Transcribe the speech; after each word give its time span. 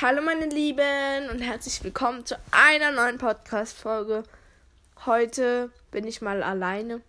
Hallo 0.00 0.22
meine 0.22 0.46
Lieben 0.46 1.30
und 1.30 1.38
herzlich 1.38 1.84
willkommen 1.84 2.26
zu 2.26 2.36
einer 2.50 2.90
neuen 2.90 3.16
Podcast-Folge. 3.16 4.24
Heute 5.06 5.70
bin 5.92 6.04
ich 6.04 6.20
mal 6.20 6.42
alleine. 6.42 7.00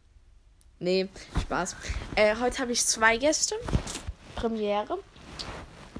Nee, 0.77 1.09
Spaß. 1.41 1.75
Äh, 2.13 2.35
heute 2.39 2.59
habe 2.59 2.73
ich 2.73 2.85
zwei 2.85 3.17
Gäste. 3.17 3.55
Premiere. 4.35 4.99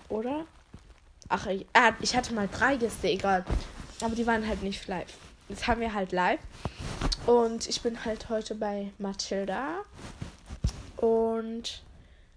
Oder? 0.10 0.46
Ach, 1.28 1.48
ich, 1.48 1.64
äh, 1.74 1.92
ich 2.02 2.16
hatte 2.16 2.36
mal 2.36 2.48
drei 2.48 2.76
Gäste, 2.76 3.08
egal. 3.08 3.44
Aber 4.02 4.14
die 4.14 4.28
waren 4.28 4.48
halt 4.48 4.62
nicht 4.62 4.88
live. 4.88 5.12
Jetzt 5.50 5.66
haben 5.66 5.82
wir 5.82 5.92
halt 5.92 6.12
live. 6.12 6.40
Und 7.26 7.68
ich 7.68 7.82
bin 7.82 8.06
halt 8.06 8.30
heute 8.30 8.54
bei 8.54 8.92
Mathilda. 9.00 9.80
Und 10.98 11.82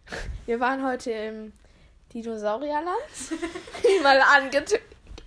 wir 0.46 0.58
waren 0.58 0.86
heute 0.86 1.10
im 1.10 1.52
Dinosaurierland. 2.12 2.98
mal 4.02 4.20
ange 4.20 4.64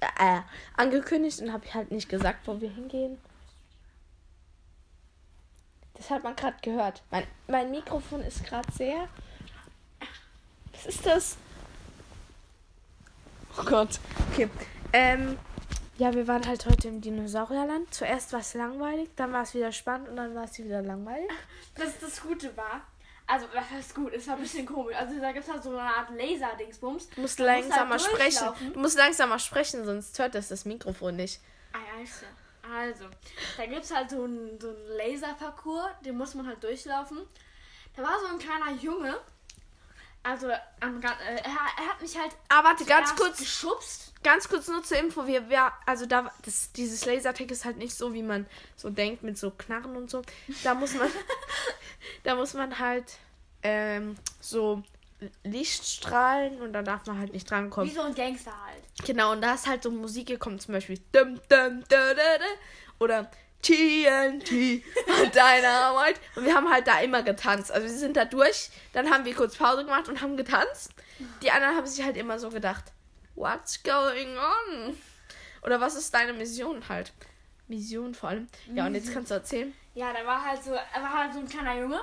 äh, 0.02 0.41
angekündigt 0.75 1.42
und 1.42 1.54
habe 1.54 1.74
halt 1.74 1.92
nicht 1.92 2.10
gesagt, 2.10 2.47
wo 2.47 2.60
wir 2.60 2.69
hingehen. 2.69 3.19
Das 5.93 6.10
hat 6.10 6.24
man 6.24 6.36
gerade 6.36 6.57
gehört. 6.64 7.04
Mein, 7.11 7.28
mein 7.47 7.69
Mikrofon 7.69 8.21
ist 8.21 8.43
gerade 8.43 8.71
sehr. 8.71 9.07
Was 10.74 10.86
ist 10.88 11.05
das? 11.05 11.38
Oh 13.57 13.63
Gott. 13.63 14.00
Okay. 14.32 14.50
Ähm, 14.93 15.38
ja, 15.97 16.13
wir 16.16 16.27
waren 16.27 16.47
halt 16.47 16.66
heute 16.66 16.88
im 16.88 17.02
Dinosaurierland. 17.02 17.93
Zuerst 17.93 18.33
war 18.33 18.39
es 18.39 18.55
langweilig, 18.55 19.10
dann 19.16 19.32
war 19.33 19.43
es 19.43 19.54
wieder 19.54 19.71
spannend 19.71 20.10
und 20.10 20.16
dann 20.16 20.33
war 20.33 20.46
es 20.46 20.57
wieder 20.57 20.82
langweilig. 20.82 21.29
Das 21.75 22.00
das 22.00 22.21
Gute 22.24 22.57
war. 22.57 22.82
Also, 23.31 23.47
was 23.53 23.69
heißt 23.69 23.95
gut? 23.95 24.27
War 24.27 24.35
ein 24.35 24.41
bisschen 24.41 24.65
komisch. 24.65 24.93
Also, 24.95 25.17
da 25.21 25.31
gibt 25.31 25.45
es 25.45 25.51
halt 25.51 25.63
so 25.63 25.69
eine 25.69 25.81
Art 25.81 26.09
Laser-Dingsbums. 26.09 27.09
Du 27.11 27.21
musst 27.21 27.39
Da 27.39 27.43
musst 27.55 27.69
langsamer 27.69 27.91
halt 27.91 28.01
sprechen. 28.01 28.73
Du 28.73 28.79
musst 28.79 28.97
langsamer 28.97 29.39
sprechen, 29.39 29.85
sonst 29.85 30.19
hört 30.19 30.35
das 30.35 30.49
das 30.49 30.65
Mikrofon 30.65 31.15
nicht. 31.15 31.39
Ah, 31.71 32.02
ist. 32.03 32.25
Also, 32.69 33.05
da 33.55 33.65
gibt 33.65 33.85
es 33.85 33.95
halt 33.95 34.09
so 34.09 34.23
einen, 34.23 34.59
so 34.59 34.69
einen 34.69 34.85
Laserparcours, 34.97 35.91
den 36.03 36.17
muss 36.17 36.35
man 36.35 36.45
halt 36.45 36.61
durchlaufen. 36.61 37.19
Da 37.95 38.03
war 38.03 38.19
so 38.19 38.27
ein 38.27 38.38
kleiner 38.38 38.73
Junge. 38.81 39.17
Also, 40.23 40.50
am, 40.80 41.02
Ga- 41.02 41.17
äh, 41.27 41.36
er, 41.38 41.44
er 41.44 41.89
hat 41.89 42.02
mich 42.02 42.16
halt 42.17 42.31
Ah, 42.50 42.64
warte, 42.64 42.86
ganz 42.86 43.16
kurz. 43.16 43.39
geschubst. 43.39 44.14
Ganz 44.23 44.47
kurz 44.47 44.67
nur 44.67 44.83
zur 44.83 44.97
Info, 45.00 45.25
wir, 45.25 45.50
wir 45.50 45.72
also 45.88 46.05
da, 46.05 46.31
das, 46.45 46.72
dieses 46.73 47.05
Lasertag 47.05 47.50
ist 47.50 47.66
halt 47.66 47.78
nicht 47.78 47.95
so, 47.95 48.13
wie 48.13 48.22
man 48.22 48.45
so 48.75 48.91
denkt, 48.91 49.23
mit 49.23 49.36
so 49.39 49.50
Knarren 49.50 49.95
und 49.95 50.11
so. 50.11 50.22
Da 50.63 50.75
muss 50.75 50.94
man, 50.94 51.09
da 52.23 52.36
muss 52.36 52.53
man 52.53 52.78
halt 52.78 53.05
ähm, 53.63 54.16
so 54.39 54.83
Lichtstrahlen 55.44 56.61
und 56.61 56.73
da 56.73 56.81
darf 56.83 57.06
man 57.08 57.17
halt 57.19 57.33
nicht 57.33 57.45
Wie 57.47 57.50
drankommen. 57.50 57.94
so 57.94 58.02
ein 58.02 58.13
Gangster 58.16 58.53
halt. 58.66 58.83
Genau, 59.06 59.31
und 59.31 59.41
da 59.41 59.56
ist 59.56 59.67
halt 59.67 59.81
so 59.83 59.89
Musik 59.91 60.28
gekommen, 60.28 60.59
zum 60.59 60.73
Beispiel 60.73 61.00
dum, 61.11 61.39
dum, 61.50 61.83
da, 61.89 62.13
oder 63.00 63.30
TNT 63.61 64.83
Dynamite. 65.33 66.19
Und 66.35 66.45
wir 66.45 66.55
haben 66.55 66.69
halt 66.69 66.87
da 66.87 66.99
immer 66.99 67.23
getanzt. 67.23 67.71
Also 67.71 67.87
wir 67.87 67.93
sind 67.93 68.17
da 68.17 68.25
durch, 68.25 68.69
dann 68.93 69.09
haben 69.09 69.25
wir 69.25 69.35
kurz 69.35 69.57
Pause 69.57 69.85
gemacht 69.85 70.09
und 70.09 70.21
haben 70.21 70.37
getanzt. 70.37 70.93
Die 71.41 71.51
anderen 71.51 71.75
haben 71.75 71.87
sich 71.87 72.03
halt 72.03 72.17
immer 72.17 72.39
so 72.39 72.49
gedacht, 72.49 72.85
what's 73.35 73.81
going 73.83 74.37
on? 74.37 74.97
Oder 75.63 75.79
was 75.79 75.95
ist 75.95 76.13
deine 76.13 76.33
Mission 76.33 76.87
halt? 76.89 77.13
Mission 77.67 78.13
vor 78.13 78.29
allem. 78.29 78.47
Ja, 78.73 78.85
und 78.85 78.95
jetzt 78.95 79.13
kannst 79.13 79.31
du 79.31 79.35
erzählen. 79.35 79.73
Ja, 79.93 80.13
da 80.13 80.25
war 80.25 80.43
halt 80.43 80.63
so, 80.63 80.71
war 80.71 81.13
halt 81.13 81.33
so 81.33 81.39
ein 81.39 81.47
kleiner 81.47 81.79
Junge. 81.79 82.01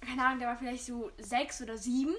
Keine 0.00 0.24
Ahnung, 0.24 0.38
der 0.40 0.48
war 0.48 0.56
vielleicht 0.56 0.84
so 0.84 1.10
sechs 1.18 1.62
oder 1.62 1.78
sieben. 1.78 2.14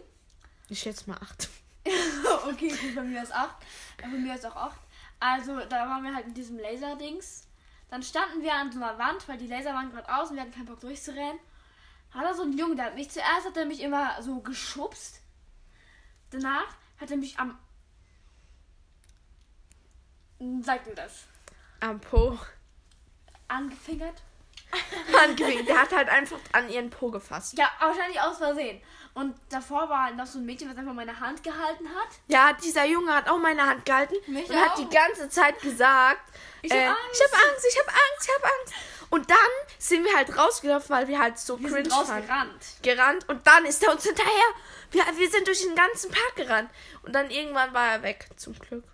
Ich 0.70 0.80
schätze 0.80 1.10
mal 1.10 1.18
acht. 1.18 1.50
okay, 2.48 2.70
gut, 2.70 2.96
bei 2.96 3.02
mir 3.02 3.22
ist 3.22 3.34
8. 3.34 3.56
Bei 4.02 4.08
mir 4.08 4.36
ist 4.36 4.46
auch 4.46 4.56
8. 4.56 4.80
Also, 5.20 5.60
da 5.70 5.88
waren 5.88 6.04
wir 6.04 6.16
halt 6.16 6.28
mit 6.28 6.38
diesem 6.38 6.58
Laserdings. 6.58 7.48
Dann 7.94 8.02
standen 8.02 8.42
wir 8.42 8.56
an 8.56 8.72
so 8.72 8.82
einer 8.82 8.98
Wand, 8.98 9.30
weil 9.30 9.38
die 9.38 9.46
Laser 9.46 9.72
waren 9.76 9.92
gerade 9.92 10.12
aus 10.12 10.32
und 10.32 10.36
wir 10.36 10.42
hatten 10.42 10.52
keinen 10.52 10.66
Bock 10.66 10.80
durchzurennen. 10.80 11.38
Hat 12.10 12.26
er 12.26 12.34
so 12.34 12.42
ein 12.42 12.58
Junge, 12.58 12.76
der 12.76 12.86
hat 12.86 12.96
mich 12.96 13.12
zuerst 13.12 13.46
hat 13.46 13.56
er 13.56 13.68
mich 13.68 13.82
immer 13.82 14.20
so 14.20 14.40
geschubst. 14.40 15.22
Danach 16.32 16.66
hat 17.00 17.12
er 17.12 17.18
mich 17.18 17.38
am. 17.38 17.56
Sagt 20.64 20.88
mir 20.88 20.96
das. 20.96 21.26
Am 21.82 22.02
Po. 22.02 22.40
Angefingert? 23.48 24.24
Angewinkt. 25.24 25.70
Der 25.70 25.80
hat 25.80 25.92
halt 25.92 26.10
einfach 26.10 26.40
an 26.52 26.70
ihren 26.70 26.90
Po 26.90 27.12
gefasst. 27.12 27.56
Ja, 27.60 27.70
wahrscheinlich 27.80 28.20
aus 28.20 28.40
Versehen. 28.40 28.82
Und 29.14 29.36
davor 29.50 29.88
war 29.88 30.10
noch 30.14 30.26
so 30.26 30.40
ein 30.40 30.48
Mädchen, 30.48 30.68
was 30.68 30.78
einfach 30.78 30.94
meine 30.94 31.20
Hand 31.20 31.44
gehalten 31.44 31.88
hat. 31.90 32.10
Ja, 32.28 32.54
dieser 32.54 32.86
Junge 32.86 33.14
hat 33.14 33.30
auch 33.30 33.38
meine 33.38 33.68
Hand 33.68 33.86
gehalten 33.86 34.16
Mich 34.26 34.50
und 34.50 34.56
hat 34.56 34.72
auch. 34.72 34.76
die 34.78 34.90
ganze 34.90 35.30
Zeit 35.30 35.62
gesagt, 35.62 36.32
Ich 36.64 36.72
äh, 36.72 36.88
hab 36.88 36.98
Angst. 36.98 37.14
ich 37.14 37.22
hab 37.22 37.34
Angst, 37.34 37.66
ich 37.70 37.80
hab 37.80 37.88
Angst, 37.88 38.28
ich 38.28 38.36
hab 38.36 38.44
Angst. 38.46 38.74
Und 39.10 39.30
dann 39.30 39.38
sind 39.78 40.04
wir 40.04 40.16
halt 40.16 40.36
rausgelaufen, 40.36 40.90
weil 40.90 41.08
wir 41.08 41.20
halt 41.20 41.38
so 41.38 41.60
Wir 41.60 41.70
cringe 41.70 41.84
sind 41.84 41.94
rausgerannt. 41.94 42.66
Gerannt 42.82 43.30
und 43.30 43.46
dann 43.46 43.66
ist 43.66 43.84
er 43.84 43.92
uns 43.92 44.04
hinterher. 44.04 44.50
Wir, 44.90 45.04
wir 45.16 45.30
sind 45.30 45.46
durch 45.46 45.62
den 45.62 45.76
ganzen 45.76 46.10
Park 46.10 46.36
gerannt. 46.36 46.72
Und 47.04 47.14
dann 47.14 47.30
irgendwann 47.30 47.74
war 47.74 47.92
er 47.92 48.02
weg, 48.02 48.28
zum 48.38 48.58
Glück. 48.58 48.86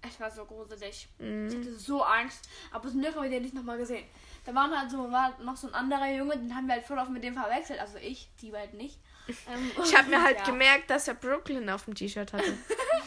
Es 0.00 0.18
war 0.20 0.30
so 0.30 0.44
gruselig. 0.44 1.08
Mhm. 1.18 1.48
Ich 1.48 1.56
hatte 1.56 1.74
so 1.74 2.02
Angst. 2.02 2.48
Aber 2.70 2.88
zum 2.88 3.02
Glück 3.02 3.14
haben 3.14 3.24
wir 3.24 3.30
den 3.30 3.42
nicht 3.42 3.54
nochmal 3.54 3.78
gesehen. 3.78 4.06
Da 4.44 4.54
waren 4.54 4.78
halt 4.78 4.90
so, 4.90 5.10
war 5.10 5.36
noch 5.40 5.56
so 5.56 5.66
ein 5.66 5.74
anderer 5.74 6.08
Junge, 6.08 6.38
den 6.38 6.54
haben 6.54 6.66
wir 6.66 6.74
halt 6.74 6.86
voll 6.86 6.98
auf 6.98 7.08
mit 7.08 7.24
dem 7.24 7.34
verwechselt. 7.34 7.80
Also 7.80 7.98
ich, 7.98 8.30
die 8.40 8.52
beiden 8.52 8.78
nicht. 8.78 8.98
Ähm, 9.28 9.70
Ich 9.84 9.94
habe 9.96 10.08
mir 10.08 10.22
halt 10.22 10.38
ja. 10.38 10.44
gemerkt, 10.44 10.90
dass 10.90 11.08
er 11.08 11.14
Brooklyn 11.14 11.68
auf 11.70 11.84
dem 11.84 11.94
T-Shirt 11.94 12.32
hatte. 12.32 12.58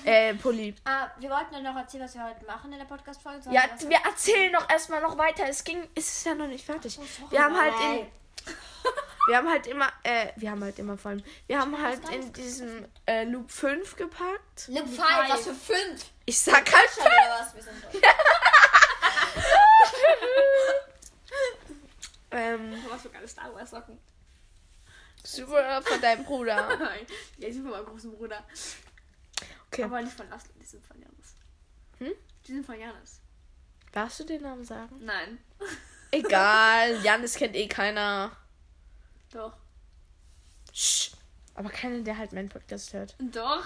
äh, 0.05 0.33
Pulli. 0.35 0.75
Ah, 0.85 1.07
wir 1.19 1.29
wollten 1.29 1.53
dann 1.53 1.63
noch 1.63 1.75
erzählen, 1.75 2.03
was 2.03 2.13
wir 2.15 2.23
heute 2.23 2.45
machen 2.45 2.71
in 2.71 2.79
der 2.79 2.85
Podcast-Folge. 2.85 3.49
Ja, 3.51 3.63
wir 3.87 3.97
erzählen 3.97 4.51
doch 4.53 4.69
erstmal 4.69 5.01
noch 5.01 5.17
weiter. 5.17 5.47
Es 5.47 5.63
ging, 5.63 5.87
es 5.95 6.07
ist 6.07 6.25
ja 6.25 6.35
noch 6.35 6.47
nicht 6.47 6.65
fertig. 6.65 6.93
sorry. 6.95 7.31
Wir 7.31 7.43
haben 7.43 7.57
halt 7.57 7.73
in, 7.73 8.07
wir 9.27 9.37
haben 9.37 9.49
halt 9.49 9.67
immer, 9.67 9.87
äh, 10.03 10.27
wir 10.35 10.51
haben 10.51 10.63
halt 10.63 10.79
immer 10.79 10.97
vor 10.97 11.11
allem, 11.11 11.23
wir 11.47 11.59
haben 11.59 11.81
halt 11.81 12.07
in 12.09 12.33
diesem 12.33 12.85
äh, 13.05 13.23
Loop 13.25 13.51
5 13.51 13.95
gepackt. 13.95 14.61
Five. 14.61 14.75
5, 14.75 14.99
was 15.29 15.43
für 15.47 15.53
5? 15.53 16.05
Ich 16.25 16.39
sag 16.39 16.71
halt 16.71 16.89
Schon 16.93 17.03
oder 17.05 17.39
was? 17.39 17.55
Wir 17.55 17.63
sind 17.63 17.83
durch. 17.91 18.03
ähm, 22.31 22.73
Was 22.89 23.01
für 23.01 23.09
geile 23.09 23.27
Star 23.27 23.53
Wars 23.53 23.69
Socken. 23.71 23.97
Super 25.23 25.81
von 25.81 26.01
deinem 26.01 26.25
Bruder. 26.25 26.55
ja, 27.37 27.47
die 27.47 27.53
sind 27.53 27.63
von 27.63 27.71
meinem 27.71 27.85
großen 27.85 28.11
Bruder. 28.11 28.43
Okay. 29.67 29.83
Aber 29.83 30.01
nicht 30.01 30.15
von 30.15 30.29
Laszlo, 30.29 30.51
die 30.59 30.65
sind 30.65 30.85
von 30.85 30.99
Janis. 30.99 31.35
Hm? 31.99 32.11
Die 32.47 32.51
sind 32.53 32.65
von 32.65 32.79
Janis. 32.79 33.21
Darfst 33.91 34.19
du 34.19 34.23
den 34.23 34.41
Namen 34.41 34.63
sagen? 34.63 34.95
Nein. 35.03 35.39
Egal, 36.11 36.99
Janis 37.03 37.35
kennt 37.35 37.55
eh 37.55 37.67
keiner. 37.67 38.31
Doch. 39.31 39.53
Sch. 40.73 41.11
Aber 41.55 41.69
keiner, 41.69 41.99
der 41.99 42.17
halt 42.17 42.33
meinen 42.33 42.49
Podcast 42.49 42.93
hört. 42.93 43.15
Doch. 43.19 43.65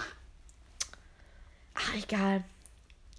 Ach, 1.74 1.94
egal. 1.94 2.44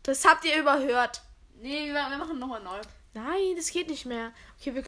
Das 0.03 0.25
habt 0.25 0.45
ihr 0.45 0.59
überhört. 0.59 1.21
Nee, 1.61 1.87
wir, 1.87 1.93
wir 1.93 2.17
machen 2.17 2.39
nochmal 2.39 2.61
neu. 2.61 2.79
Nein, 3.13 3.55
das 3.55 3.71
geht 3.71 3.89
nicht 3.89 4.05
mehr. 4.05 4.31
Okay, 4.59 4.75
wir. 4.75 4.83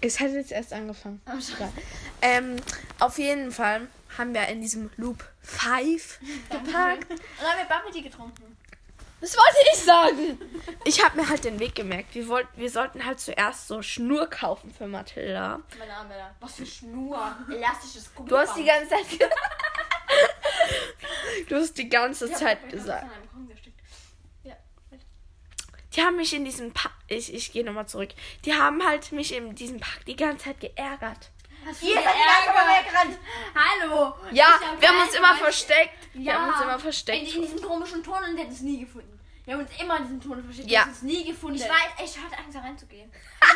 Es 0.00 0.18
hat 0.20 0.30
jetzt 0.30 0.52
erst 0.52 0.72
angefangen. 0.72 1.20
Oh, 1.26 1.32
scheiße. 1.32 1.54
Egal. 1.54 1.72
Ähm, 2.22 2.56
auf 2.98 3.18
jeden 3.18 3.52
Fall 3.52 3.88
haben 4.16 4.34
wir 4.34 4.46
in 4.48 4.60
diesem 4.60 4.90
Loop 4.96 5.24
5 5.42 6.20
geparkt. 6.50 7.10
Und 7.10 7.20
dann 7.40 7.48
haben 7.48 7.58
wir 7.58 7.76
Bubble 7.76 7.92
Tea 7.92 8.02
getrunken. 8.02 8.56
Das 9.20 9.36
wollte 9.36 9.56
ich 9.72 9.78
sagen. 9.78 10.38
Ich 10.84 11.02
habe 11.02 11.16
mir 11.16 11.28
halt 11.28 11.44
den 11.44 11.58
Weg 11.58 11.74
gemerkt. 11.74 12.14
Wir, 12.14 12.28
wollten, 12.28 12.60
wir 12.60 12.70
sollten 12.70 13.04
halt 13.04 13.18
zuerst 13.18 13.66
so 13.66 13.80
Schnur 13.80 14.28
kaufen 14.28 14.72
für 14.72 14.86
Mathilda. 14.86 15.60
Meine 15.78 15.94
Arme. 15.94 16.14
Was 16.40 16.56
für 16.56 16.66
Schnur. 16.66 17.34
Elastisches 17.50 18.14
Gummiband. 18.14 18.30
Du 18.30 18.36
hast 18.36 18.56
die 18.56 18.64
ganze 18.64 18.90
Zeit. 18.90 19.06
du 21.48 21.56
hast 21.56 21.78
die 21.78 21.88
ganze 21.88 22.30
Zeit 22.30 22.68
gesagt. 22.68 23.06
Die 25.96 26.02
haben 26.02 26.16
mich 26.16 26.34
in 26.34 26.44
diesem 26.44 26.72
Park. 26.72 26.92
Ich, 27.08 27.32
ich 27.32 27.52
gehe 27.52 27.64
nochmal 27.64 27.88
zurück. 27.88 28.10
Die 28.44 28.52
haben 28.52 28.84
halt 28.84 29.12
mich 29.12 29.34
in 29.34 29.54
diesem 29.54 29.80
Park 29.80 30.04
die 30.04 30.14
ganze 30.14 30.44
Zeit 30.44 30.60
geärgert. 30.60 31.30
Ihr 31.66 31.94
seid 31.94 32.04
die 32.14 32.46
ganze 32.46 32.84
weggerannt. 32.84 33.18
Hallo. 33.54 34.14
Ja, 34.30 34.58
Ich 34.60 34.66
hab 34.66 34.80
wir 34.80 34.88
haben 34.88 35.00
uns 35.02 35.14
immer 35.14 35.28
mal- 35.32 35.38
versteckt. 35.38 35.98
Wir 36.14 36.22
Ja. 36.32 36.34
haben 36.40 36.48
uns 36.52 36.60
immer 36.60 36.74
In, 36.74 36.80
versteckt. 36.80 37.34
in 37.34 37.42
diesem 37.42 37.62
komischen 37.62 38.02
Tunnel, 38.02 38.34
der 38.36 38.44
hat 38.44 38.52
es 38.52 38.60
nie 38.60 38.80
gefunden. 38.80 39.18
Wir 39.44 39.54
haben 39.54 39.60
uns 39.62 39.70
immer 39.80 39.96
in 39.98 40.02
diesem 40.04 40.20
Tunnel 40.20 40.42
versteckt. 40.44 40.70
Ja. 40.70 40.80
Der 40.80 40.86
hat 40.86 40.92
es 40.96 41.02
nie 41.02 41.24
gefunden. 41.24 41.56
Ich 41.56 41.62
weiß, 41.68 41.88
ich 42.04 42.18
hatte 42.22 42.38
Angst, 42.38 42.54
da 42.56 42.60
reinzugehen. 42.60 43.12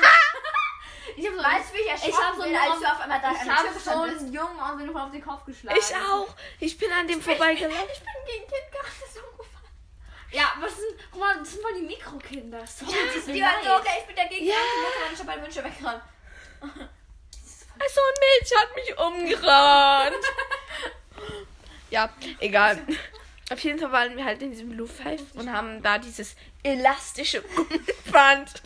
Ich 1.16 1.26
habe 1.26 1.36
so, 1.38 1.42
Weißt 1.42 1.70
du, 1.70 1.74
wie 1.74 1.78
ich 1.80 1.86
ich 1.86 1.90
erschrocken 1.90 2.24
habe 2.24 2.36
so 2.36 2.42
bin, 2.44 2.56
einen, 2.56 2.70
als 2.72 2.80
du 2.80 2.86
auf 2.86 3.00
einmal 3.00 3.20
da 3.20 3.32
ich 3.32 3.38
habe 3.50 3.80
so 3.80 3.90
einen 3.90 4.32
Jungen 4.32 4.92
Fall 4.92 5.02
auf 5.02 5.10
den 5.10 5.24
Kopf 5.24 5.44
geschlagen. 5.44 5.78
Ich 5.80 5.96
auch. 5.96 6.28
Ich 6.60 6.78
bin 6.78 6.92
an 6.92 7.08
dem 7.08 7.20
vorbeigelaufen. 7.20 7.88
Ich 7.92 7.98
bin 7.98 8.12
gegen 8.26 8.46
Kind 8.46 8.70
gerannt, 8.70 8.94
ist 9.04 9.16
umgefallen. 9.16 9.66
Ja, 10.30 10.52
was 10.60 10.76
sind, 10.76 10.94
guck 11.10 11.20
mal, 11.20 11.36
das 11.38 11.50
sind 11.50 11.62
voll 11.62 11.74
die 11.74 11.82
Mikrokinder. 11.86 12.64
So, 12.66 12.84
Ja, 12.84 12.92
die 13.26 13.42
waren 13.42 13.64
so, 13.64 13.74
okay, 13.76 13.98
ich 14.00 14.06
bin 14.06 14.14
dagegen. 14.16 14.46
Ja. 14.46 14.54
Ich 15.12 15.18
habe 15.18 15.26
meine 15.26 15.42
Wünsche 15.42 15.64
weggerannt. 15.64 16.02
Also 17.82 18.00
ein 18.00 18.20
Mädchen 18.40 18.58
hat 18.58 18.76
mich 18.76 18.98
umgerannt. 18.98 20.24
ja, 21.90 22.10
egal. 22.40 22.78
Auf 23.50 23.58
jeden 23.60 23.78
Fall 23.78 23.90
waren 23.90 24.16
wir 24.16 24.24
halt 24.24 24.42
in 24.42 24.50
diesem 24.52 24.68
Blue 24.70 24.86
Five 24.86 25.22
und 25.34 25.50
haben 25.52 25.82
da 25.82 25.98
dieses 25.98 26.36
elastische 26.62 27.42
Gummiband 27.42 28.62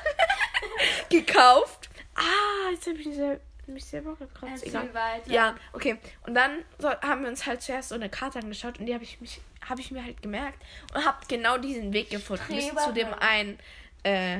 gekauft. 1.10 1.88
Ah, 2.14 2.70
jetzt 2.72 2.86
habe 2.86 2.98
ich 2.98 3.06
mich 3.06 3.16
sel- 3.16 3.40
mich 3.66 3.84
selber 3.84 4.16
gekratzt. 4.16 4.64
Egal. 4.66 4.88
Ja, 5.26 5.54
okay. 5.72 5.98
Und 6.26 6.34
dann 6.34 6.64
so, 6.78 6.88
haben 6.90 7.22
wir 7.22 7.28
uns 7.28 7.46
halt 7.46 7.62
zuerst 7.62 7.90
so 7.90 7.94
eine 7.94 8.08
Karte 8.08 8.38
angeschaut 8.38 8.78
und 8.78 8.86
die 8.86 8.94
habe 8.94 9.04
ich 9.04 9.20
mich 9.20 9.40
habe 9.68 9.80
ich 9.80 9.90
mir 9.90 10.02
halt 10.02 10.20
gemerkt 10.22 10.58
und 10.94 11.04
habe 11.04 11.18
genau 11.28 11.58
diesen 11.58 11.92
Weg 11.92 12.10
gefunden 12.10 12.42
bis 12.48 12.74
zu 12.82 12.92
dem 12.92 13.12
einen 13.14 13.58
äh, 14.04 14.38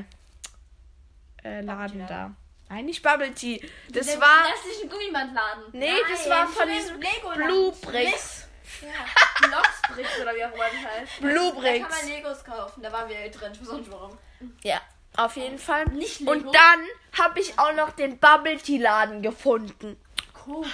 äh, 1.45 1.61
Laden 1.61 2.07
da. 2.07 2.35
Nein, 2.71 2.87
nicht 2.87 3.03
Bubble 3.03 3.35
Tea. 3.35 3.61
Das 3.91 4.07
Der 4.07 4.21
war 4.21 4.47
elastischen 4.47 4.89
Gummibandladen. 4.89 5.65
nee, 5.73 5.93
das 6.11 6.29
war 6.31 6.47
von 6.47 6.69
diesem 6.69 7.01
Blue 7.01 7.73
Bricks. 7.83 8.47
Ja. 8.81 9.49
Blocksbricks 9.49 10.21
oder 10.23 10.35
wie 10.35 10.45
auch 10.45 10.55
immer 10.55 10.65
das 10.65 10.91
heißt. 10.93 11.13
Blue 11.21 11.35
Da 11.49 11.53
kann 11.53 11.63
Bricks. 11.63 12.03
man 12.03 12.09
Legos 12.11 12.45
kaufen. 12.45 12.83
Da 12.83 12.93
waren 12.93 13.09
wir 13.09 13.31
drin. 13.31 13.53
Ich 13.53 13.61
weiß 13.61 13.73
nicht 13.73 13.91
warum. 13.91 14.17
Ja, 14.63 14.81
auf 15.17 15.37
jeden 15.37 15.59
Fall. 15.59 15.85
Nicht 15.87 16.21
Lego. 16.21 16.33
Und 16.33 16.45
dann 16.55 16.87
habe 17.19 17.41
ich 17.41 17.59
auch 17.59 17.73
noch 17.75 17.91
den 17.91 18.19
Bubble 18.19 18.57
Tea 18.57 18.79
Laden 18.79 19.21
gefunden. 19.21 20.01
Kobo. 20.33 20.65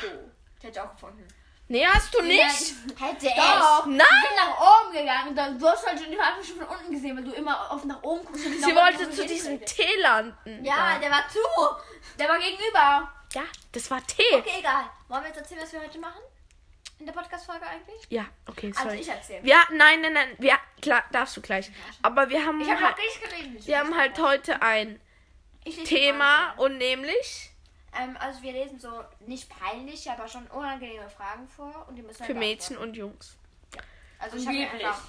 Die 0.63 0.67
hätte 0.67 0.79
ich 0.79 0.81
auch 0.81 0.93
gefunden. 0.93 1.27
Nee, 1.69 1.85
hast 1.87 2.15
du 2.15 2.23
nicht? 2.23 2.75
Hätte 2.99 3.27
Doch. 3.27 3.87
Nein. 3.87 3.99
Wir 3.99 4.29
sind 4.29 4.37
nach 4.37 4.85
oben 4.85 4.93
gegangen. 4.93 5.59
Du 5.59 5.67
hast 5.69 5.87
halt 5.87 5.99
schon 5.99 6.11
die 6.11 6.17
schon 6.47 6.59
von 6.59 6.67
unten 6.77 6.93
gesehen, 6.93 7.17
weil 7.17 7.25
du 7.25 7.33
immer 7.33 7.71
auf 7.73 7.85
nach 7.85 8.03
oben 8.03 8.25
guckst. 8.25 8.47
und 8.47 8.53
Sie 8.63 8.75
wollte 8.75 9.11
zu 9.11 9.27
diesem 9.27 9.65
Tee 9.65 9.97
landen. 10.01 10.65
Ja, 10.65 10.95
Da. 10.95 10.99
der 11.01 11.11
war 11.11 11.25
zu. 11.29 11.39
Der 12.19 12.29
war 12.29 12.39
gegenüber. 12.39 13.13
Ja, 13.35 13.43
das 13.73 13.91
war 13.91 14.07
Tee. 14.07 14.23
Okay, 14.35 14.59
egal. 14.61 14.85
Wollen 15.09 15.23
wir 15.23 15.29
jetzt 15.29 15.39
erzählen, 15.39 15.61
was 15.63 15.73
wir 15.73 15.81
heute 15.81 15.99
machen? 15.99 16.21
In 16.99 17.05
der 17.07 17.13
Podcast-Folge 17.13 17.67
eigentlich? 17.67 18.01
Ja, 18.09 18.25
okay, 18.49 18.69
Also 18.75 18.89
sorry. 18.89 19.01
ich 19.01 19.09
erzähle. 19.09 19.41
Ja, 19.47 19.65
nein, 19.71 20.01
nein, 20.01 20.13
nein. 20.15 20.37
Ja, 20.39 20.59
klar, 20.81 21.05
darfst 21.13 21.37
du 21.37 21.43
gleich. 21.43 21.71
Aber 22.01 22.31
wir 22.31 22.47
haben 22.47 22.61
Ich 22.63 22.71
habe 22.71 22.81
halt, 22.81 22.97
noch 22.97 23.05
nicht 23.05 23.23
geredet. 23.23 23.67
wir 23.67 23.79
haben 23.79 23.95
halt 23.97 24.19
heute 24.19 24.63
ein 24.63 24.99
Ich 25.65 25.83
Thema 25.85 26.53
und 26.57 26.79
nämlich. 26.79 27.51
Ähm, 27.99 28.17
also 28.19 28.43
wir 28.43 28.53
lesen 28.53 28.79
so 28.79 29.05
nicht 29.27 29.49
peinliche, 29.49 30.13
aber 30.13 30.29
schon 30.29 30.47
unangenehme 30.49 31.09
Fragen 31.09 31.49
vor 31.49 31.87
und 31.89 31.97
die 31.97 32.03
müssen 32.03 32.25
für 32.25 32.35
Mädchen 32.35 32.77
und 32.77 32.95
Jungs. 32.97 33.37
Also 34.19 34.37
ich 34.37 34.47
habe 34.47 34.59
einfach 34.59 35.03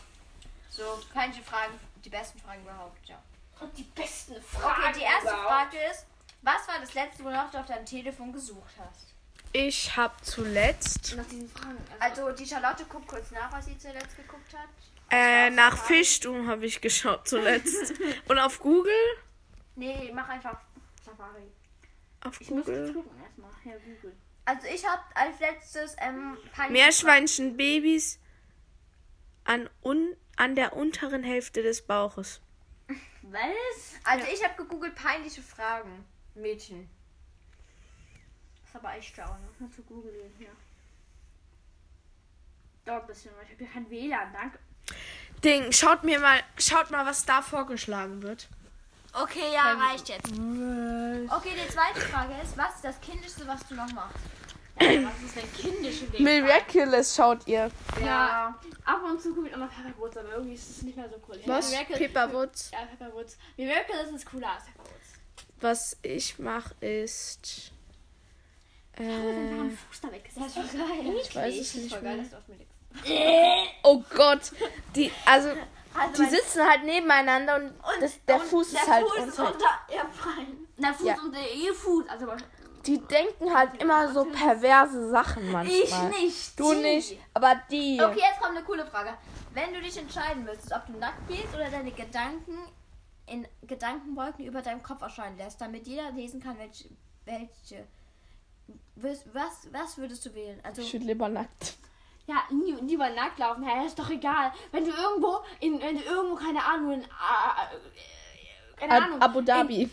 so 0.69 0.84
peinliche 1.13 1.44
Fragen, 1.44 1.74
die 2.04 2.10
besten 2.10 2.39
Fragen 2.39 2.62
überhaupt, 2.62 3.07
ja. 3.07 3.22
Und 3.60 3.75
die 3.78 3.84
besten 3.84 4.36
Okay, 4.36 4.94
die 4.95 5.01
erste 5.01 5.30
Frage 5.30 5.78
ist, 5.92 6.06
was 6.42 6.68
war 6.68 6.80
das 6.80 6.94
letzte, 6.94 7.24
wonach 7.24 7.50
du 7.51 7.57
auf 7.57 7.66
deinem 7.66 7.86
Telefon 7.86 8.31
gesucht 8.31 8.74
hast? 8.80 9.07
Ich 9.54 9.95
habe 9.95 10.13
zuletzt 10.22 11.16
Nach 11.16 11.25
diesen 11.25 11.50
Fragen. 11.50 11.78
Also 12.00 12.31
die 12.31 12.45
Charlotte 12.45 12.86
guckt 12.86 13.07
kurz 13.07 13.31
nach, 13.31 13.51
was 13.51 13.66
sie 13.66 13.78
zuletzt 13.78 14.16
geguckt 14.16 14.54
hat. 14.54 14.68
äh, 15.10 15.50
nach 15.50 15.75
Fischstuhl 15.78 16.45
habe 16.48 16.66
ich 16.66 16.80
geschaut 16.81 17.28
zuletzt. 17.28 17.94
und 18.28 18.38
auf 18.38 18.60
Google? 18.60 18.94
Nee, 19.75 20.12
mach 20.13 20.28
einfach 20.30 20.60
Safari. 21.04 21.50
Auf 22.27 22.41
Ich 22.41 22.50
muss 22.50 22.65
Google. 22.65 22.94
gucken 22.94 23.21
erstmal. 23.21 23.51
Ja, 23.65 23.74
Google. 23.79 24.15
Also 24.45 24.68
ich 24.74 24.85
habe 24.88 25.01
als 25.15 25.39
letztes 25.39 25.95
ähm, 26.00 26.38
peinliche 26.53 26.71
Meerschweinchen 26.83 27.57
Babys 27.57 28.19
an, 29.44 29.69
un, 29.83 30.15
an 30.38 30.56
der 30.56 30.74
unteren 30.75 31.24
Hälfte 31.24 31.62
des 31.63 31.85
Bauches. 31.85 32.41
Was? 33.24 33.94
Also 34.06 34.25
ich 34.33 34.44
habe 34.44 34.56
gegoogelt 34.56 34.95
peinliche 34.95 35.41
Fragen. 35.41 36.06
Mädchen. 36.35 36.89
Das 38.62 38.69
ist 38.69 38.75
aber 38.75 38.95
echt 38.95 39.13
schlau, 39.15 39.25
ne? 39.27 39.50
Mal 39.59 39.69
zu 39.71 39.81
googeln, 39.83 40.15
ja. 40.39 40.50
Dauert 42.85 43.03
ein 43.03 43.07
bisschen, 43.07 43.31
weil 43.35 43.44
ich 43.45 43.51
habe 43.51 43.63
hier 43.65 43.74
kein 43.74 43.89
WLAN, 43.89 44.33
danke. 44.33 44.59
Ding, 45.44 45.71
schaut 45.71 46.03
mir 46.03 46.19
mal, 46.19 46.41
schaut 46.57 46.89
mal, 46.91 47.06
was 47.06 47.25
da 47.25 47.41
vorgeschlagen 47.41 48.21
wird. 48.21 48.47
Okay, 49.13 49.51
ja, 49.54 49.74
reicht 49.74 50.09
jetzt. 50.09 50.27
Okay, 50.27 51.54
die 51.56 51.68
zweite 51.74 52.00
Frage 52.01 52.33
ist, 52.44 52.57
was 52.57 52.75
ist 52.75 52.83
das 52.83 53.01
Kindischste, 53.01 53.48
was 53.48 53.65
du 53.68 53.75
noch 53.75 53.92
machst? 53.94 54.18
Was 54.80 54.86
ist 55.25 55.36
denn 55.36 55.54
kindische 55.54 56.06
Ding? 56.06 56.24
Miraculous 56.24 57.15
schaut 57.15 57.48
ihr. 57.48 57.71
Ja. 58.04 58.54
Ab 58.86 59.01
und 59.04 59.19
zu 59.19 59.33
gucke 59.33 59.48
ich 59.48 59.54
auch 59.56 59.59
noch 59.59 59.71
Pepperwoods, 59.74 60.18
aber 60.18 60.33
irgendwie 60.33 60.54
ist 60.54 60.69
es 60.69 60.81
nicht 60.83 60.95
mehr 60.95 61.09
so 61.09 61.15
cool. 61.27 61.38
Ich 61.42 61.48
Was? 61.48 61.71
Miracle- 61.71 61.98
Pepperwoods. 61.98 62.71
Ja, 62.71 62.80
Pepperwoods. 62.86 63.38
Miracle 63.57 64.15
ist 64.15 64.25
cooler 64.30 64.51
als 64.51 64.65
Pepperwoods. 64.65 64.94
Was 65.62 65.98
ich 66.03 66.38
mache 66.38 66.75
ist. 66.81 67.71
Oh, 69.00 69.03
Äh, 69.03 69.06
ein 69.62 69.77
Fuß 69.89 70.01
da 70.01 70.12
weggesetzt. 70.12 70.57
Das 70.57 70.63
ist 70.65 70.71
voll 70.71 70.88
geil. 70.88 71.15
ich 71.24 71.36
weiß 71.36 71.56
es 71.60 71.74
nicht 71.75 71.89
Voll 71.94 72.01
geil, 72.03 72.15
mehr. 72.15 72.24
dass 72.24 72.31
du 72.31 72.38
auf 72.38 72.48
mir 72.48 72.56
legst. 72.57 73.74
Oh 73.83 74.03
Gott. 74.15 74.51
Die, 74.95 75.12
also, 75.25 75.50
Also 75.99 76.23
die 76.23 76.29
sitzen 76.29 76.61
halt 76.67 76.83
nebeneinander 76.83 77.55
und, 77.55 77.73
das, 77.99 78.23
der 78.25 78.35
und 78.35 78.44
Fuß 78.44 78.71
der 78.71 78.81
ist 78.81 78.88
halt 78.91 79.05
Fuß 79.07 79.17
ist 79.17 79.39
unter. 79.39 79.51
unter 79.53 79.69
ihr 79.94 80.03
Bein. 80.03 80.67
Na, 80.77 80.94
Fuß 80.94 81.07
Ja. 81.07 81.15
und 81.21 81.33
der 81.35 81.51
Ehefuß. 81.51 82.07
Also, 82.09 82.27
Die 82.85 82.99
denken 82.99 83.53
halt 83.53 83.81
immer 83.81 84.11
so 84.13 84.25
perverse 84.25 85.09
Sachen 85.09 85.51
manchmal. 85.51 86.11
ich 86.11 86.21
nicht. 86.21 86.59
Du 86.59 86.73
die. 86.73 86.81
nicht, 86.81 87.19
aber 87.33 87.55
die. 87.71 87.99
Okay, 88.01 88.19
jetzt 88.29 88.39
kommt 88.41 88.55
eine 88.55 88.65
coole 88.65 88.85
Frage. 88.85 89.13
Wenn 89.53 89.73
du 89.73 89.81
dich 89.81 89.97
entscheiden 89.97 90.44
müsstest, 90.44 90.71
ob 90.73 90.85
du 90.88 90.94
nackt 90.94 91.27
gehst 91.27 91.53
oder 91.53 91.69
deine 91.69 91.91
Gedanken 91.91 92.57
in 93.25 93.47
Gedankenwolken 93.63 94.45
über 94.45 94.61
deinem 94.61 94.81
Kopf 94.83 95.01
erscheinen 95.01 95.38
lässt, 95.38 95.59
damit 95.59 95.88
jeder 95.88 96.11
lesen 96.11 96.41
kann, 96.41 96.57
welche. 96.59 96.89
welche 97.25 97.88
was, 98.95 99.25
was, 99.33 99.67
was 99.71 99.97
würdest 99.97 100.25
du 100.25 100.33
wählen? 100.33 100.59
Also, 100.63 100.81
Ich 100.81 100.93
würde 100.93 101.05
lieber 101.05 101.29
nackt. 101.29 101.75
Ja, 102.27 102.44
nie, 102.51 102.74
lieber 102.74 103.09
nackt 103.09 103.39
laufen. 103.39 103.63
Ja, 103.63 103.83
ist 103.85 103.97
doch 103.97 104.09
egal. 104.09 104.51
Wenn 104.71 104.83
du 104.83 104.91
irgendwo, 104.91 105.39
in, 105.62 105.79
wenn 105.81 105.97
du 105.97 106.03
irgendwo, 106.03 106.35
keine 106.35 106.63
Ahnung, 106.63 106.91
in, 106.91 107.01
äh, 107.01 107.06
äh, 107.06 108.75
keine 108.75 108.94
Ab- 108.94 109.03
Ahnung. 109.03 109.21
Abu 109.21 109.41
Dhabi. 109.41 109.83
In, 109.83 109.89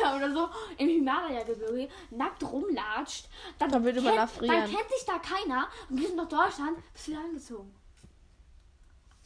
oder 0.16 0.32
so, 0.32 0.48
im 0.78 0.88
Himalaya-Gebirge 0.88 1.88
nackt 2.10 2.42
rumlatscht, 2.42 3.28
dann, 3.58 3.70
Dann 3.70 3.84
würde 3.84 4.00
man 4.00 4.12
kennt, 4.14 4.20
erfrieren. 4.22 4.56
dann 4.62 4.70
kennt 4.70 4.90
sich 4.90 5.04
da 5.06 5.18
keiner 5.18 5.68
und 5.90 6.00
wir 6.00 6.06
sind 6.08 6.16
nach 6.16 6.28
Deutschland, 6.28 6.78
bist 6.94 7.08
wieder 7.08 7.20
angezogen. 7.20 7.74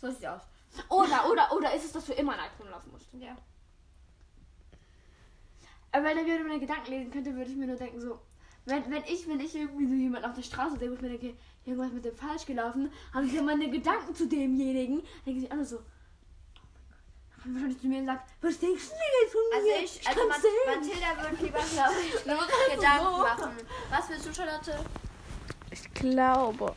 so 0.01 0.11
sieht's 0.11 0.25
aus. 0.25 0.43
Oder, 0.89 1.31
oder, 1.31 1.53
oder 1.53 1.75
ist 1.75 1.85
es, 1.85 1.93
dass 1.93 2.07
du 2.07 2.13
immer 2.15 2.37
nackt 2.37 2.59
rumlaufen 2.59 2.91
musst? 2.91 3.07
Ja. 3.15 3.37
Aber 5.93 6.05
wenn 6.05 6.19
er 6.19 6.25
wieder 6.27 6.41
meine 6.43 6.59
Gedanken 6.61 6.91
lesen 6.91 7.11
könnte, 7.11 7.35
würde 7.37 7.51
ich 7.51 7.57
mir 7.57 7.67
nur 7.67 7.77
denken, 7.77 8.01
so, 8.01 8.19
wenn, 8.65 8.91
wenn 8.91 9.05
ich, 9.05 9.29
wenn 9.29 9.41
ich 9.41 9.55
irgendwie 9.55 9.87
so 9.87 9.95
jemand 9.95 10.25
auf 10.25 10.35
der 10.35 10.43
Straße 10.43 10.79
sehe, 10.79 10.91
wo 10.91 10.95
ich 10.95 11.01
mir 11.03 11.11
denke, 11.11 11.37
irgendwas 11.65 11.93
mit 11.93 12.05
dem 12.05 12.17
falsch 12.17 12.47
gelaufen, 12.47 12.93
habe 13.15 13.27
ich 13.27 13.33
ja 13.33 13.43
meine 13.43 13.71
Gedanken 13.71 14.15
zu 14.15 14.27
demjenigen, 14.29 15.03
denke 15.27 15.45
ich 15.45 15.53
alle 15.53 15.65
so, 15.65 15.77
oh 15.77 15.81
mein 16.65 16.83
Gott, 16.89 17.01
dann 17.31 17.43
kommt 17.43 17.55
wahrscheinlich 17.55 17.81
zu 17.81 17.87
mir 17.89 17.99
und 18.01 18.07
sagt, 18.07 18.31
was 18.41 18.59
denkst 18.59 18.85
du 18.85 18.91
denn 18.91 19.23
jetzt 19.23 19.33
von 19.33 19.41
Also 19.55 19.67
mir? 19.67 19.85
ich, 19.85 20.09
also 20.09 20.29
Mat 20.29 20.41
sehen. 20.41 20.51
Mathilda 20.67 21.23
würde 21.23 21.45
lieber, 21.45 21.59
glaube 21.73 21.95
ich, 22.07 22.75
Gedanken 22.75 23.21
machen. 23.21 23.57
Was 23.91 24.09
willst 24.09 24.27
du, 24.27 24.35
Charlotte? 24.35 24.85
Ich 25.71 25.95
glaube. 25.95 26.75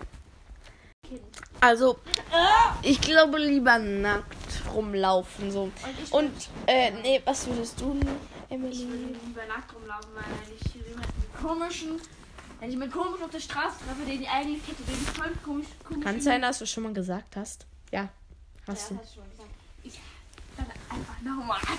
Kind. 1.07 1.21
Also, 1.61 1.97
ich 2.81 2.99
glaube 3.01 3.37
lieber 3.39 3.77
nackt 3.79 4.35
rumlaufen 4.73 5.51
so. 5.51 5.63
Und 5.63 5.73
ich 6.03 6.13
Und, 6.13 6.49
äh, 6.67 6.91
nee, 7.01 7.21
was 7.25 7.47
würdest 7.47 7.79
du, 7.81 7.93
Ich 7.99 8.05
würde 8.05 8.15
Emily? 8.49 8.75
lieber 9.23 9.45
nackt 9.47 9.73
rumlaufen, 9.73 10.09
weil 10.15 10.23
wenn 10.23 10.55
ich 10.55 10.73
jemanden 10.87 11.23
komischen, 11.41 12.01
wenn 12.65 12.71
ich 12.71 12.77
mit 12.79 12.91
komischen 12.91 13.23
auf 13.23 13.29
der 13.29 13.39
Straße 13.39 13.75
treffe, 13.85 14.03
den 14.09 14.23
ich 14.23 14.27
eigentlich 14.27 14.67
hätte, 14.67 14.81
den 14.81 14.95
ich 14.95 15.09
voll 15.11 15.31
komisch, 15.43 15.67
komisch 15.87 16.03
Kann 16.03 16.19
sein, 16.19 16.41
dass 16.41 16.57
du 16.57 16.65
schon 16.65 16.81
mal 16.81 16.93
gesagt 16.93 17.35
hast. 17.35 17.67
Ja, 17.91 18.09
hast 18.67 18.89
Ja, 18.89 18.95
du. 18.97 19.01
hast 19.03 19.11
du 19.15 19.19
schon 19.21 19.29
gesagt. 19.29 19.49
Ich 19.83 19.99
dann 20.57 20.65
einfach 20.89 21.21
nochmal. 21.21 21.59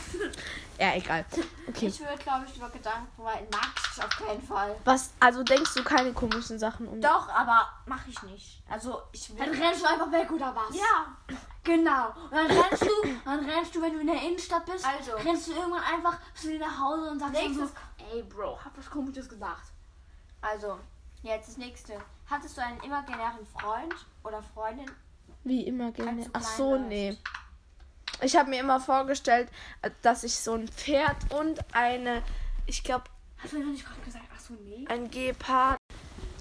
Ja, 0.79 0.95
egal. 0.95 1.25
Okay. 1.67 1.87
Ich 1.87 1.99
würde, 2.01 2.19
glaube 2.19 2.45
ich, 2.47 2.55
lieber 2.55 2.69
Gedanken, 2.69 3.09
weil 3.17 3.43
nackt 3.51 3.99
auf 3.99 4.11
keinen 4.11 4.43
Fall. 4.43 4.77
Was, 4.85 5.11
also 5.19 5.43
denkst 5.43 5.73
du 5.75 5.83
keine 5.83 6.13
komischen 6.13 6.59
Sachen 6.59 6.87
um? 6.87 7.01
Doch, 7.01 7.31
aber 7.31 7.67
mache 7.87 8.11
ich 8.11 8.23
nicht. 8.25 8.63
Also 8.69 9.01
ich 9.11 9.27
Dann 9.39 9.51
will. 9.53 9.59
rennst 9.63 9.81
du 9.83 9.87
einfach 9.89 10.13
weg 10.13 10.31
oder 10.31 10.55
was? 10.55 10.77
Ja. 10.77 11.17
Genau. 11.65 12.09
Und 12.25 12.31
dann 12.33 12.47
rennst 12.51 12.83
du, 12.83 12.91
dann 13.25 13.41
rennst 13.49 13.75
du, 13.75 13.81
wenn 13.81 13.95
du 13.95 14.01
in 14.01 14.07
der 14.09 14.21
Innenstadt 14.23 14.67
bist, 14.67 14.85
Also. 14.87 15.13
rennst 15.17 15.49
du 15.49 15.53
irgendwann 15.53 15.83
einfach 15.83 16.19
zu 16.35 16.49
dir 16.49 16.59
nach 16.61 16.79
Hause 16.79 17.11
und 17.11 17.19
sagst 17.21 17.35
dann 17.37 17.55
so, 17.55 17.71
ey 18.13 18.23
Bro, 18.25 18.59
hab 18.63 18.77
was 18.77 18.91
komisches 18.91 19.27
gesagt. 19.31 19.73
Also, 20.49 20.79
jetzt 21.23 21.49
das 21.49 21.57
nächste. 21.57 21.95
Hattest 22.31 22.57
du 22.57 22.63
einen 22.63 22.81
imaginären 22.81 23.45
Freund 23.47 23.95
oder 24.23 24.43
Freundin? 24.43 24.91
Wie 25.45 25.67
immer 25.67 25.91
gerne. 25.91 26.23
du 26.23 26.31
Ach 26.33 26.43
so, 26.43 26.77
nee. 26.79 27.17
Ich 28.23 28.37
habe 28.37 28.51
mir 28.51 28.61
immer 28.61 28.81
vorgestellt, 28.81 29.49
äh, 29.83 29.91
dass 30.03 30.25
ich 30.25 30.37
so 30.37 30.55
ein 30.55 30.69
Pferd 30.69 31.17
und 31.33 31.59
eine, 31.75 32.23
ich 32.67 32.83
glaube, 32.85 33.05
Hast 33.39 33.53
du 33.53 33.59
noch 33.59 33.67
nicht 33.67 33.85
gerade 33.85 34.01
gesagt, 34.01 34.25
ach 34.35 34.41
so, 34.41 34.55
nee? 34.55 34.87
ein 34.89 35.11
Gepard. 35.11 35.79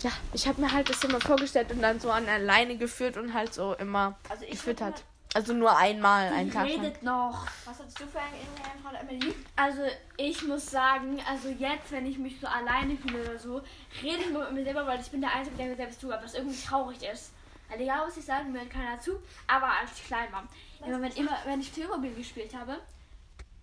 Ja, 0.01 0.11
ich 0.33 0.47
habe 0.47 0.61
mir 0.61 0.71
halt 0.71 0.89
das 0.89 1.03
immer 1.03 1.19
vorgestellt 1.19 1.71
und 1.71 1.81
dann 1.81 1.99
so 1.99 2.11
an 2.11 2.25
der 2.25 2.39
Leine 2.39 2.77
geführt 2.77 3.17
und 3.17 3.33
halt 3.33 3.53
so 3.53 3.73
immer 3.73 4.17
Also 4.29 4.45
gefüttert. 4.45 5.03
Also 5.35 5.51
nur 5.51 5.77
einmal 5.77 6.31
einen 6.31 6.49
Tag 6.49 6.65
lang. 6.65 6.79
Redet 6.79 7.03
noch. 7.03 7.45
Was 7.65 7.77
hattest 7.77 7.99
du 7.99 8.07
für 8.07 8.19
einen 8.21 8.81
Freund, 8.81 8.97
Emily? 9.01 9.35
Also 9.57 9.81
ich 10.15 10.41
muss 10.43 10.71
sagen, 10.71 11.19
also 11.29 11.49
jetzt, 11.49 11.91
wenn 11.91 12.05
ich 12.05 12.17
mich 12.17 12.39
so 12.39 12.47
alleine 12.47 12.95
fühle 12.95 13.21
oder 13.21 13.37
so, 13.37 13.61
rede 14.01 14.21
ich 14.21 14.29
nur 14.31 14.45
mit 14.45 14.53
mir 14.53 14.63
selber, 14.63 14.87
weil 14.87 15.01
ich 15.01 15.11
bin 15.11 15.19
der 15.19 15.35
Einzige, 15.35 15.57
der 15.57 15.65
mir 15.65 15.75
selbst 15.75 15.99
zuhört, 15.99 16.23
was 16.23 16.35
irgendwie 16.35 16.65
traurig 16.65 17.03
ist. 17.03 17.33
Also 17.69 17.83
egal, 17.83 18.07
was 18.07 18.15
ich 18.15 18.23
sagen, 18.23 18.53
mir 18.53 18.61
hört 18.61 18.69
keiner 18.69 18.97
zu. 19.01 19.21
Aber 19.45 19.67
als 19.67 19.91
ich 19.97 20.05
klein 20.05 20.31
war, 20.31 20.45
immer 20.87 21.01
wenn, 21.01 21.11
immer, 21.11 21.37
wenn 21.43 21.59
ich 21.59 21.73
Playmobil 21.73 22.15
gespielt 22.15 22.55
habe, 22.55 22.79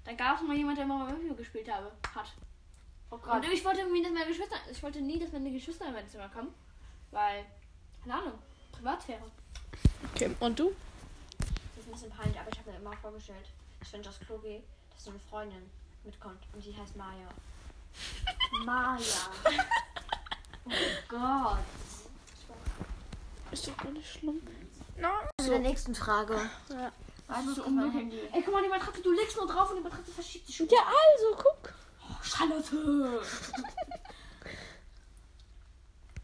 dann 0.04 0.16
gab 0.18 0.42
es 0.42 0.46
mal 0.46 0.54
jemand, 0.54 0.76
der 0.76 0.84
immer 0.84 1.06
Playmobil 1.06 1.36
gespielt 1.36 1.72
habe, 1.72 1.90
hat. 2.14 2.34
Oh 3.10 3.16
Und 3.16 3.44
ich 3.50 3.64
wollte 3.64 3.80
irgendwie, 3.80 4.02
dass 4.02 4.12
meine 4.12 4.26
Geschwister, 4.26 4.56
ich 4.70 4.82
wollte 4.82 5.00
nie, 5.00 5.18
dass 5.18 5.32
meine 5.32 5.50
Geschwister 5.50 5.86
in 5.86 5.94
mein 5.94 6.06
Zimmer 6.06 6.28
kommen, 6.28 6.52
weil, 7.12 7.46
keine 8.02 8.16
Ahnung, 8.16 8.38
Privatsphäre. 8.72 9.22
Okay, 10.14 10.30
und 10.38 10.58
du? 10.58 10.76
Das 11.92 12.02
ein 12.02 12.08
bisschen 12.08 12.18
peinlich, 12.18 12.40
aber 12.40 12.50
ich 12.50 12.58
habe 12.58 12.70
mir 12.70 12.76
immer 12.78 12.96
vorgestellt, 12.96 13.44
dass 13.78 13.92
wenn 13.92 14.00
ich 14.00 14.08
aufs 14.08 14.20
Klo 14.20 14.38
gehe, 14.38 14.62
dass 14.94 15.04
so 15.04 15.10
eine 15.10 15.20
Freundin 15.20 15.70
mitkommt 16.04 16.42
und 16.54 16.64
die 16.64 16.74
heißt 16.74 16.96
Maya. 16.96 17.28
Maya. 18.64 18.98
Oh 20.64 20.70
Gott. 21.08 21.58
Ist 23.50 23.68
doch 23.68 23.76
gar 23.76 23.92
nicht 23.92 24.10
schlimm. 24.10 24.40
Nein. 24.96 25.28
Zu 25.38 25.50
der 25.50 25.58
nächsten 25.58 25.94
Frage. 25.94 26.40
Ja. 26.70 26.90
Was 27.26 27.46
ist 27.46 27.56
so. 27.56 27.64
Handy? 27.64 28.20
Ey, 28.32 28.42
guck 28.42 28.54
mal, 28.54 28.62
die 28.62 28.70
Matratze, 28.70 29.02
du 29.02 29.12
legst 29.12 29.36
nur 29.36 29.46
drauf 29.46 29.68
und 29.70 29.76
die 29.76 29.82
Matratze 29.82 30.12
verschiebt 30.12 30.46
sich 30.46 30.56
schon. 30.56 30.68
Ja, 30.68 30.80
also, 30.86 31.36
guck. 31.36 31.74
Oh, 32.08 32.22
Charlotte. 32.22 33.22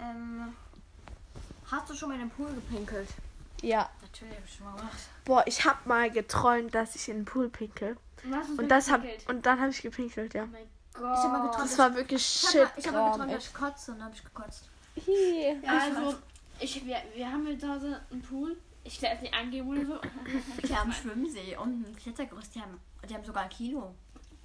Ähm, 0.01 0.55
hast 1.69 1.91
du 1.91 1.95
schon 1.95 2.11
mal 2.11 2.15
in 2.15 2.21
den 2.21 2.31
Pool 2.31 2.55
gepinkelt? 2.55 3.09
Ja. 3.63 3.91
Natürlich 4.21 4.37
habe 4.37 4.47
ich 4.49 4.55
schon 4.57 4.67
mal 4.67 4.77
gemacht. 4.77 4.99
Boah, 5.25 5.43
ich 5.47 5.65
hab 5.65 5.87
mal 5.87 6.11
geträumt, 6.11 6.75
dass 6.75 6.95
ich 6.95 7.09
in 7.09 7.19
den 7.19 7.25
Pool 7.25 7.49
pinkel. 7.49 7.97
Und, 8.25 8.59
Und 8.59 8.69
das 8.69 8.91
hab 8.91 9.03
und 9.29 9.47
dann 9.47 9.61
habe 9.61 9.71
ich 9.71 9.81
gepinkelt, 9.83 10.35
ja. 10.35 10.43
Oh 10.45 10.47
mein 10.47 10.67
Gott. 10.93 11.17
Ich 11.19 11.25
hab 11.25 11.33
mal 11.33 11.43
geträumt, 11.49 11.65
Das 11.71 11.79
war 11.79 11.95
wirklich 11.95 12.23
Ich 12.23 12.51
shit. 12.51 12.61
habe 12.67 12.73
ich 12.77 12.87
hab 12.87 12.95
mal 12.95 13.11
geträumt, 13.13 13.33
dass 13.35 13.47
ich 13.47 13.55
kotze 13.55 13.93
und 13.93 13.99
dann 13.99 14.07
habe 14.07 14.15
ich 14.17 14.25
gekotzt. 14.25 14.69
Hi. 15.07 15.61
Ja, 15.65 15.79
also, 15.79 16.19
ich, 16.59 16.85
wir, 16.85 16.97
wir 17.15 17.31
haben 17.31 17.47
hier 17.47 17.59
zu 17.59 17.69
Hause 17.69 18.01
einen 18.11 18.23
Pool. 18.23 18.57
Ich 18.83 19.01
werde 19.03 19.17
es 19.17 19.23
nicht 19.23 19.35
angeben 19.35 19.69
oder 19.69 19.87
so. 19.87 20.01
Die 20.67 20.75
haben 20.75 20.91
einen 20.91 20.93
Schwimmsee 20.93 21.57
und 21.57 21.89
ein 21.89 21.97
Klettergerüst. 21.97 22.55
Die 22.55 22.61
haben, 22.61 22.81
die 23.09 23.15
haben 23.15 23.25
sogar 23.25 23.45
ein 23.45 23.51
Kino. 23.51 23.95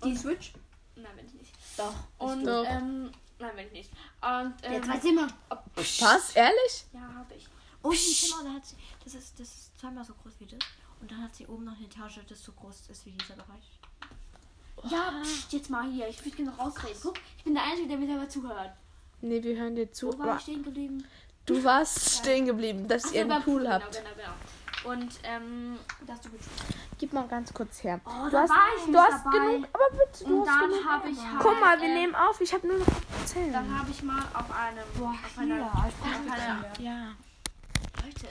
Die 0.03 0.15
Switch? 0.15 0.53
Nein, 0.95 1.15
bin 1.15 1.25
ich 1.25 1.33
nicht. 1.33 1.53
Doch. 1.77 1.93
Und, 2.19 2.45
Doch. 2.45 2.65
ähm, 2.67 3.09
nein, 3.39 3.55
bin 3.55 3.65
ich 3.67 3.71
nicht. 3.71 3.91
Und, 4.21 4.53
ähm, 4.63 4.73
Jetzt 4.73 4.89
weiß 4.89 5.03
ich 5.03 5.09
immer. 5.11 5.27
Was? 5.75 6.35
Ehrlich? 6.35 6.85
Ja, 6.93 6.99
habe 7.15 7.33
ich. 7.35 7.47
Oh, 7.83 7.91
Zimmer, 7.91 8.43
da 8.45 8.53
hat 8.53 8.65
sie, 8.65 8.75
das 9.03 9.13
ist, 9.13 9.39
das 9.39 9.47
ist 9.47 9.79
zweimal 9.79 10.03
so 10.05 10.13
groß 10.13 10.33
wie 10.39 10.45
das. 10.45 10.59
Und 11.01 11.11
dann 11.11 11.21
hat 11.21 11.35
sie 11.35 11.45
oben 11.47 11.65
noch 11.65 11.75
eine 11.75 11.85
Etage, 11.85 12.19
das 12.27 12.41
so 12.43 12.51
groß 12.53 12.89
ist 12.89 13.05
wie 13.05 13.11
dieser 13.11 13.35
Bereich. 13.35 13.79
Ja, 14.89 15.13
pst, 15.21 15.53
jetzt 15.53 15.69
mal 15.69 15.89
hier. 15.91 16.07
Ich 16.07 16.23
würde 16.25 16.35
gerne 16.37 16.51
noch 16.51 16.59
rausreden. 16.59 16.97
Guck, 17.01 17.15
ich 17.37 17.43
bin 17.43 17.53
der 17.53 17.63
Einzige, 17.63 17.87
der 17.89 17.97
mir 17.97 18.07
selber 18.07 18.27
zuhört. 18.29 18.71
Nee, 19.21 19.41
wir 19.43 19.55
hören 19.57 19.75
dir 19.75 19.91
zu. 19.91 20.07
Wo 20.13 20.19
war 20.19 20.35
ich 20.37 20.43
stehen 20.43 20.63
geblieben? 20.63 21.05
du 21.45 21.61
warst 21.63 22.19
stehen 22.19 22.45
geblieben, 22.45 22.87
dass 22.87 23.05
Ach, 23.07 23.11
ihr 23.13 23.21
einen 23.23 23.43
Pool 23.43 23.61
genau, 23.63 23.71
habt. 23.73 23.91
Genau, 23.91 24.09
genau. 24.15 24.91
Und, 24.91 25.19
ähm, 25.23 25.77
Da 26.05 26.13
hast 26.13 26.25
du. 26.25 26.29
Gib 26.97 27.13
mal 27.13 27.27
ganz 27.27 27.53
kurz 27.53 27.83
her. 27.83 28.01
oh, 28.05 28.25
Du 28.25 28.31
da 28.31 28.41
hast, 28.41 28.49
war 28.49 28.67
ich 28.77 28.83
du 28.85 28.91
nicht 28.91 28.99
hast 28.99 29.25
dabei. 29.25 29.37
genug, 29.55 29.67
aber 29.73 29.97
bitte, 29.97 30.23
du 30.25 30.41
Und 30.41 30.49
hast 30.49 30.61
dann 30.61 30.69
genug. 30.71 30.85
habe 30.85 31.09
ich 31.09 31.19
halt, 31.19 31.39
Guck 31.41 31.59
mal, 31.61 31.81
wir 31.81 31.89
äh, 31.89 31.93
nehmen 31.93 32.15
auf. 32.15 32.41
Ich 32.41 32.53
habe 32.53 32.67
nur 32.67 32.77
noch 32.79 32.87
erzählen. 33.21 33.53
Dann 33.53 33.79
habe 33.79 33.91
ich 33.91 34.03
mal 34.03 34.23
auf 34.33 34.51
einem, 34.51 34.83
auf 35.01 35.37
einer, 35.37 35.55
hier, 35.55 35.65
auf 35.65 36.27
einer, 36.27 36.79
Ja. 36.79 37.07
Leute, 38.03 38.27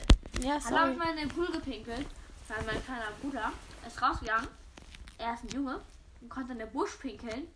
Ja, 0.47 0.59
Dann 0.59 0.65
habe 0.65 0.75
sorry. 0.77 0.93
ich 0.93 0.99
mal 0.99 1.11
in 1.11 1.17
den 1.17 1.29
Pool 1.29 1.47
gepinkelt, 1.47 2.07
weil 2.49 2.63
mein 2.65 2.85
kleiner 2.85 3.11
Bruder 3.21 3.53
ist 3.87 4.03
rausgegangen. 4.03 4.49
Er 5.19 5.35
ist 5.35 5.45
ein 5.45 5.49
Junge 5.49 5.81
und 6.21 6.29
konnte 6.29 6.53
in 6.53 6.59
den 6.59 6.71
Busch 6.73 6.97
pinkeln. 6.97 7.47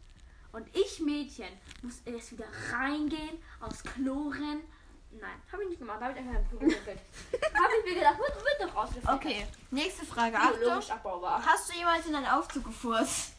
Und 0.52 0.66
ich, 0.74 1.00
Mädchen, 1.00 1.48
muss 1.82 2.00
erst 2.04 2.32
wieder 2.32 2.46
reingehen, 2.72 3.38
aufs 3.60 3.82
Klo 3.82 4.28
rennen. 4.28 4.62
Nein, 5.10 5.42
habe 5.52 5.62
ich 5.64 5.70
nicht 5.70 5.78
gemacht. 5.78 5.98
Da 6.00 6.06
habe 6.06 6.18
ich 6.18 6.24
einfach 6.24 6.40
in 6.40 6.48
den 6.48 6.58
Pool 6.58 6.68
gepinkelt. 6.68 6.98
habe 7.54 7.72
ich 7.80 7.84
mir 7.84 7.94
gedacht, 7.94 8.18
wird, 8.18 8.34
wird 8.36 8.70
doch 8.70 8.74
rausgefiltert. 8.76 9.14
Okay, 9.14 9.46
nächste 9.70 10.06
Frage. 10.06 10.36
Biologisch 10.58 10.90
abbaubar. 10.90 11.44
Hast 11.44 11.68
du 11.70 11.76
jemals 11.76 12.06
in 12.06 12.14
einen 12.14 12.26
Aufzug 12.26 12.64
gefurzt? 12.64 13.32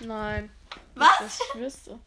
Nein. 0.00 0.50
Was? 0.94 1.18
Das 1.18 1.40
ich 1.40 1.60
wüsste. 1.60 1.98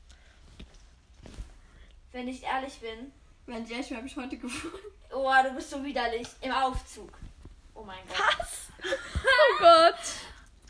Wenn 2.12 2.28
ich 2.28 2.44
ehrlich 2.44 2.80
bin. 2.80 3.12
Wenn 3.48 3.66
sehr 3.66 3.84
schwer 3.84 3.98
habe 3.98 4.08
ich 4.08 4.16
heute 4.16 4.38
gefurzt. 4.38 4.84
Oh, 5.14 5.32
du 5.44 5.52
bist 5.52 5.70
so 5.70 5.84
widerlich. 5.84 6.28
Im 6.42 6.52
Aufzug. 6.52 7.10
Oh 7.76 7.84
mein 7.84 8.00
Gott. 8.08 8.48
Oh 9.24 9.60
Gott. 9.60 10.00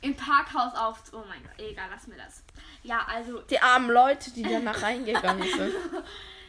Im 0.01 0.15
Parkhaus 0.15 0.75
auf. 0.75 0.99
Oh 1.13 1.23
mein 1.29 1.41
Gott. 1.43 1.57
Egal, 1.59 1.87
lass 1.89 2.07
mir 2.07 2.17
das. 2.17 2.43
Ja, 2.83 3.05
also 3.07 3.39
Die 3.43 3.59
armen 3.59 3.89
Leute, 3.89 4.31
die 4.31 4.43
danach 4.43 4.81
reingegangen 4.81 5.43
sind. 5.57 5.73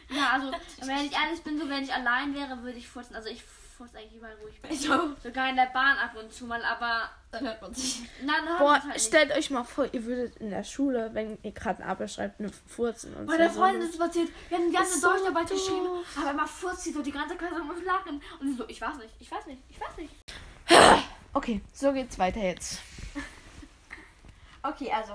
Ja, 0.09 0.31
also, 0.31 0.51
wenn 0.81 1.05
ich 1.05 1.13
ehrlich 1.13 1.41
bin, 1.43 1.57
so 1.57 1.69
wenn 1.69 1.83
ich 1.83 1.93
allein 1.93 2.33
wäre, 2.35 2.61
würde 2.63 2.77
ich 2.77 2.87
furzen. 2.89 3.15
Also, 3.15 3.29
ich 3.29 3.41
furze 3.83 3.97
eigentlich 3.97 4.15
überall, 4.15 4.35
wo 4.41 4.47
ich 4.47 4.61
bin. 4.61 4.77
So. 4.77 5.15
Sogar 5.21 5.49
in 5.49 5.55
der 5.55 5.67
Bahn 5.67 5.97
ab 5.97 6.15
und 6.15 6.31
zu 6.31 6.45
mal, 6.45 6.63
aber. 6.63 7.09
Dann 7.31 7.43
hört 7.45 7.61
man 7.61 7.73
sich. 7.73 8.03
Dann 8.25 8.57
Boah, 8.59 8.73
halt 8.73 8.85
nicht. 8.93 9.05
stellt 9.07 9.31
euch 9.31 9.49
mal 9.49 9.63
vor, 9.63 9.91
ihr 9.91 10.05
würdet 10.05 10.37
in 10.37 10.49
der 10.49 10.63
Schule, 10.63 11.09
wenn 11.13 11.37
ihr 11.41 11.51
gerade 11.51 11.81
eine 11.81 11.91
Arbeit 11.91 12.11
schreibt, 12.11 12.39
eine 12.39 12.51
Furzen 12.67 13.13
und 13.15 13.25
Bei 13.25 13.37
der 13.37 13.49
so. 13.49 13.59
Freundin 13.59 13.81
ist 13.81 13.93
es 13.93 13.97
passiert. 13.97 14.29
Wir 14.49 14.57
haben 14.57 14.69
die 14.69 14.75
ganze 14.75 14.99
so 14.99 15.09
Deutscharbeit 15.09 15.49
geschrieben, 15.49 15.87
aber 16.15 16.31
immer 16.31 16.47
furzt 16.47 16.83
sie 16.83 16.91
so, 16.91 17.01
die 17.01 17.11
ganze 17.11 17.35
Klasse 17.35 17.63
muss 17.63 17.83
lachen. 17.83 18.21
Und 18.39 18.47
sie 18.47 18.55
so, 18.55 18.67
ich 18.67 18.79
weiß 18.79 18.97
nicht, 18.97 19.13
ich 19.19 19.31
weiß 19.31 19.45
nicht, 19.47 19.61
ich 19.69 19.79
weiß 19.79 19.97
nicht. 19.97 20.13
Okay, 21.35 21.61
so 21.73 21.91
geht's 21.91 22.19
weiter 22.19 22.41
jetzt. 22.41 22.79
Okay, 24.61 24.91
also. 24.93 25.13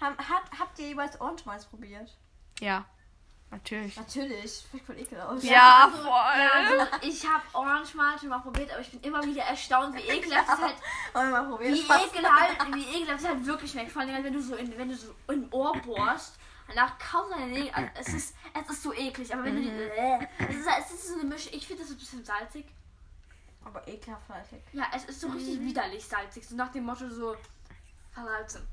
Haben, 0.00 0.16
hat, 0.18 0.42
habt 0.58 0.78
ihr 0.78 0.88
jeweils 0.88 1.20
Ohrenschmalz 1.20 1.66
probiert? 1.66 2.16
Ja, 2.60 2.84
natürlich. 3.50 3.96
Natürlich. 3.96 4.66
Fällt 4.70 4.82
voll 4.84 4.98
ekel 4.98 5.20
aus. 5.20 5.42
Ja, 5.42 5.84
also, 5.84 5.98
voll. 5.98 6.10
Ja, 6.10 6.50
also, 6.52 7.06
ich 7.06 7.26
habe 7.26 7.42
Ohrenschmalz 7.54 8.20
schon 8.20 8.28
mal 8.30 8.40
probiert, 8.40 8.70
aber 8.70 8.80
ich 8.80 8.90
bin 8.90 9.00
immer 9.00 9.22
wieder 9.24 9.42
erstaunt, 9.42 9.96
wie 9.96 10.08
ekelhaft 10.08 10.48
es 10.48 10.60
halt, 10.60 10.76
mal 11.14 11.60
wie 11.60 11.80
ekelhaft, 11.80 12.74
wie 12.74 13.02
ekelhaft 13.02 13.20
es 13.20 13.28
halt 13.28 13.46
wirklich 13.46 13.70
schmeckt. 13.70 13.92
Vor 13.92 14.02
allem, 14.02 14.24
wenn 14.24 14.32
du 14.32 14.42
so 14.42 14.56
in, 14.56 14.76
wenn 14.76 14.88
du 14.88 14.96
so 14.96 15.14
in 15.32 15.48
Ohr 15.52 15.72
bohrst, 15.84 16.36
danach 16.68 16.98
kaum 16.98 17.30
deine 17.30 17.46
Nägel, 17.46 17.70
also 17.74 17.90
es 17.94 18.08
ist, 18.08 18.36
es 18.54 18.70
ist 18.70 18.82
so 18.82 18.92
eklig, 18.92 19.32
aber 19.32 19.44
wenn 19.44 19.56
du 19.56 19.62
die, 19.62 19.70
äh, 19.70 20.26
es 20.48 20.56
ist, 20.56 20.66
es 20.78 20.90
ist 20.94 21.08
so 21.08 21.14
eine 21.14 21.24
Mischung, 21.24 21.52
ich 21.54 21.66
finde 21.66 21.82
das 21.82 21.92
ein 21.92 21.98
bisschen 21.98 22.24
salzig. 22.24 22.66
Aber 23.64 23.86
ekelhaft 23.86 24.26
salzig. 24.26 24.62
Ja, 24.72 24.86
es 24.94 25.04
ist 25.04 25.20
so 25.20 25.28
richtig 25.28 25.60
widerlich 25.60 26.04
salzig. 26.06 26.46
So 26.48 26.56
nach 26.56 26.72
dem 26.72 26.84
Motto 26.84 27.08
so 27.08 27.36
versalzen. 28.12 28.66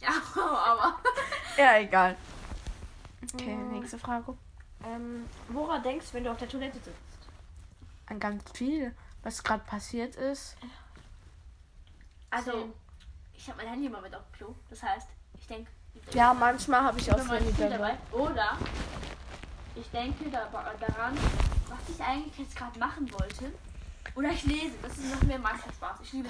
Ja, 0.00 0.10
aber. 0.34 1.00
Ja, 1.56 1.78
egal. 1.78 2.16
Okay, 3.22 3.56
nächste 3.56 3.98
Frage. 3.98 4.36
Ähm, 4.84 5.26
woran 5.48 5.82
denkst 5.82 6.06
du, 6.10 6.14
wenn 6.14 6.24
du 6.24 6.30
auf 6.30 6.38
der 6.38 6.48
Toilette 6.48 6.78
sitzt? 6.78 6.96
An 8.06 8.20
ganz 8.20 8.42
viel, 8.52 8.94
was 9.22 9.42
gerade 9.42 9.64
passiert 9.64 10.16
ist. 10.16 10.56
Also, 12.30 12.72
ich 13.34 13.48
habe 13.48 13.58
mein 13.58 13.68
Handy 13.68 13.86
immer 13.86 14.00
mit 14.00 14.14
auf 14.14 14.22
dem 14.30 14.32
Klo. 14.32 14.54
Das 14.70 14.82
heißt, 14.82 15.08
ich 15.38 15.46
denke. 15.46 15.70
Ja, 16.12 16.34
manchmal 16.34 16.82
habe 16.82 16.98
ich 17.00 17.10
auch 17.10 17.24
mein 17.24 17.42
Handy 17.42 17.52
dabei. 17.58 17.76
dabei. 17.76 17.96
Oder 18.12 18.58
ich 19.74 19.90
denke 19.90 20.30
da, 20.30 20.46
daran, 20.46 21.16
was 21.68 21.88
ich 21.88 22.02
eigentlich 22.02 22.38
jetzt 22.38 22.56
gerade 22.56 22.78
machen 22.78 23.10
wollte. 23.12 23.52
Oder 24.14 24.30
ich 24.30 24.44
lese. 24.44 24.72
Das 24.82 24.96
ist 24.96 25.14
noch 25.14 25.22
mehr 25.22 25.38
meistens 25.38 25.74
Spaß. 25.74 25.98
Ich 26.02 26.12
liebe 26.12 26.28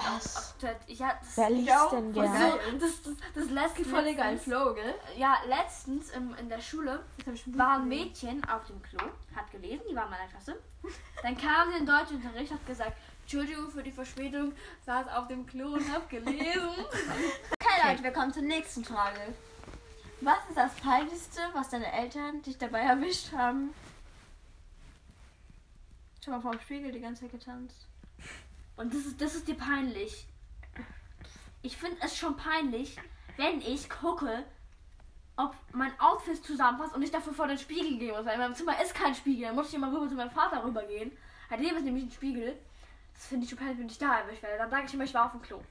Toilette. 0.59 0.79
Ich, 0.87 0.99
ja, 0.99 1.13
das 1.19 1.37
Wer 1.37 1.49
liest 1.49 1.71
auch. 1.71 1.89
denn 1.91 2.13
gerne? 2.13 2.51
so, 2.71 2.77
das, 2.79 3.01
das, 3.03 3.13
das 3.35 3.49
letztens, 3.49 3.87
Voll 3.87 4.03
geil 4.03 4.15
letztens- 4.15 4.43
Flow, 4.43 4.73
gell? 4.73 4.95
Ja, 5.15 5.37
letztens 5.47 6.09
im, 6.11 6.35
in 6.35 6.49
der 6.49 6.59
Schule 6.61 7.03
war 7.47 7.77
ein 7.79 7.87
Mädchen 7.87 8.43
auf 8.49 8.65
dem 8.67 8.81
Klo, 8.83 9.05
hat 9.35 9.51
gelesen, 9.51 9.83
die 9.89 9.95
war 9.95 10.05
in 10.05 10.09
meiner 10.11 10.27
Klasse. 10.27 10.59
Dann 11.21 11.37
kam 11.37 11.71
sie 11.71 11.77
in 11.79 11.85
Deutschunterricht, 11.85 12.51
hat 12.51 12.65
gesagt, 12.65 12.93
Entschuldigung 13.23 13.69
für 13.69 13.83
die 13.83 13.91
Verspätung, 13.91 14.53
saß 14.85 15.07
auf 15.09 15.27
dem 15.27 15.45
Klo 15.45 15.73
und 15.73 15.91
hab 15.93 16.09
gelesen. 16.09 16.69
Okay, 17.59 17.89
Leute, 17.91 18.03
wir 18.03 18.11
kommen 18.11 18.31
zur 18.33 18.43
nächsten 18.43 18.83
Frage. 18.85 19.19
Was 20.21 20.37
ist 20.49 20.57
das 20.57 20.73
Peinlichste, 20.75 21.41
was 21.53 21.69
deine 21.69 21.91
Eltern 21.91 22.41
dich 22.41 22.57
dabei 22.57 22.79
erwischt 22.79 23.31
haben? 23.33 23.73
Schon 26.27 26.33
mal 26.33 26.41
vor 26.41 26.51
dem 26.51 26.59
Spiegel 26.59 26.91
die 26.91 26.99
ganze 26.99 27.21
Zeit 27.21 27.31
getanzt. 27.31 27.87
Und 28.75 28.93
das 28.93 29.05
ist, 29.05 29.21
das 29.21 29.33
ist 29.33 29.47
dir 29.47 29.55
peinlich. 29.55 30.27
Ich 31.61 31.77
finde 31.77 31.95
es 32.01 32.17
schon 32.17 32.35
peinlich, 32.35 32.97
wenn 33.37 33.61
ich 33.61 33.89
gucke, 33.89 34.43
ob 35.37 35.55
mein 35.71 35.97
Outfit 36.01 36.43
zusammenpasst 36.43 36.93
und 36.93 37.01
ich 37.01 37.11
dafür 37.11 37.31
vor 37.31 37.47
den 37.47 37.57
Spiegel 37.57 37.97
gehen 37.97 38.13
muss. 38.13 38.25
Weil 38.25 38.33
in 38.33 38.39
meinem 38.41 38.55
Zimmer 38.55 38.73
ist 38.81 38.93
kein 38.93 39.15
Spiegel. 39.15 39.45
Dann 39.45 39.55
muss 39.55 39.69
ich 39.69 39.75
immer 39.75 39.89
rüber 39.89 40.09
zu 40.09 40.15
meinem 40.15 40.31
Vater 40.31 40.65
rübergehen. 40.65 41.13
Bei 41.49 41.55
dem 41.55 41.77
ist 41.77 41.85
nämlich 41.85 42.03
ein 42.03 42.11
Spiegel. 42.11 42.59
Das 43.13 43.27
finde 43.27 43.45
ich 43.45 43.49
schon 43.49 43.59
peinlich, 43.59 43.79
wenn 43.79 43.87
ich 43.87 43.97
da 43.97 44.19
erwischt 44.19 44.43
werde. 44.43 44.57
Dann 44.57 44.69
sage 44.69 44.83
ich 44.85 44.93
immer, 44.93 45.05
ich 45.05 45.13
war 45.13 45.27
auf 45.27 45.31
dem 45.31 45.41
Klo. 45.41 45.63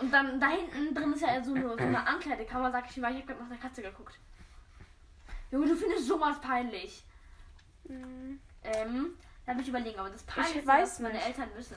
Und 0.00 0.12
dann 0.12 0.38
da 0.38 0.48
hinten 0.48 0.94
drin 0.94 1.14
ist 1.14 1.22
ja 1.22 1.42
so 1.42 1.54
eine, 1.54 1.66
so 1.66 1.76
eine 1.78 2.06
Ankleidekammer, 2.06 2.70
sage 2.70 2.88
ich 2.90 2.98
immer, 2.98 3.08
ich 3.08 3.16
habe 3.16 3.26
gerade 3.28 3.40
nach 3.40 3.48
der 3.48 3.56
Katze 3.56 3.80
geguckt. 3.80 4.18
Junge, 5.50 5.66
du 5.66 5.76
findest 5.76 6.06
sowas 6.06 6.38
peinlich. 6.42 7.02
Ähm, 8.74 9.14
da 9.46 9.54
muss 9.54 9.62
ich 9.62 9.68
überlegen, 9.68 9.98
aber 9.98 10.10
das 10.10 10.22
Peinlichste, 10.24 10.66
weiß 10.66 10.90
was 10.90 11.00
meine. 11.00 11.22
Eltern 11.22 11.48
wissen. 11.56 11.76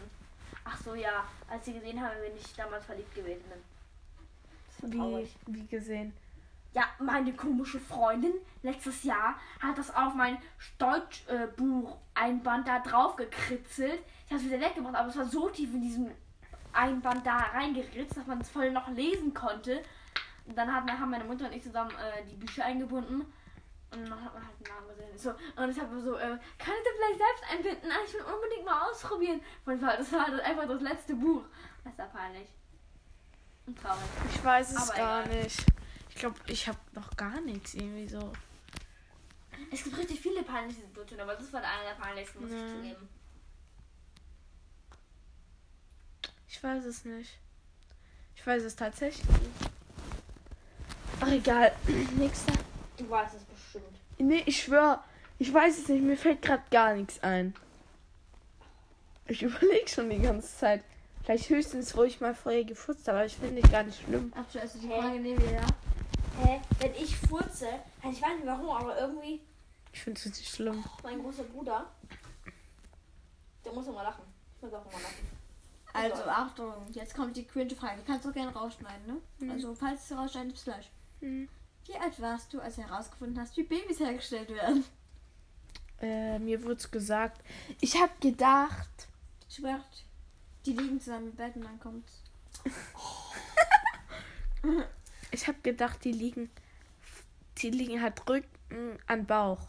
Ach 0.63 0.77
so, 0.77 0.93
ja, 0.93 1.23
als 1.49 1.65
sie 1.65 1.73
gesehen 1.73 2.01
haben, 2.01 2.15
wenn 2.21 2.35
ich 2.35 2.53
damals 2.55 2.85
verliebt 2.85 3.13
gewesen 3.15 3.43
bin. 3.49 4.91
Wie, 4.91 4.97
traurig. 4.97 5.35
wie 5.47 5.67
gesehen. 5.67 6.13
Ja, 6.73 6.83
meine 6.99 7.33
komische 7.33 7.79
Freundin 7.79 8.33
letztes 8.63 9.03
Jahr 9.03 9.35
hat 9.59 9.77
das 9.77 9.93
auf 9.93 10.13
mein 10.15 10.37
Deutschbuch-Einband 10.77 12.67
da 12.67 12.79
drauf 12.79 13.15
gekritzelt. 13.15 13.99
Ich 14.25 14.31
habe 14.31 14.41
es 14.41 14.45
wieder 14.45 14.61
weggebracht, 14.61 14.95
aber 14.95 15.09
es 15.09 15.17
war 15.17 15.25
so 15.25 15.49
tief 15.49 15.73
in 15.73 15.81
diesem 15.81 16.11
Einband 16.71 17.25
da 17.25 17.37
reingeritzt, 17.37 18.15
dass 18.15 18.27
man 18.27 18.39
es 18.39 18.49
voll 18.49 18.71
noch 18.71 18.87
lesen 18.89 19.33
konnte. 19.33 19.83
Und 20.45 20.57
dann 20.57 20.73
hat, 20.73 20.89
haben 20.89 21.11
meine 21.11 21.25
Mutter 21.25 21.45
und 21.45 21.53
ich 21.53 21.63
zusammen 21.63 21.91
äh, 21.91 22.25
die 22.29 22.35
Bücher 22.35 22.65
eingebunden. 22.65 23.25
Und 23.91 24.09
dann 24.09 24.23
hat 24.23 24.33
man 24.33 24.45
halt 24.47 24.55
einen 24.55 24.75
Namen 24.75 24.87
gesehen. 24.89 25.17
So, 25.17 25.61
und 25.61 25.69
ich 25.69 25.79
habe 25.79 26.01
so, 26.01 26.15
äh, 26.15 26.37
kann 26.57 26.73
ich 26.77 26.83
das 26.83 26.93
vielleicht 26.95 27.17
selbst 27.19 27.43
einbinden? 27.51 27.91
Ah, 27.91 27.99
ich 28.05 28.13
will 28.13 28.21
unbedingt 28.21 28.65
mal 28.65 28.89
ausprobieren. 28.89 29.41
Und 29.65 29.73
das 29.73 29.81
war, 29.81 29.97
das 29.97 30.11
war 30.13 30.43
einfach 30.43 30.67
das 30.67 30.81
letzte 30.81 31.15
Buch. 31.15 31.43
Das 31.83 31.91
ist 31.93 31.99
ja 31.99 32.05
peinlich. 32.05 32.47
Und 33.65 33.77
traurig. 33.81 34.01
Ich 34.33 34.43
weiß 34.43 34.71
es 34.71 34.77
Aber 34.89 34.97
gar 34.97 35.25
egal. 35.25 35.43
nicht. 35.43 35.65
Ich 36.09 36.15
glaube, 36.15 36.39
ich 36.47 36.67
habe 36.67 36.77
noch 36.93 37.15
gar 37.17 37.39
nichts 37.41 37.73
irgendwie 37.73 38.07
so. 38.07 38.31
Es 39.71 39.83
gibt 39.83 39.97
richtig 39.97 40.19
viele 40.21 40.43
peinliche 40.43 40.81
Situationen, 40.81 41.21
aber 41.29 41.35
das 41.37 41.51
war 41.53 41.61
eine 41.61 41.83
der 41.83 42.01
peinlichsten, 42.01 42.41
muss 42.41 42.51
Ja. 42.51 42.57
ich 42.65 42.71
zugeben. 42.71 43.09
Ich 46.47 46.63
weiß 46.63 46.85
es 46.85 47.05
nicht. 47.05 47.37
Ich 48.35 48.45
weiß 48.47 48.63
es 48.63 48.75
tatsächlich 48.75 49.27
nicht. 49.27 49.71
Ach, 51.19 51.27
egal. 51.27 51.75
Nächster. 52.17 52.53
Du 52.97 53.09
weißt 53.09 53.35
es. 53.35 53.41
Nee, 54.21 54.43
ich 54.45 54.63
schwör, 54.63 55.03
ich 55.39 55.53
weiß 55.53 55.79
es 55.79 55.87
nicht. 55.89 56.03
Mir 56.03 56.17
fällt 56.17 56.41
gerade 56.41 56.63
gar 56.71 56.93
nichts 56.93 57.21
ein. 57.23 57.53
Ich 59.27 59.41
überlege 59.43 59.87
schon 59.87 60.09
die 60.09 60.19
ganze 60.19 60.55
Zeit. 60.57 60.83
Vielleicht 61.23 61.49
höchstens, 61.49 61.95
wo 61.95 62.03
ich 62.03 62.19
mal 62.19 62.33
vorher 62.33 62.63
gefurzt 62.63 63.07
habe, 63.07 63.19
aber 63.19 63.25
ich 63.27 63.37
finde 63.37 63.61
gar 63.69 63.83
nicht 63.83 64.01
schlimm. 64.03 64.33
Ach, 64.35 64.47
zuerst 64.49 64.75
die? 64.81 64.87
Frage 64.87 65.19
nehmen 65.19 65.39
wir, 65.41 65.51
ja? 65.51 65.65
Hä? 66.43 66.59
Wenn 66.79 66.95
ich 66.95 67.15
furze, 67.15 67.67
also 68.01 68.17
ich 68.17 68.21
weiß 68.21 68.35
nicht 68.37 68.45
warum, 68.47 68.69
aber 68.69 68.99
irgendwie 68.99 69.41
Ich 69.93 70.01
finde 70.01 70.19
es 70.19 70.25
nicht 70.25 70.49
schlimm. 70.49 70.83
mein 71.03 71.21
großer 71.21 71.43
Bruder, 71.43 71.85
der 73.63 73.73
muss 73.73 73.85
immer 73.87 74.03
lachen. 74.03 74.23
Ich 74.55 74.63
muss 74.63 74.73
auch 74.73 74.85
immer 74.85 74.99
lachen. 75.01 75.41
Also, 75.93 76.23
Achtung, 76.23 76.73
jetzt 76.93 77.13
kommt 77.13 77.35
die 77.35 77.45
cringe 77.45 77.75
Frage. 77.75 78.01
Kannst 78.07 78.25
du 78.25 78.29
auch 78.29 78.33
gerne 78.33 78.53
rausschneiden, 78.53 79.05
ne? 79.07 79.17
Mhm. 79.39 79.51
Also, 79.51 79.75
falls 79.75 80.07
du 80.07 80.15
rausschneidest, 80.15 80.55
bis 80.55 80.63
gleich. 80.63 80.89
Wie 81.91 81.97
alt 81.97 82.21
warst 82.21 82.53
du, 82.53 82.61
als 82.61 82.75
du 82.75 82.83
herausgefunden 82.83 83.39
hast, 83.39 83.57
wie 83.57 83.63
Babys 83.63 83.99
hergestellt 83.99 84.49
werden? 84.49 84.85
Äh, 86.01 86.39
mir 86.39 86.63
wurde 86.63 86.87
gesagt, 86.87 87.41
ich 87.81 87.95
habe 88.01 88.11
gedacht, 88.21 88.87
Schwört, 89.49 90.05
die 90.65 90.73
liegen 90.73 91.01
zusammen 91.01 91.29
im 91.31 91.35
Bett 91.35 91.55
und 91.55 91.63
dann 91.63 91.79
kommt's. 91.79 92.21
ich 95.31 95.47
habe 95.47 95.57
gedacht, 95.61 96.03
die 96.05 96.13
liegen, 96.13 96.49
die 97.57 97.71
liegen 97.71 98.01
halt 98.01 98.27
Rücken 98.29 98.97
an 99.07 99.25
Bauch. 99.25 99.67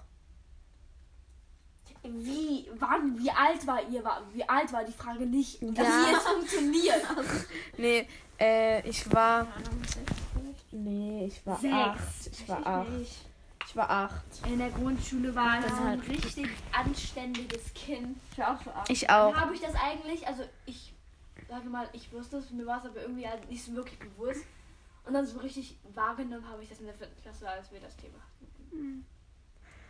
Wie, 2.05 2.69
wann, 2.79 3.19
wie 3.19 3.31
alt 3.31 3.67
war 3.67 3.89
ihr? 3.89 4.05
War, 4.05 4.23
wie 4.33 4.49
alt 4.49 4.73
war 4.73 4.85
die 4.85 4.93
Frage 4.93 5.25
nicht? 5.27 5.61
Dass 5.63 5.87
Ja. 5.87 6.05
sie 6.05 6.11
jetzt 6.13 6.29
funktioniert. 6.29 7.03
Nee, 7.79 8.09
äh, 8.39 8.89
ich 8.89 9.11
war, 9.13 9.47
Nee, 10.73 11.27
ich 11.27 11.47
war 11.47 11.59
Sechs. 11.59 11.75
acht. 11.75 12.27
Ich 12.33 12.49
war 12.49 12.67
acht. 12.67 12.89
nicht. 12.91 13.25
Ich 13.67 13.77
war 13.77 13.89
acht. 13.91 14.25
In 14.47 14.59
der 14.59 14.71
Grundschule 14.71 15.35
war 15.35 15.61
ich 15.61 15.67
ein 15.67 15.85
halt- 15.85 16.09
richtig 16.09 16.49
anständiges 16.73 17.73
Kind. 17.75 18.19
Ich 18.33 18.39
war 18.39 18.57
auch 18.57 18.63
so 18.63 18.71
acht. 18.71 18.91
Ich 18.91 19.09
auch. 19.11 19.35
Habe 19.37 19.55
ich 19.55 19.61
das 19.61 19.75
eigentlich, 19.77 20.27
also 20.27 20.43
ich 20.67 20.93
sage 21.49 21.69
mal, 21.69 21.89
ich 21.93 22.13
wusste 22.13 22.39
es, 22.39 22.51
mir 22.51 22.67
war 22.67 22.79
es 22.79 22.87
aber 22.91 23.03
irgendwie 23.03 23.27
halt 23.29 23.49
nicht 23.51 23.65
so 23.65 23.75
wirklich 23.75 23.99
bewusst. 23.99 24.45
Und 25.05 25.15
dann 25.15 25.27
so 25.27 25.39
richtig 25.41 25.77
wahrgenommen 25.95 26.49
habe 26.49 26.63
ich 26.63 26.69
das 26.69 26.79
in 26.81 26.87
der 26.87 26.95
vierten 26.95 27.21
Klasse, 27.23 27.49
als 27.49 27.71
wir 27.73 27.81
das 27.81 27.97
Thema 27.97 28.15
hatten. 28.19 29.05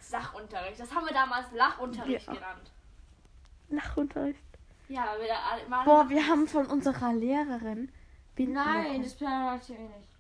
Sachunterricht. 0.01 0.81
Das 0.81 0.93
haben 0.95 1.07
wir 1.07 1.13
damals 1.15 1.47
Lachunterricht 1.53 2.27
Ja. 2.27 2.33
genannt. 2.35 2.71
Nachunterricht. 3.69 4.41
Ja, 4.89 5.07
wir 5.19 5.29
da. 5.29 5.85
Boah, 5.85 6.09
wir 6.09 6.27
haben 6.27 6.47
von 6.49 6.67
unserer 6.67 7.13
Lehrerin 7.15 7.91
Binden 8.35 8.55
Nein, 8.55 9.03
das 9.03 9.15
planen 9.15 9.61
wir 9.67 9.79
nicht. 9.79 10.12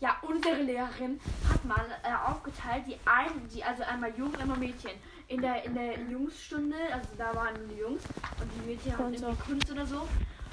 Ja, 0.00 0.16
unsere 0.22 0.62
Lehrerin 0.62 1.20
hat 1.48 1.62
mal 1.66 1.86
äh, 2.02 2.30
aufgeteilt, 2.30 2.84
die 2.86 2.96
ein, 3.04 3.48
die 3.52 3.62
also 3.62 3.82
einmal 3.82 4.16
Jungs, 4.16 4.38
einmal 4.38 4.58
Mädchen. 4.58 4.92
In 5.28 5.42
der 5.42 5.62
in 5.64 5.74
der 5.74 5.98
Jungsstunde, 6.00 6.76
also 6.92 7.08
da 7.18 7.34
waren 7.34 7.54
die 7.68 7.76
Jungs 7.76 8.02
und 8.40 8.50
die 8.56 8.70
Mädchen 8.70 8.96
haben 8.96 9.12
irgendwie 9.12 9.42
Kunst 9.42 9.70
oder 9.70 9.84
so. 9.86 10.08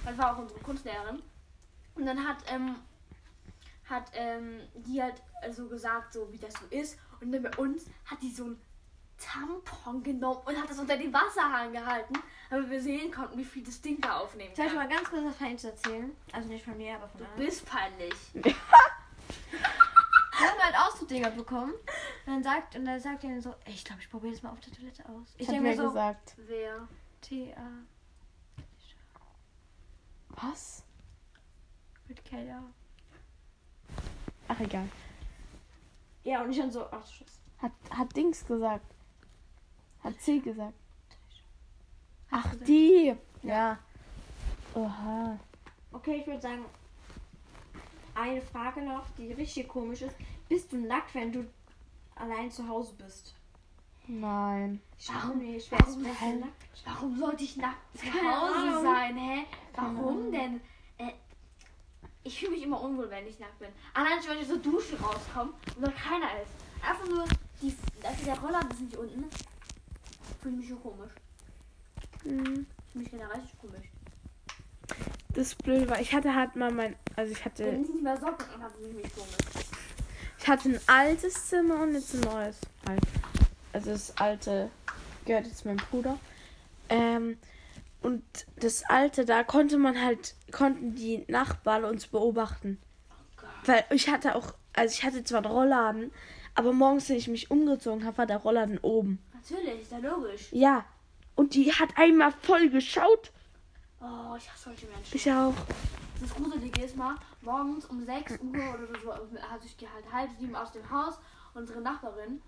Das 0.06 0.18
war 0.18 0.36
auch 0.36 0.40
unsere 0.40 0.60
Kunstlehrerin. 0.60 1.22
Und 1.96 2.06
dann 2.06 2.28
hat 2.28 2.38
ähm, 2.48 2.76
hat 3.90 4.12
ähm, 4.14 4.60
die 4.76 5.02
halt 5.02 5.16
also 5.42 5.68
gesagt, 5.68 6.12
so 6.14 6.32
wie 6.32 6.38
das 6.38 6.54
so 6.54 6.66
ist. 6.70 7.00
Und 7.22 7.32
dann 7.32 7.42
bei 7.44 7.56
uns 7.58 7.86
hat 8.06 8.22
die 8.22 8.32
so 8.32 8.44
ein 8.46 8.62
Tampon 9.18 10.04
genommen 10.04 10.42
und 10.46 10.62
hat 10.62 10.70
das 10.70 10.78
unter 10.78 10.98
den 10.98 11.12
Wasserhahn 11.12 11.72
gehalten, 11.72 12.14
damit 12.50 12.70
wir 12.70 12.82
sehen 12.82 13.12
konnten, 13.12 13.38
wie 13.38 13.46
viel 13.46 13.64
das 13.64 13.82
Ding 13.82 14.00
da 14.02 14.18
aufnehmen 14.20 14.54
Soll 14.54 14.66
ich 14.66 14.74
kann. 14.74 14.88
mal 14.88 14.94
ganz 14.94 15.10
kurz 15.10 15.24
was 15.26 15.36
Feines 15.38 15.64
erzählen? 15.64 16.12
Also 16.34 16.50
nicht 16.50 16.64
von 16.66 16.78
mir, 16.78 16.96
aber 16.96 17.08
von 17.08 17.20
Du 17.20 17.26
anderen. 17.26 17.46
bist 17.46 17.66
peinlich. 17.66 18.14
Ausdruckdinger 21.08 21.32
bekommen. 21.32 21.74
Und 22.26 22.34
dann 22.34 22.43
sagt, 22.43 22.76
und 22.76 22.86
dann 22.86 23.00
sagt 23.00 23.24
er 23.24 23.30
dann 23.32 23.41
so, 23.41 23.52
ey, 23.65 23.74
ich 23.74 23.84
glaube, 23.84 24.02
ich 24.02 24.10
probiere 24.10 24.34
das 24.34 24.43
mal 24.43 24.52
auf 24.52 24.60
der 24.60 24.74
Toilette 24.74 25.04
aus. 25.08 25.34
Ich 25.38 25.48
denke 25.48 25.62
mir 25.62 25.76
so, 25.76 25.88
gesagt. 25.88 26.36
Wer? 26.48 26.88
T-A 27.22 27.70
Was? 30.41 30.84
mit 32.08 32.24
K-A. 32.24 32.63
Ach, 34.48 34.60
egal. 34.60 34.88
Ja, 36.24 36.41
und 36.41 36.52
ich 36.52 36.58
dann 36.58 36.72
so, 36.72 36.86
ach, 36.91 37.06
Schuss. 37.06 37.39
Hat, 37.58 37.72
hat 37.89 38.15
Dings 38.15 38.46
gesagt. 38.46 38.86
Hat 40.04 40.22
C 40.22 40.39
gesagt. 40.39 40.78
Ach, 42.30 42.43
gesagt. 42.52 42.67
die. 42.67 43.15
Ja. 43.43 43.80
Oha. 44.74 45.39
Okay, 45.91 46.17
ich 46.17 46.28
würde 46.28 46.41
sagen, 46.41 46.65
eine 48.13 48.41
Frage 48.41 48.82
noch, 48.82 49.06
die 49.17 49.34
richtig 49.34 49.67
komisch 49.67 50.02
ist. 50.02 50.15
Bist 50.50 50.72
du 50.72 50.78
nackt, 50.78 51.14
wenn 51.14 51.32
du 51.32 51.46
allein 52.16 52.52
zu 52.52 52.68
Hause 52.68 52.94
bist? 52.98 53.34
Nein. 54.08 54.82
Warum 55.08 55.40
nicht? 55.40 55.70
Wer 55.70 55.80
warum 55.80 56.02
nackt? 56.04 56.64
Warum 56.86 57.20
sollte 57.20 57.44
ich 57.44 57.58
nackt 57.58 57.98
zu 57.98 58.06
Hause 58.06 58.56
Ahnung. 58.56 58.84
sein, 58.84 59.18
hä? 59.18 59.46
Warum 59.76 60.32
denn? 60.32 60.62
Äh, 60.98 61.12
ich 62.24 62.40
fühle 62.40 62.52
mich 62.52 62.64
immer 62.64 62.82
unwohl, 62.82 63.10
wenn 63.10 63.28
ich 63.28 63.40
nackt 63.40 63.60
bin. 63.60 63.70
Allein 63.94 64.22
schon, 64.22 64.32
wenn 64.32 64.42
ich 64.42 64.48
so 64.48 64.58
Duschen 64.58 64.98
rauskomme 64.98 65.54
und 65.76 65.82
da 65.86 65.92
keiner 65.92 66.28
ist. 66.42 66.52
Einfach 66.88 67.08
nur, 67.08 67.26
die, 67.62 67.76
also 68.04 68.26
der 68.26 68.40
Roller 68.40 68.62
ist 68.72 68.82
nicht 68.82 68.96
unten. 68.96 69.26
Fühle 70.42 70.54
ich 70.56 70.60
mich 70.62 70.70
schon 70.70 70.82
komisch. 70.82 71.12
Hm. 72.24 72.66
Ich 72.86 72.92
fühle 72.92 73.04
mich 73.04 73.12
generell 73.12 73.40
richtig 73.40 73.60
komisch. 73.60 73.88
Das 75.34 75.54
Blöde 75.56 75.90
war, 75.90 76.00
ich 76.00 76.14
hatte 76.14 76.34
halt 76.34 76.56
mal 76.56 76.72
mein. 76.72 76.96
Also 77.16 77.34
ich 77.34 77.40
Wenn 77.40 77.46
hatte. 77.46 77.64
ich 77.70 77.90
nicht 77.90 78.02
mehr 78.04 78.18
Socken 78.18 78.46
anhabe, 78.56 78.74
fühle 78.76 78.90
ich 78.90 78.96
mich 78.96 79.16
komisch. 79.16 79.67
Ich 80.48 80.52
hatte 80.52 80.70
ein 80.70 80.80
altes 80.88 81.50
Zimmer 81.50 81.82
und 81.82 81.94
jetzt 81.94 82.14
ein 82.14 82.22
neues. 82.22 82.62
Also 83.74 83.92
das 83.92 84.18
alte 84.18 84.72
gehört 85.26 85.46
jetzt 85.46 85.66
meinem 85.66 85.82
Bruder. 85.92 86.18
Ähm, 86.88 87.38
und 88.02 88.24
das 88.56 88.86
alte, 88.86 89.26
da 89.26 89.44
konnte 89.44 89.78
man 89.78 90.02
halt, 90.02 90.36
konnten 90.54 90.96
die 90.96 91.26
Nachbarn 91.28 91.84
uns 91.84 92.08
beobachten. 92.08 92.80
Weil 93.66 93.84
ich 93.90 94.08
hatte 94.08 94.36
auch, 94.36 94.54
also 94.72 94.94
ich 94.94 95.04
hatte 95.04 95.26
zwar 95.26 95.44
einen 95.44 95.52
Rollladen, 95.52 96.14
aber 96.56 96.72
morgens, 96.72 97.10
wenn 97.10 97.18
ich 97.18 97.28
mich 97.28 97.52
umgezogen 97.52 98.06
habe, 98.06 98.20
war 98.20 98.26
der 98.26 98.38
Rollladen 98.38 98.78
oben. 98.78 99.20
Natürlich, 99.34 99.82
ist 99.82 99.92
ja 99.92 99.98
logisch. 99.98 100.48
Ja. 100.52 100.86
Und 101.36 101.56
die 101.56 101.74
hat 101.74 101.90
einmal 101.98 102.32
voll 102.32 102.70
geschaut. 102.70 103.34
Oh, 104.00 104.38
ich 104.38 104.50
hasse 104.50 104.64
solche 104.64 104.86
Menschen. 104.86 105.14
Ich 105.14 105.30
auch. 105.30 105.54
Das 106.20 106.34
Gruselige 106.34 106.84
ist 106.84 106.96
mal, 106.98 107.16
morgens 107.42 107.86
um 107.86 108.04
6 108.04 108.40
Uhr 108.40 108.50
oder 108.50 109.00
so, 109.04 109.12
also 109.12 109.66
ich 109.66 109.78
gehe 109.78 109.92
halt 109.94 110.12
halb 110.12 110.32
sieben 110.40 110.56
aus 110.56 110.72
dem 110.72 110.90
Haus, 110.90 111.20
unsere 111.54 111.82
Nachbarin 111.82 112.42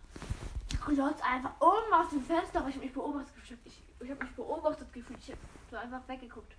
glotzt 0.85 1.23
einfach 1.23 1.53
oben 1.59 1.93
aus 1.93 2.09
dem 2.09 2.23
Fenster, 2.23 2.63
weil 2.63 2.71
ich 2.71 2.77
mich 2.77 2.93
beobachtet 2.93 3.35
gefühlt 3.35 3.59
Ich, 3.65 3.81
ich 3.99 4.09
habe 4.09 4.23
mich 4.23 4.33
beobachtet 4.35 4.91
gefühlt, 4.93 5.19
ich 5.19 5.31
habe 5.31 5.41
so 5.69 5.77
einfach 5.77 6.07
weggeguckt. 6.07 6.53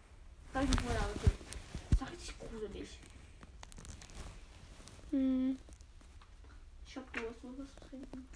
Das 0.53 0.63
habe 0.63 0.65
ich 0.65 0.71
mich 0.71 0.81
vorher 0.81 1.13
gefühlt. 1.15 1.39
Das 1.91 2.01
war 2.01 2.11
richtig 2.11 2.39
gruselig. 2.39 2.99
Hm. 5.11 5.59
Ich 6.87 6.97
hab 6.97 7.13
Durst, 7.13 7.43
wo 7.43 7.49
was 7.57 7.69
zu 7.69 7.89
trinken. 7.89 8.29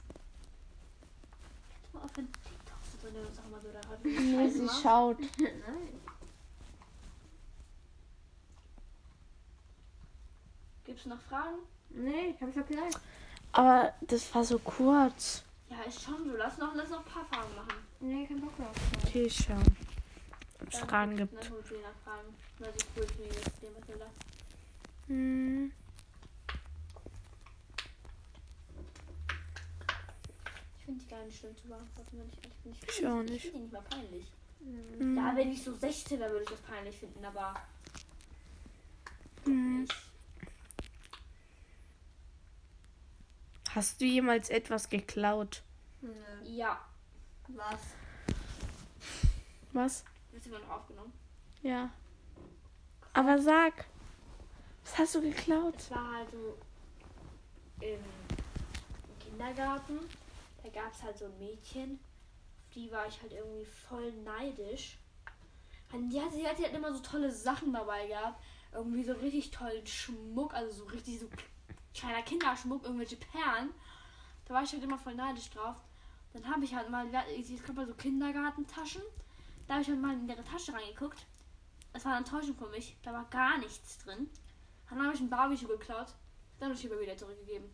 Jetzt 1.83 1.95
mal 1.95 2.03
aufhören, 2.03 2.29
TikTok 2.33 2.79
zu 2.91 3.07
drin, 3.07 3.15
sag 3.33 3.51
mal 3.51 3.61
so, 3.61 3.69
da 3.73 3.89
hat 3.89 4.05
Nee, 4.05 4.49
sie 4.49 4.69
schaut. 4.69 5.21
Nein. 5.39 6.01
Gibt's 10.85 11.07
noch 11.07 11.21
Fragen? 11.23 11.59
Nee, 11.91 12.35
hab 12.41 12.49
ich 12.49 12.55
doch 12.55 12.67
gesagt. 12.67 12.99
Aber 13.53 13.93
das 14.03 14.35
war 14.35 14.45
so 14.45 14.59
kurz. 14.59 15.43
Ja, 15.71 15.81
ist 15.83 16.03
schon 16.03 16.25
so. 16.29 16.37
Lass 16.37 16.59
noch, 16.59 16.75
lass 16.75 16.91
noch 16.91 16.99
ein 17.05 17.13
paar 17.13 17.25
Fragen 17.27 17.55
machen. 17.55 17.79
Nee, 18.01 18.27
kein 18.27 18.41
Bock 18.41 18.59
mehr 18.59 18.69
auf 18.69 18.77
Okay, 19.07 19.23
ich 19.25 19.37
schau. 19.37 19.55
Ob 20.61 20.73
es 20.73 20.79
Dann 20.81 20.89
Fragen 20.89 21.17
gibt. 21.17 21.33
Eine 21.39 21.51
Hut 21.51 21.65
nach 21.83 21.95
Fragen. 22.05 22.35
Weil 22.59 22.73
sie 22.73 22.87
cool 22.97 23.07
finde, 23.07 23.51
dem 23.63 23.75
was 23.77 23.99
lasst. 23.99 24.15
Hm. 25.09 25.73
peinlich, 31.09 31.39
schlimm 31.39 31.57
zu 31.57 31.69
beantworten, 31.69 32.19
wenn 32.19 32.29
ich 32.29 32.37
ehrlich 32.39 32.59
bin. 32.63 32.73
Ich 32.73 32.83
Ich 32.89 32.95
finde 32.97 33.13
auch 33.15 33.21
die- 33.25 33.33
nicht. 33.33 33.45
Ich 33.45 33.51
finde 33.51 33.59
die 33.59 33.63
nicht 33.65 33.73
mal 33.73 33.83
peinlich. 33.83 34.27
Mhm. 34.61 35.17
Ja, 35.17 35.37
wenn 35.37 35.53
ich 35.53 35.63
so 35.63 35.75
16 35.75 36.19
wäre, 36.21 36.31
würde 36.31 36.45
ich 36.45 36.51
das 36.51 36.61
peinlich 36.61 36.97
finden, 36.99 37.25
aber. 37.25 37.55
Mhm. 39.45 39.87
Hast 43.75 44.01
du 44.01 44.05
jemals 44.05 44.51
etwas 44.51 44.89
geklaut? 44.89 45.65
Ja. 46.45 46.81
Was? 47.49 47.81
Was? 49.73 50.05
Ist 50.33 50.47
immer 50.47 50.61
noch 50.61 50.71
aufgenommen. 50.71 51.13
Ja. 51.63 51.91
Aber 53.13 53.41
sag. 53.41 53.87
Was 54.85 54.99
hast 54.99 55.15
du 55.17 55.23
geklaut? 55.23 55.75
Es 55.77 55.91
war 55.91 56.19
halt 56.19 56.31
so 56.31 56.57
im, 57.81 57.99
Kindergarten. 59.19 59.99
Da 60.63 60.69
gab 60.69 60.93
es 60.93 61.03
halt 61.03 61.19
so 61.19 61.25
ein 61.25 61.39
Mädchen. 61.39 61.99
Auf 62.69 62.75
die 62.75 62.93
war 62.93 63.09
ich 63.09 63.21
halt 63.23 63.33
irgendwie 63.33 63.65
voll 63.65 64.13
neidisch. 64.23 64.99
Und 65.93 66.11
die 66.11 66.21
die 66.37 66.47
hatte 66.47 66.63
halt 66.63 66.75
immer 66.75 66.93
so 66.93 67.01
tolle 67.01 67.33
Sachen 67.33 67.73
dabei 67.73 68.07
gehabt. 68.07 68.41
Irgendwie 68.73 69.03
so 69.03 69.15
richtig 69.15 69.51
tollen 69.51 69.85
Schmuck, 69.85 70.55
also 70.55 70.73
so 70.73 70.85
richtig 70.85 71.19
so 71.19 71.29
kleiner 71.95 72.23
Kinderschmuck, 72.23 72.85
irgendwelche 72.85 73.17
Perlen. 73.17 73.71
Da 74.47 74.55
war 74.55 74.63
ich 74.63 74.73
halt 74.73 74.83
immer 74.83 74.99
voll 74.99 75.15
neidisch 75.15 75.51
drauf. 75.51 75.77
Dann 76.33 76.47
habe 76.49 76.65
ich 76.65 76.75
halt 76.75 76.91
mal, 76.91 77.09
gab 77.11 77.77
mal 77.77 77.87
so 77.87 77.95
Kindergartentaschen. 77.95 79.03
Da 79.67 79.75
habe 79.75 79.83
ich 79.83 79.89
halt 79.89 80.01
mal 80.01 80.13
in 80.15 80.29
ihre 80.29 80.45
Tasche 80.45 80.75
reingeguckt. 80.75 81.27
Es 81.93 82.05
war 82.05 82.13
eine 82.13 82.25
Enttäuschung 82.25 82.57
für 82.57 82.69
mich. 82.69 82.97
Da 83.03 83.13
war 83.13 83.25
gar 83.31 83.59
nichts 83.59 83.99
drin. 83.99 84.29
Dann 84.91 85.03
habe 85.03 85.15
ich 85.15 85.21
einen 85.21 85.31
Barbie-Schuh 85.31 85.69
geklaut. 85.69 86.09
Dann 86.59 86.69
habe 86.69 86.79
ich 86.79 86.85
ihn 86.85 87.01
wieder 87.01 87.17
zurückgegeben. 87.17 87.71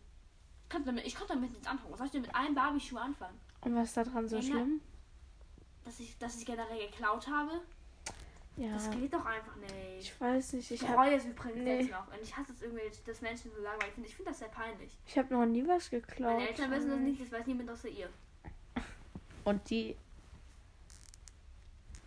Ich 0.63 0.69
konnte 0.69 0.85
damit, 0.87 1.05
ich 1.05 1.15
konnte 1.15 1.33
damit 1.33 1.51
nichts 1.51 1.67
anfangen. 1.67 1.91
Was 1.91 1.97
soll 1.97 2.05
ich 2.05 2.11
denn 2.13 2.21
mit 2.21 2.35
einem 2.35 2.55
Barbie-Schuh 2.55 2.97
anfangen? 2.97 3.37
Und 3.61 3.75
was 3.75 3.89
ist 3.89 3.97
daran 3.97 4.27
so 4.27 4.37
Ja, 4.37 4.41
schlimm? 4.41 4.81
Dass 5.83 5.99
ich, 5.99 6.17
dass 6.19 6.37
ich 6.37 6.45
generell 6.45 6.87
geklaut 6.87 7.27
habe? 7.27 7.61
Ja. 8.61 8.73
Das 8.73 8.91
geht 8.91 9.11
doch 9.11 9.25
einfach 9.25 9.55
nicht. 9.55 9.73
Ich 10.01 10.21
weiß 10.21 10.53
nicht. 10.53 10.69
Ich 10.69 10.81
Ich 10.83 10.87
habe 10.87 10.97
bereue 11.01 11.15
es 11.15 11.25
übrigens 11.25 11.63
Nee. 11.63 11.79
jetzt 11.79 11.91
noch. 11.91 12.07
Und 12.13 12.21
ich 12.21 12.37
hasse 12.37 12.53
es 12.53 12.61
irgendwie, 12.61 12.81
dass 13.07 13.21
Menschen 13.21 13.49
so 13.55 13.59
sagen, 13.63 13.81
weil 13.81 13.87
ich 13.87 13.93
finde 13.95 14.09
ich 14.09 14.15
finde 14.15 14.29
das 14.29 14.39
sehr 14.39 14.49
peinlich. 14.49 14.95
ich 15.07 15.17
hab 15.17 15.31
noch 15.31 15.45
nie 15.47 15.67
was 15.67 15.89
geklaut. 15.89 16.35
Meine 16.35 16.47
Eltern 16.49 16.69
wissen 16.69 16.89
das 16.91 16.99
nicht, 16.99 17.19
das 17.21 17.31
weiß 17.31 17.47
niemand 17.47 17.71
außer 17.71 17.87
ihr. 17.87 18.07
Und 19.45 19.67
die 19.71 19.95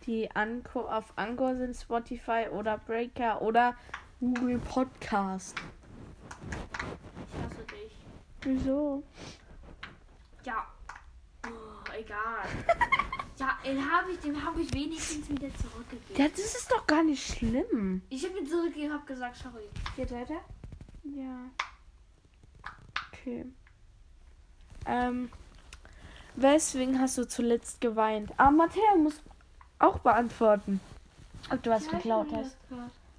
die 0.05 0.31
Anko 0.33 0.81
auf 0.87 1.11
Anchor 1.17 1.55
sind 1.57 1.75
Spotify 1.75 2.47
oder 2.49 2.77
Breaker 2.77 3.41
oder 3.41 3.75
Google 4.21 4.59
Podcast. 4.59 5.57
Ich 7.27 7.43
hasse 7.43 7.63
dich. 7.65 7.91
Wieso? 8.43 9.03
Ja. 10.45 10.67
Oh, 11.45 11.91
egal. 11.91 12.45
ja, 13.37 13.57
den 13.65 13.91
habe 13.91 14.11
ich, 14.11 14.19
den 14.19 14.43
habe 14.43 14.61
ich 14.61 14.73
wenigstens 14.73 15.29
wieder 15.29 15.49
zurückgegeben. 15.55 16.15
Ja, 16.15 16.27
das 16.29 16.55
ist 16.55 16.71
doch 16.71 16.87
gar 16.87 17.03
nicht 17.03 17.25
schlimm. 17.25 18.01
Ich 18.09 18.25
habe 18.25 18.37
ihn 18.37 18.47
zurückgegeben, 18.47 18.93
habe 18.93 19.05
gesagt, 19.05 19.35
sorry. 19.37 19.63
Geht 19.95 20.11
weiter? 20.11 20.39
Ja. 21.03 21.49
Okay. 23.11 23.45
Ähm, 24.85 25.29
weswegen 26.35 26.99
hast 26.99 27.17
du 27.17 27.27
zuletzt 27.27 27.81
geweint? 27.81 28.31
Ah, 28.37 28.51
Matthäa 28.51 28.95
muss 28.97 29.21
auch 29.79 29.99
beantworten, 29.99 30.79
ob 31.51 31.61
du 31.61 31.71
was 31.71 31.87
geklaut 31.87 32.27
hast. 32.31 32.55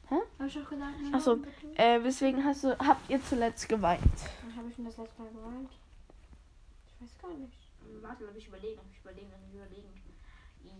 Hä? 0.08 0.14
Hab 0.38 0.46
ich 0.46 0.58
auch 0.58 0.70
gesagt. 0.70 0.94
Ach 1.12 1.20
so. 1.20 1.38
Äh, 1.74 2.02
weswegen 2.02 2.44
hast 2.44 2.64
du, 2.64 2.78
habt 2.78 3.10
ihr 3.10 3.22
zuletzt 3.22 3.68
geweint? 3.68 4.00
Wann 4.44 4.56
habe 4.56 4.68
ich 4.68 4.76
denn 4.76 4.84
das 4.84 4.96
letzte 4.96 5.22
Mal 5.22 5.30
geweint? 5.30 5.70
Ich 6.86 7.02
weiß 7.02 7.18
gar 7.20 7.36
nicht. 7.36 7.52
Warte, 8.02 8.24
lass 8.24 8.34
mich 8.34 8.46
überlegen, 8.46 8.76
lass 8.76 8.86
mich 8.86 9.00
überlegen, 9.00 9.28
lass 9.32 9.40
mich 9.42 9.54
überlegen. 9.54 10.05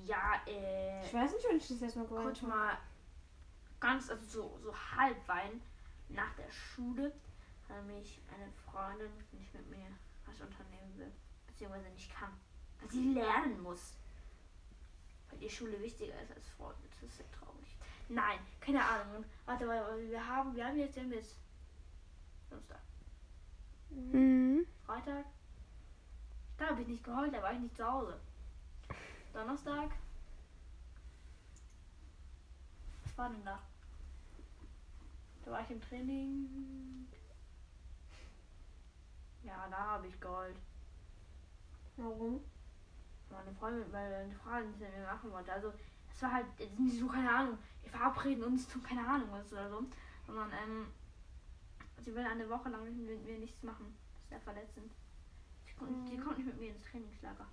Ja, 0.05 0.41
äh. 0.47 1.05
Ich 1.05 1.15
weiß 1.15 1.33
nicht, 1.33 1.45
wann 1.49 1.57
ich 1.57 1.69
das 1.69 1.81
letzte 1.81 1.99
Mal 1.99 2.09
geweint 2.09 2.25
kurz 2.25 2.43
habe. 2.43 2.53
mal 2.53 2.79
ganz, 3.81 4.11
also 4.11 4.25
so, 4.25 4.59
so 4.63 4.75
halb 4.75 5.17
weinen. 5.29 5.63
Nach 6.09 6.33
der 6.35 6.51
Schule 6.51 7.13
hat 7.69 7.85
mich 7.87 8.21
eine 8.35 8.51
Freundin 8.53 9.11
nicht 9.33 9.53
mit 9.53 9.69
mir 9.69 9.87
was 10.27 10.41
unternehmen 10.41 10.97
will. 10.97 11.13
Beziehungsweise 11.47 11.89
nicht 11.91 12.15
kann. 12.15 12.33
Weil 12.81 12.91
sie 12.91 13.13
lernen 13.13 13.61
muss. 13.63 13.97
Weil 15.29 15.39
die 15.39 15.51
Schule 15.51 15.81
wichtiger 15.83 16.21
ist 16.23 16.33
als 16.33 16.49
Freunde. 16.51 16.83
Das 16.91 17.03
ist 17.03 17.17
sehr 17.17 17.31
traurig. 17.33 17.77
Nein, 18.09 18.39
keine 18.61 18.85
Ahnung. 18.85 19.25
Warte, 19.47 19.67
warte, 19.67 19.89
warte, 19.89 20.09
wir 20.09 20.27
haben, 20.27 20.55
wir 20.55 20.65
haben 20.65 20.77
jetzt, 20.77 20.95
wir 20.95 21.03
haben 21.03 21.13
jetzt 21.13 21.37
Samstag. 22.49 22.81
Mhm. 23.91 24.67
Freitag. 24.85 25.25
Da 26.57 26.67
habe 26.69 26.83
ich 26.83 26.89
nicht 26.89 27.05
geheult, 27.05 27.35
da 27.35 27.43
war 27.43 27.53
ich 27.53 27.61
nicht 27.61 27.77
zu 27.77 27.85
Hause. 27.85 28.19
Donnerstag. 29.37 29.91
Was 33.05 33.19
war 33.19 33.29
denn 33.29 33.45
da? 33.45 33.61
Da 35.45 35.51
war 35.51 35.61
ich 35.61 35.71
im 35.71 35.81
Training. 35.83 37.07
Ja, 39.45 39.69
da 39.71 39.77
habe 39.77 40.07
ich 40.07 40.19
geheult. 40.19 40.57
Warum? 41.99 42.41
Meine 43.31 43.55
Freundin, 43.57 43.93
weil 43.93 44.15
eine 44.15 44.35
Freundin 44.37 44.73
es 44.73 44.81
mit 44.81 44.97
mir 44.97 45.05
machen 45.05 45.31
wollte. 45.31 45.53
Also, 45.53 45.71
es 46.11 46.23
war 46.23 46.33
halt 46.33 46.47
jetzt 46.59 46.79
nicht 46.79 46.99
so, 46.99 47.07
keine 47.07 47.31
Ahnung, 47.31 47.59
wir 47.83 47.91
verabreden 47.91 48.45
uns 48.45 48.67
zu 48.67 48.81
keine 48.81 49.07
Ahnung 49.07 49.29
was 49.33 49.53
oder 49.53 49.69
so. 49.69 49.85
Sondern, 50.27 50.51
ähm, 50.65 50.87
sie 52.03 52.15
will 52.15 52.25
eine 52.25 52.49
Woche 52.49 52.71
lang 52.71 52.85
mit, 52.85 53.23
mir 53.27 53.39
nichts 53.39 53.63
machen. 53.63 53.95
Das 54.15 54.23
ist 54.23 54.29
sehr 54.31 54.41
verletzend. 54.41 54.93
Sie 55.67 55.75
kommt, 55.75 56.09
sie 56.09 56.17
kommt 56.17 56.39
nicht 56.39 56.47
mit 56.47 56.59
mir 56.59 56.71
ins 56.71 56.85
Trainingslager. 56.85 57.47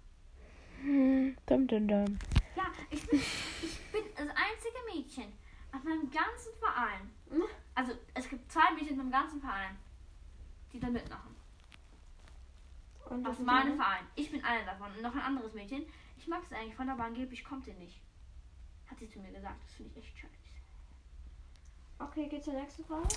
Hm, 0.82 1.36
Dum, 1.46 1.68
dum, 1.68 1.88
dum. 1.88 2.20
Ja, 2.56 2.66
ich 2.90 3.08
bin, 3.08 3.20
ich 3.20 3.80
bin 3.92 4.04
das 4.16 4.28
einzige 4.28 4.78
Mädchen 4.94 5.34
auf 5.72 5.84
meinem 5.84 6.10
ganzen 6.12 6.54
Verein. 6.60 7.10
Also, 7.76 7.94
es 8.14 8.30
gibt 8.30 8.52
zwei 8.52 8.72
Mädchen 8.74 8.90
in 8.92 8.98
meinem 8.98 9.12
ganzen 9.12 9.42
Verein, 9.42 9.76
die 10.72 10.80
da 10.80 10.90
mitmachen. 10.90 11.36
Und 13.10 13.28
Auf 13.28 13.38
das 13.38 13.46
meinem 13.46 13.76
Verein. 13.76 14.06
Ich 14.16 14.32
bin 14.32 14.44
eine 14.44 14.66
davon. 14.66 14.88
Und 14.96 15.02
noch 15.02 15.14
ein 15.14 15.22
anderes 15.22 15.54
Mädchen. 15.54 15.86
Ich 16.18 16.28
mag 16.28 16.42
es 16.44 16.54
eigentlich 16.54 16.76
von 16.76 16.88
der 16.88 17.00
angeblich 17.00 17.44
kommt 17.44 17.68
ihr 17.68 17.74
nicht. 17.76 18.00
Hat 18.90 19.00
sie 19.00 19.10
zu 19.10 19.20
mir 19.20 19.32
gesagt. 19.32 19.62
Das 19.64 19.74
finde 19.74 19.92
ich 19.92 20.06
echt 20.06 20.18
scheiße. 20.18 20.34
Okay, 22.00 22.28
geht's 22.28 22.46
zur 22.46 22.54
nächsten 22.54 22.86
Frage? 22.86 23.08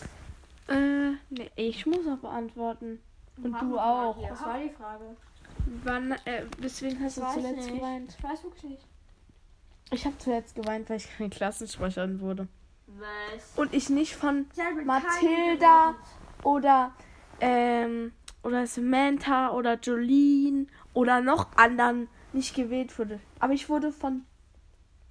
Äh, 0.69 1.17
nee, 1.31 1.51
ich 1.57 1.87
muss 1.87 2.07
auch 2.07 2.19
beantworten. 2.19 3.01
Und 3.37 3.51
Mach 3.51 3.61
du 3.61 3.79
auch. 3.79 4.31
Was 4.31 4.43
war 4.43 4.59
die 4.59 4.71
Frage? 4.71 5.17
Wann, 5.85 6.13
äh, 6.25 6.45
weswegen 6.59 7.03
hast 7.03 7.19
du 7.19 7.23
zuletzt 7.33 7.57
nicht. 7.57 7.75
geweint? 7.75 8.17
Ich 8.19 8.25
weiß 8.25 8.45
wirklich 8.45 8.65
nicht. 8.65 8.87
Ich 9.91 10.05
habe 10.05 10.19
zuletzt 10.19 10.55
geweint, 10.55 10.89
weil 10.89 10.97
ich 10.97 11.09
keine 11.17 11.31
Klassensprecherin 11.31 12.21
wurde. 12.21 12.49
Was? 12.87 13.53
Und 13.57 13.75
ich 13.75 13.89
nicht 13.91 14.15
von 14.15 14.47
Ich 14.53 14.85
Mathilda 14.85 15.95
oder 16.43 16.93
ähm, 17.41 18.13
oder 18.43 18.67
Samantha 18.67 19.51
oder 19.51 19.79
Jolene 19.79 20.67
oder 20.95 21.21
noch 21.21 21.57
anderen 21.57 22.09
nicht 22.33 22.55
gewählt 22.55 22.97
wurde. 22.99 23.21
Aber 23.41 23.53
ich 23.53 23.69
wurde 23.69 23.93
von 23.93 24.25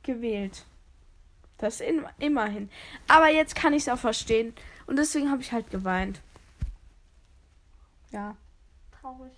gewählt. 0.03 0.65
Das 1.57 1.79
in, 1.81 2.05
immerhin. 2.19 2.69
Aber 3.07 3.29
jetzt 3.29 3.55
kann 3.55 3.73
ich 3.73 3.83
es 3.83 3.89
auch 3.89 3.97
verstehen. 3.97 4.53
Und 4.87 4.97
deswegen 4.97 5.31
habe 5.31 5.41
ich 5.41 5.51
halt 5.51 5.69
geweint. 5.69 6.21
Ja, 8.11 8.35
Traurig. 9.01 9.31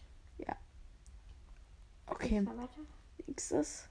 Okay. 2.08 2.46
Nächstes. 3.26 3.88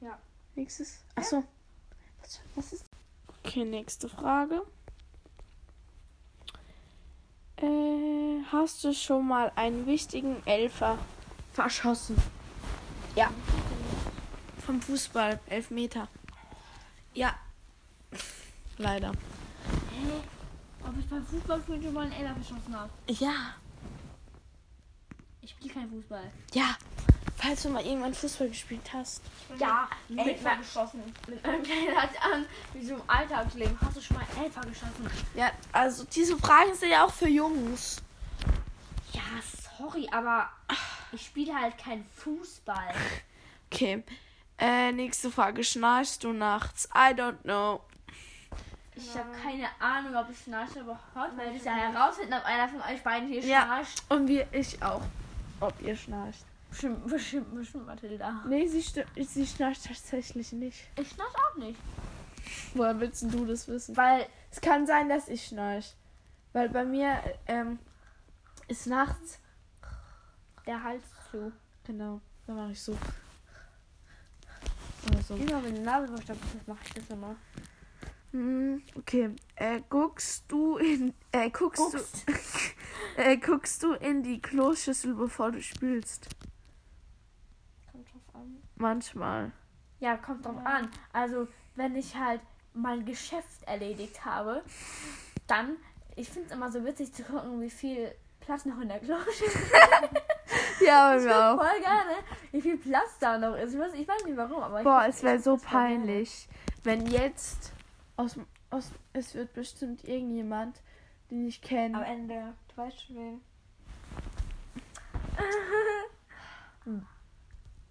Ja. 0.00 0.18
Nächstes. 0.54 1.00
Achso. 1.14 1.44
Was, 2.20 2.40
was 2.54 2.72
ist? 2.72 2.84
Okay, 3.44 3.64
nächste 3.64 4.08
Frage. 4.08 4.62
Äh, 7.56 8.42
hast 8.50 8.84
du 8.84 8.94
schon 8.94 9.26
mal 9.26 9.52
einen 9.56 9.86
wichtigen 9.86 10.42
Elfer 10.46 10.98
verschossen? 11.52 12.16
Ja. 13.14 13.30
Vom 14.64 14.80
Fußball, 14.80 15.40
Elfmeter. 15.46 16.08
Ja. 17.12 17.34
Leider. 18.78 19.10
Hä? 19.10 20.86
Ob 20.86 20.96
ich 20.98 21.06
beim 21.08 21.24
Fußballspielen 21.26 21.82
schon 21.82 21.92
mal 21.92 22.04
einen 22.04 22.12
Elfer 22.12 22.34
verschossen 22.34 22.78
habe? 22.78 22.90
Ja. 23.08 23.54
Ich 25.42 25.50
spiele 25.50 25.72
keinen 25.74 25.90
Fußball. 25.90 26.30
Ja. 26.52 26.76
Falls 27.36 27.62
du 27.62 27.70
mal 27.70 27.84
irgendwann 27.84 28.12
Fußball 28.12 28.48
gespielt 28.48 28.82
hast. 28.92 29.22
Ja, 29.58 29.88
Elfer 30.14 30.56
geschossen. 30.56 31.02
mit 31.26 31.44
meinem 31.46 31.62
kleinen 31.62 31.96
an, 31.96 32.46
wie 32.74 32.84
so 32.84 32.94
im 32.96 33.02
Alltagsleben. 33.06 33.78
Hast 33.80 33.96
du 33.96 34.00
schon 34.02 34.16
mal 34.18 34.26
Elfer 34.44 34.60
geschossen? 34.60 35.10
Ja, 35.34 35.50
also 35.72 36.04
diese 36.04 36.36
Fragen 36.36 36.74
sind 36.74 36.90
ja 36.90 37.04
auch 37.06 37.12
für 37.12 37.28
Jungs. 37.28 38.02
Ja, 39.12 39.22
sorry, 39.78 40.06
aber 40.12 40.50
ich 41.12 41.24
spiele 41.24 41.54
halt 41.58 41.78
keinen 41.78 42.04
Fußball. 42.16 42.94
Okay. 43.72 44.04
Äh, 44.58 44.92
nächste 44.92 45.30
Frage. 45.30 45.64
Schnarchst 45.64 46.22
du 46.24 46.34
nachts? 46.34 46.86
I 46.94 47.14
don't 47.14 47.40
know. 47.44 47.80
Ich 48.94 49.16
habe 49.16 49.30
keine 49.42 49.66
Ahnung, 49.78 50.14
ob 50.14 50.28
ich 50.30 50.38
schnarche, 50.38 50.80
aber 50.80 51.00
heute 51.14 51.36
werde 51.38 51.56
ich 51.56 51.64
ja 51.64 51.72
herausfinden, 51.72 52.34
ob 52.34 52.44
einer 52.44 52.68
von 52.68 52.82
euch 52.82 53.02
beiden 53.02 53.28
hier 53.28 53.40
Ja. 53.40 53.62
schnarcht. 53.62 54.02
Und 54.10 54.28
wir, 54.28 54.46
ich 54.52 54.82
auch. 54.82 55.00
Ob 55.60 55.80
ihr 55.82 55.96
schnarcht. 55.96 56.44
Bestimmt, 56.70 57.06
bestimmt, 57.06 57.54
bestimmt 57.54 57.86
Mathilda. 57.86 58.44
Nee, 58.46 58.66
sie, 58.68 58.80
sie 59.24 59.46
schnarcht 59.46 59.84
tatsächlich 59.86 60.52
nicht. 60.52 60.88
Ich 60.96 61.08
schnarch 61.10 61.34
auch 61.34 61.56
nicht. 61.56 61.78
Woher 62.74 62.98
willst 63.00 63.22
du 63.32 63.44
das 63.44 63.66
wissen? 63.68 63.96
Weil, 63.96 64.26
Es 64.50 64.60
kann 64.60 64.86
sein, 64.86 65.08
dass 65.08 65.28
ich 65.28 65.44
schnarch. 65.46 65.94
Weil 66.52 66.68
bei 66.68 66.84
mir 66.84 67.18
ähm, 67.46 67.78
ist 68.68 68.86
nachts. 68.86 69.38
der 70.66 70.82
Hals 70.82 71.04
zu. 71.30 71.52
Genau, 71.84 72.20
dann 72.46 72.56
mache 72.56 72.72
ich 72.72 72.82
so. 72.82 72.96
Oder 75.08 75.22
so. 75.22 75.34
Immer 75.34 75.62
wenn 75.64 75.74
die 75.74 75.80
Nase 75.80 76.08
verstopft 76.08 76.54
ist, 76.56 76.68
mache 76.68 76.80
ich 76.84 76.94
das 76.94 77.08
immer. 77.10 77.34
Hm, 78.32 78.82
Okay, 78.96 79.34
äh, 79.56 79.80
guckst 79.88 80.44
du 80.48 80.76
in, 80.76 81.14
äh, 81.32 81.50
guckst 81.50 81.82
Guckst. 81.92 82.28
du, 82.28 82.32
äh, 83.22 83.36
guckst 83.36 83.82
du 83.82 83.92
in 83.94 84.22
die 84.22 84.40
Kloschüssel, 84.40 85.14
bevor 85.14 85.50
du 85.52 85.60
spülst? 85.60 86.28
Kommt 87.90 88.06
drauf 88.12 88.22
an. 88.34 88.56
Manchmal. 88.76 89.52
Ja, 89.98 90.16
kommt 90.16 90.44
drauf 90.46 90.56
an. 90.64 90.88
Also, 91.12 91.48
wenn 91.74 91.96
ich 91.96 92.14
halt 92.16 92.40
mein 92.72 93.04
Geschäft 93.04 93.62
erledigt 93.66 94.24
habe, 94.24 94.62
dann, 95.48 95.76
ich 96.14 96.28
finde 96.30 96.48
es 96.48 96.54
immer 96.54 96.70
so 96.70 96.84
witzig 96.84 97.12
zu 97.12 97.24
gucken, 97.24 97.60
wie 97.60 97.68
viel 97.70 98.14
Platz 98.38 98.64
noch 98.64 98.80
in 98.80 98.88
der 98.88 99.00
Klosche 99.00 99.44
ist. 99.44 99.56
Ja, 100.82 101.14
Ich 101.14 101.20
find 101.22 101.30
mir 101.34 101.52
auch. 101.52 101.58
voll 101.58 101.80
gerne, 101.80 102.14
wie 102.52 102.60
viel 102.62 102.78
Platz 102.78 103.18
da 103.20 103.36
noch 103.36 103.54
ist. 103.54 103.74
Ich 103.74 103.78
weiß, 103.78 103.92
ich 103.92 104.08
weiß 104.08 104.24
nicht 104.24 104.36
warum, 104.36 104.62
aber 104.62 104.78
ich 104.78 104.84
Boah, 104.84 105.04
es 105.06 105.22
wäre 105.22 105.36
ich 105.36 105.42
so 105.44 105.58
peinlich, 105.58 106.48
wenn 106.84 107.06
jetzt 107.06 107.72
aus, 108.20 108.36
aus 108.70 108.90
es 109.12 109.34
wird 109.34 109.52
bestimmt 109.54 110.04
irgendjemand, 110.04 110.80
den 111.30 111.46
ich 111.48 111.60
Am 111.62 111.68
kenne. 111.68 112.04
Ende. 112.04 112.54
Du 112.68 112.76
weißt 112.76 113.02
schon 113.06 113.16
wen. 113.16 113.40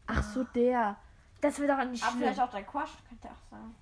Ach 0.08 0.24
so, 0.24 0.44
der. 0.44 0.98
Das 1.42 1.60
wird 1.60 1.70
doch 1.70 1.84
nicht 1.86 2.04
Aber 2.04 2.12
schlimm. 2.12 2.24
vielleicht 2.24 2.40
auch 2.42 2.52
dein 2.52 2.66
Crush, 2.68 2.90
könnte 3.08 3.28
auch 3.30 3.50
sein. 3.50 3.76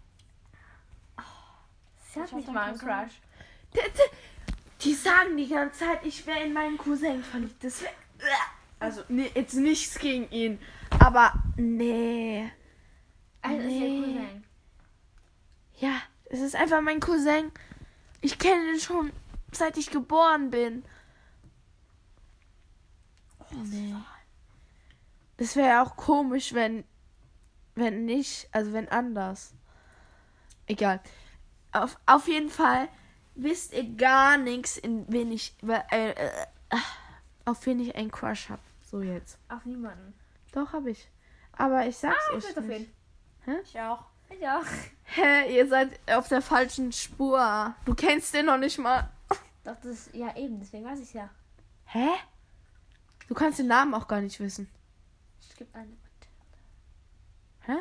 Sie 2.12 2.20
hat 2.22 2.28
Ich 2.30 2.36
nicht 2.36 2.52
mal 2.52 2.70
einen. 2.70 2.78
Crush. 2.78 3.14
Die, 3.74 3.80
die, 3.80 4.84
die 4.84 4.94
sagen 4.94 5.36
die 5.38 5.48
ganze 5.48 5.80
Zeit, 5.80 6.06
ich 6.06 6.26
wäre 6.26 6.44
in 6.44 6.54
meinen 6.54 6.78
Cousin 6.78 7.24
verliebt. 7.24 7.64
Das 7.64 7.82
wär, 7.82 7.90
also, 8.80 9.02
nee, 9.10 9.32
jetzt 9.34 9.56
nichts 9.56 9.98
gegen 10.00 10.30
ihn. 10.32 10.60
Aber, 11.00 11.34
nee. 11.58 12.50
Also, 13.42 13.58
ist 13.58 13.72
ihr 13.74 13.80
Nee. 13.80 14.02
Cousin. 14.02 14.44
Ja, 15.80 16.02
es 16.30 16.40
ist 16.42 16.56
einfach 16.56 16.82
mein 16.82 17.00
Cousin. 17.00 17.52
Ich 18.22 18.40
kenne 18.40 18.66
den 18.72 18.80
schon 18.80 19.12
seit 19.52 19.78
ich 19.78 19.90
geboren 19.90 20.50
bin. 20.50 20.84
Nee. 23.52 23.96
Das 25.38 25.56
wäre 25.56 25.68
ja 25.70 25.84
auch 25.84 25.96
komisch, 25.96 26.54
wenn 26.54 26.84
wenn 27.76 28.06
nicht, 28.06 28.50
also 28.52 28.74
wenn 28.74 28.90
anders. 28.90 29.54
Egal. 30.66 31.00
Auf, 31.72 31.98
auf 32.08 32.28
jeden 32.28 32.50
Fall 32.50 32.90
wisst 33.36 33.74
ihr 33.74 33.84
gar 33.96 34.38
nichts, 34.38 34.78
in 34.78 35.06
wen 35.12 35.32
ich 35.32 35.56
äh, 35.92 36.10
äh, 36.12 36.48
auf 37.46 37.66
wen 37.66 37.80
ich 37.80 37.96
einen 37.96 38.12
Crush 38.12 38.50
habe. 38.50 38.62
So 38.82 39.02
jetzt. 39.02 39.38
Auf 39.48 39.64
niemanden. 39.66 40.14
Doch 40.52 40.74
habe 40.74 40.90
ich. 40.92 41.08
Aber 41.54 41.86
ich 41.86 41.98
sag's 41.98 42.18
Ah, 42.18 42.32
ich 42.32 42.38
euch 42.38 42.50
weiß 42.50 42.58
auf 42.58 42.64
nicht. 42.66 42.90
wen. 43.46 43.62
Ich 43.64 43.80
auch. 43.80 44.06
Auch. 44.30 44.66
Hä, 45.04 45.56
ihr 45.56 45.68
seid 45.68 46.00
auf 46.10 46.28
der 46.28 46.42
falschen 46.42 46.92
Spur. 46.92 47.74
Du 47.86 47.96
kennst 47.96 48.34
den 48.34 48.46
noch 48.46 48.58
nicht 48.58 48.78
mal. 48.78 49.10
Doch, 49.64 49.76
das 49.82 50.08
ist 50.08 50.16
ja 50.16 50.36
eben, 50.38 50.60
deswegen 50.60 50.86
weiß 50.86 51.00
ich 51.00 51.14
ja. 51.14 51.30
Hä? 51.86 52.10
Du 53.28 53.34
kannst 53.34 53.60
den 53.60 53.68
Namen 53.68 53.94
auch 53.94 54.08
gar 54.08 54.22
nicht 54.22 54.40
wissen. 54.40 54.70
Es 55.40 55.56
gibt 55.56 55.76
eine 55.76 55.92
Hä? 57.68 57.80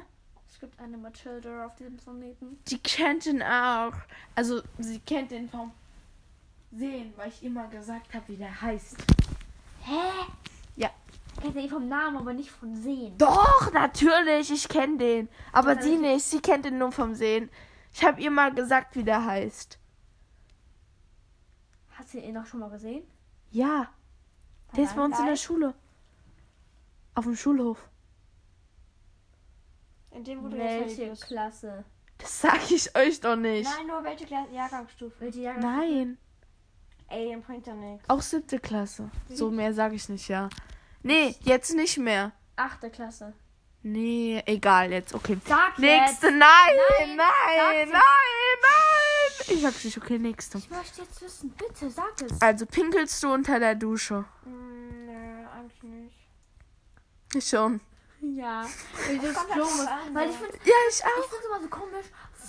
Es 0.49 0.59
gibt 0.59 0.81
eine 0.81 0.97
Matilda 0.97 1.67
auf 1.67 1.77
diesem 1.77 1.97
Planeten. 1.97 2.59
Die 2.67 2.79
kennt 2.79 3.27
ihn 3.27 3.43
auch. 3.43 3.93
Also, 4.35 4.63
sie 4.79 4.99
kennt 5.01 5.31
den 5.31 5.49
vom 5.49 5.71
Sehen, 6.73 7.13
weil 7.17 7.29
ich 7.29 7.45
immer 7.45 7.69
gesagt 7.69 8.13
habe, 8.13 8.27
wie 8.27 8.37
der 8.37 8.61
heißt. 8.61 8.97
Hä? 9.83 10.01
Kenne 11.41 11.61
ihn 11.61 11.69
vom 11.71 11.89
Namen, 11.89 12.17
aber 12.17 12.33
nicht 12.33 12.51
von 12.51 12.75
Sehen. 12.75 13.17
Doch, 13.19 13.73
natürlich, 13.73 14.51
ich 14.51 14.69
kenne 14.69 14.97
den. 14.99 15.29
Aber 15.53 15.75
Ja, 15.75 15.83
sie 15.83 15.95
ich- 15.95 16.01
nicht, 16.01 16.25
sie 16.25 16.41
kennt 16.41 16.67
ihn 16.67 16.79
nur 16.79 16.93
vom 16.93 17.15
Sehen. 17.15 17.51
Ich 17.93 18.05
habe 18.05 18.21
ihr 18.21 18.31
mal 18.31 18.53
gesagt, 18.55 18.97
wie 18.97 19.05
der 19.05 19.25
heißt. 19.25 19.79
Hast 21.93 22.15
du 22.15 22.19
ihn 22.19 22.35
noch 22.35 22.47
schon 22.47 22.61
mal 22.61 22.71
gesehen? 22.71 23.05
Ja, 23.51 23.89
der 24.77 24.85
ist 24.85 24.95
bei 24.97 25.05
uns 25.05 25.19
in 25.19 25.27
der. 25.27 25.37
Schule. 25.37 25.75
Auf 27.15 27.25
dem 27.25 27.37
Schulhof. 27.37 27.89
In 30.11 30.25
dem, 30.25 30.43
wo 30.43 30.49
du 30.49 30.57
jetzt 30.57 30.99
Welche 30.99 31.11
bist. 31.11 31.27
Klasse? 31.27 31.85
Das 32.19 32.41
sag 32.41 32.71
ich 32.71 32.95
euch 32.97 33.21
doch 33.21 33.37
nicht. 33.37 33.69
Nein, 33.79 33.87
nur 33.87 34.03
welche 34.05 34.25
Klasse, 34.27 34.51
Jahrgangsstufe. 34.53 35.15
Welche 35.21 35.41
Jahre? 35.41 35.61
Nein. 35.61 36.19
Ey, 37.09 37.29
den 37.29 37.43
bringt 37.43 37.67
ja 37.67 37.75
nichts. 37.75 38.09
Auch 38.09 38.21
siebte 38.21 38.59
Klasse. 38.59 39.11
So 39.29 39.51
mehr 39.51 39.73
sage 39.73 39.95
ich 39.95 40.09
nicht, 40.09 40.29
ja. 40.29 40.49
Nee, 41.07 41.37
jetzt 41.43 41.73
nicht 41.75 41.99
mehr. 41.99 42.33
Achte 42.57 42.91
Klasse. 42.91 43.33
Nee, 43.83 44.43
egal 44.47 44.91
jetzt, 44.91 45.15
okay. 45.15 45.39
Sag 45.47 45.79
Nächste, 45.79 46.27
jetzt. 46.27 46.37
nein, 46.37 46.41
nein, 46.41 47.17
Nein, 47.17 47.17
nein, 47.17 47.89
nein, 47.93 49.47
Ich 49.47 49.63
sag's 49.63 49.85
nicht, 49.85 49.97
okay, 49.99 50.19
nächste. 50.19 50.59
Ich 50.59 50.69
möchte 50.69 51.03
jetzt 51.03 51.23
wissen, 51.23 51.51
bitte 51.51 51.89
sag 51.91 52.21
es. 52.23 52.43
Also 52.43 52.67
pinkelst 52.67 53.23
du 53.23 53.33
unter 53.33 53.61
der 53.61 53.77
Dusche? 53.77 54.25
Hm, 54.43 55.07
nö, 55.07 55.47
eigentlich 55.49 55.83
nicht. 55.85 56.17
Ich 57.35 57.47
schon. 57.49 57.81
Ja. 58.35 58.63
Weil 59.09 59.19
das 59.19 59.47
Klo 59.47 59.65
muss. 59.65 59.87
Weil 60.13 60.29
so. 60.29 60.33
ich 60.35 60.39
finde 60.41 60.59
Ja, 60.65 60.73
ich 60.89 60.97
ich 60.99 61.05
auch. 61.05 61.09
finde 61.11 61.37
es 61.41 61.45
immer 61.47 61.61
so 61.61 61.69
komisch, 61.69 62.07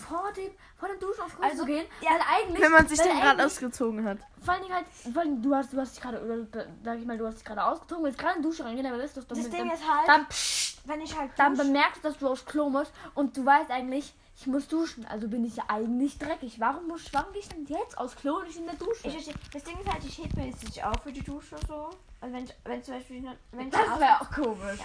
vor 0.08 0.32
dem, 0.34 0.52
vor 0.78 0.90
dem 0.90 1.00
Duschen 1.00 1.22
aufs 1.22 1.36
Klo 1.36 1.44
Also, 1.44 1.58
zu 1.60 1.66
gehen. 1.66 1.86
ja, 2.02 2.12
weil 2.12 2.22
eigentlich. 2.44 2.62
Wenn 2.62 2.72
man 2.72 2.88
sich 2.88 3.00
den 3.00 3.20
gerade 3.20 3.46
ausgezogen 3.46 4.06
hat. 4.06 4.18
Vor 4.44 4.54
allen 4.54 4.64
Dingen 4.64 4.76
halt, 4.76 4.86
vor 5.12 5.22
allen 5.22 5.30
Dingen, 5.32 5.42
du 5.44 5.56
hast, 5.56 5.74
du 5.74 5.78
hast 5.80 5.96
dich 5.96 6.02
gerade, 6.02 6.24
oder 6.24 6.66
sag 6.84 7.00
ich 7.00 7.06
mal, 7.06 7.18
du 7.18 7.26
hast 7.28 7.36
dich 7.38 7.46
gerade 7.46 7.64
ausgezogen, 7.64 8.04
willst 8.06 8.18
gerade 8.20 8.36
in 8.38 8.42
die 8.44 8.48
Dusche 8.48 8.64
reingehen, 8.66 8.86
aber 8.86 8.98
du 8.98 9.02
das, 9.04 9.14
Das 9.14 9.26
dann, 9.28 9.38
Ding 9.52 9.52
dann, 9.68 9.72
ist 9.72 9.84
halt, 9.88 10.08
dann, 10.08 10.28
pssst, 10.28 10.88
wenn 10.88 11.02
ich 11.02 11.18
halt 11.18 11.32
dann 11.38 11.58
bemerkst 11.58 12.04
du, 12.04 12.08
dass 12.10 12.18
du 12.18 12.28
aufs 12.30 12.46
Klo 12.46 12.70
musst 12.70 12.92
und 13.16 13.36
du 13.36 13.46
weißt 13.46 13.72
eigentlich, 13.72 14.14
ich 14.40 14.46
muss 14.46 14.68
duschen, 14.68 15.04
also 15.08 15.28
bin 15.28 15.44
ich 15.44 15.56
ja 15.56 15.64
eigentlich 15.68 16.20
dreckig. 16.20 16.60
Warum 16.60 16.88
muss, 16.88 17.12
warum 17.12 17.34
gehe 17.34 17.42
ich 17.42 17.50
denn 17.50 17.66
jetzt 17.66 17.98
aufs 17.98 18.16
Klo 18.16 18.36
und 18.38 18.46
nicht 18.46 18.58
in 18.58 18.68
der 18.68 18.76
Dusche? 18.76 19.08
Ich. 19.08 19.34
Das 19.52 19.64
Ding 19.64 19.80
ist 19.80 19.92
halt, 19.92 20.04
ich 20.06 20.16
heb 20.20 20.32
mir 20.36 20.46
jetzt 20.46 20.64
nicht 20.64 20.84
auf 20.84 21.02
für 21.02 21.12
die 21.12 21.24
Dusche 21.24 21.56
so. 21.68 21.90
Und 22.22 22.34
wenn, 22.34 22.44
ich, 22.44 22.54
wenn 22.64 22.84
zum 22.84 22.94
Beispiel, 22.94 23.28
wenn 23.52 23.68
ich 23.68 23.74
das 23.74 23.90
aus- 23.90 24.00
wäre 24.00 24.22
auch 24.22 24.30
komisch. 24.32 24.80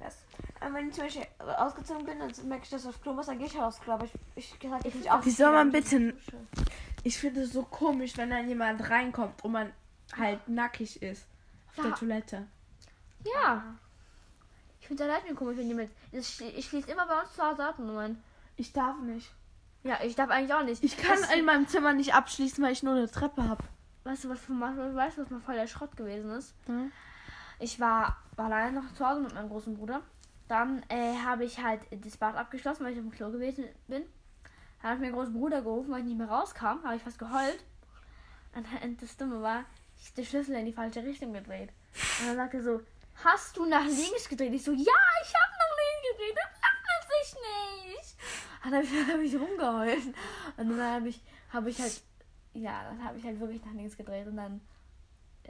Das, 0.00 0.16
wenn 0.72 0.88
ich 0.88 0.94
zum 0.94 1.04
Beispiel 1.04 1.26
ausgezogen 1.56 2.04
bin, 2.04 2.18
dann 2.18 2.30
merke 2.48 2.64
ich, 2.64 2.70
dass 2.70 2.82
ich 2.82 2.88
aufs 2.88 3.00
Klo 3.00 3.12
muss, 3.12 3.26
dann 3.26 3.38
gehe 3.38 3.46
ich 3.46 3.54
halt 3.54 3.64
aufs 3.64 3.80
Klo. 3.80 3.92
Aber 3.94 4.04
ich, 4.04 4.12
ich 4.36 4.58
gehe 4.58 4.70
halt 4.70 4.84
Ich 4.84 4.94
nicht 4.94 5.10
auf. 5.10 5.24
Wie 5.24 5.30
soll 5.30 5.52
man 5.52 5.70
bitte-. 5.72 6.14
Ich 7.04 7.18
finde 7.18 7.42
es 7.42 7.52
so 7.52 7.62
komisch, 7.62 8.16
wenn 8.16 8.30
dann 8.30 8.48
jemand 8.48 8.88
reinkommt 8.90 9.42
und 9.44 9.52
man 9.52 9.72
halt 10.16 10.46
nackig 10.48 11.02
ist. 11.02 11.26
Auf 11.70 11.76
der 11.76 11.84
Ja. 11.86 11.96
Toilette. 11.96 12.46
Ja. 13.24 13.64
Ich 14.80 14.86
finde 14.86 15.04
der 15.06 15.22
mir 15.28 15.34
komisch, 15.34 15.56
wenn 15.56 15.68
jemand. 15.68 15.90
Ich, 16.12 16.40
ich 16.40 16.66
schließe 16.66 16.90
immer 16.90 17.06
bei 17.06 17.20
uns 17.20 17.32
zu 17.34 17.42
Hause 17.42 17.64
ab, 17.64 17.78
Moment. 17.78 18.18
Ich 18.56 18.72
darf 18.72 18.98
nicht. 19.00 19.30
Ja, 19.84 19.98
ich 20.02 20.16
darf 20.16 20.30
eigentlich 20.30 20.54
auch 20.54 20.64
nicht. 20.64 20.82
Ich 20.82 20.96
kann 20.96 21.18
Weißt, 21.18 21.34
in 21.34 21.44
meinem 21.44 21.68
Zimmer 21.68 21.92
nicht 21.92 22.14
abschließen, 22.14 22.62
weil 22.64 22.72
ich 22.72 22.82
nur 22.82 22.94
eine 22.94 23.10
Treppe 23.10 23.48
habe. 23.48 23.62
weißt 24.04 24.24
du, 24.24 24.28
was 24.30 24.40
für 24.40 24.52
weißt 24.52 25.18
du, 25.18 25.22
was 25.22 25.30
mal 25.30 25.40
voll 25.40 25.54
der 25.54 25.66
Schrott 25.66 25.96
gewesen 25.96 26.30
ist? 26.32 26.54
Hm? 26.66 26.90
Ich 27.58 27.80
war, 27.80 28.16
alleine 28.36 28.80
noch 28.80 28.92
zu 28.94 29.06
Hause 29.06 29.20
mit 29.20 29.34
meinem 29.34 29.48
großen 29.48 29.76
Bruder. 29.76 30.02
Dann 30.46 30.82
äh, 30.88 31.16
habe 31.24 31.44
ich 31.44 31.62
halt 31.62 31.82
das 31.90 32.16
Bad 32.16 32.36
abgeschlossen, 32.36 32.84
weil 32.84 32.92
ich 32.92 32.98
auf 32.98 33.04
dem 33.04 33.10
Klo 33.10 33.30
gewesen 33.30 33.64
bin. 33.86 34.04
Dann 34.80 34.90
habe 34.90 34.94
ich 34.94 35.00
meinen 35.00 35.14
großen 35.14 35.34
Bruder 35.34 35.60
gerufen, 35.62 35.90
weil 35.90 36.00
ich 36.00 36.06
nicht 36.06 36.18
mehr 36.18 36.28
rauskam. 36.28 36.82
Habe 36.84 36.96
ich 36.96 37.02
fast 37.02 37.18
geheult. 37.18 37.64
Und 38.54 39.02
das 39.02 39.16
Dumme 39.16 39.42
war, 39.42 39.64
ich 40.00 40.14
den 40.14 40.24
Schlüssel 40.24 40.54
in 40.54 40.66
die 40.66 40.72
falsche 40.72 41.02
Richtung 41.02 41.32
gedreht. 41.32 41.70
Und 42.20 42.28
dann 42.28 42.36
sagte 42.36 42.58
er 42.58 42.62
so, 42.62 42.80
hast 43.24 43.56
du 43.56 43.66
nach 43.66 43.84
links 43.84 44.28
gedreht? 44.28 44.52
Ich 44.54 44.64
so, 44.64 44.72
ja, 44.72 44.78
ich 44.78 45.34
habe 45.34 45.52
nach 45.58 45.76
links 45.78 46.08
gedreht. 46.12 46.36
Das 46.36 46.52
öffnet 46.70 47.12
sich 47.12 47.34
nicht. 47.94 48.16
Und 48.64 48.70
dann 48.72 49.12
habe 49.12 49.22
ich, 49.30 49.34
hab 49.34 49.40
ich 49.42 49.50
rumgeheult. 49.50 50.14
Und 50.56 50.70
dann 50.70 50.94
habe 50.94 51.08
ich, 51.08 51.20
habe 51.52 51.70
ich 51.70 51.80
halt, 51.80 52.00
ja, 52.54 52.84
dann 52.84 53.04
habe 53.04 53.18
ich 53.18 53.24
halt 53.24 53.38
wirklich 53.40 53.64
nach 53.64 53.72
links 53.72 53.96
gedreht. 53.96 54.26
Und 54.26 54.36
dann 54.36 54.60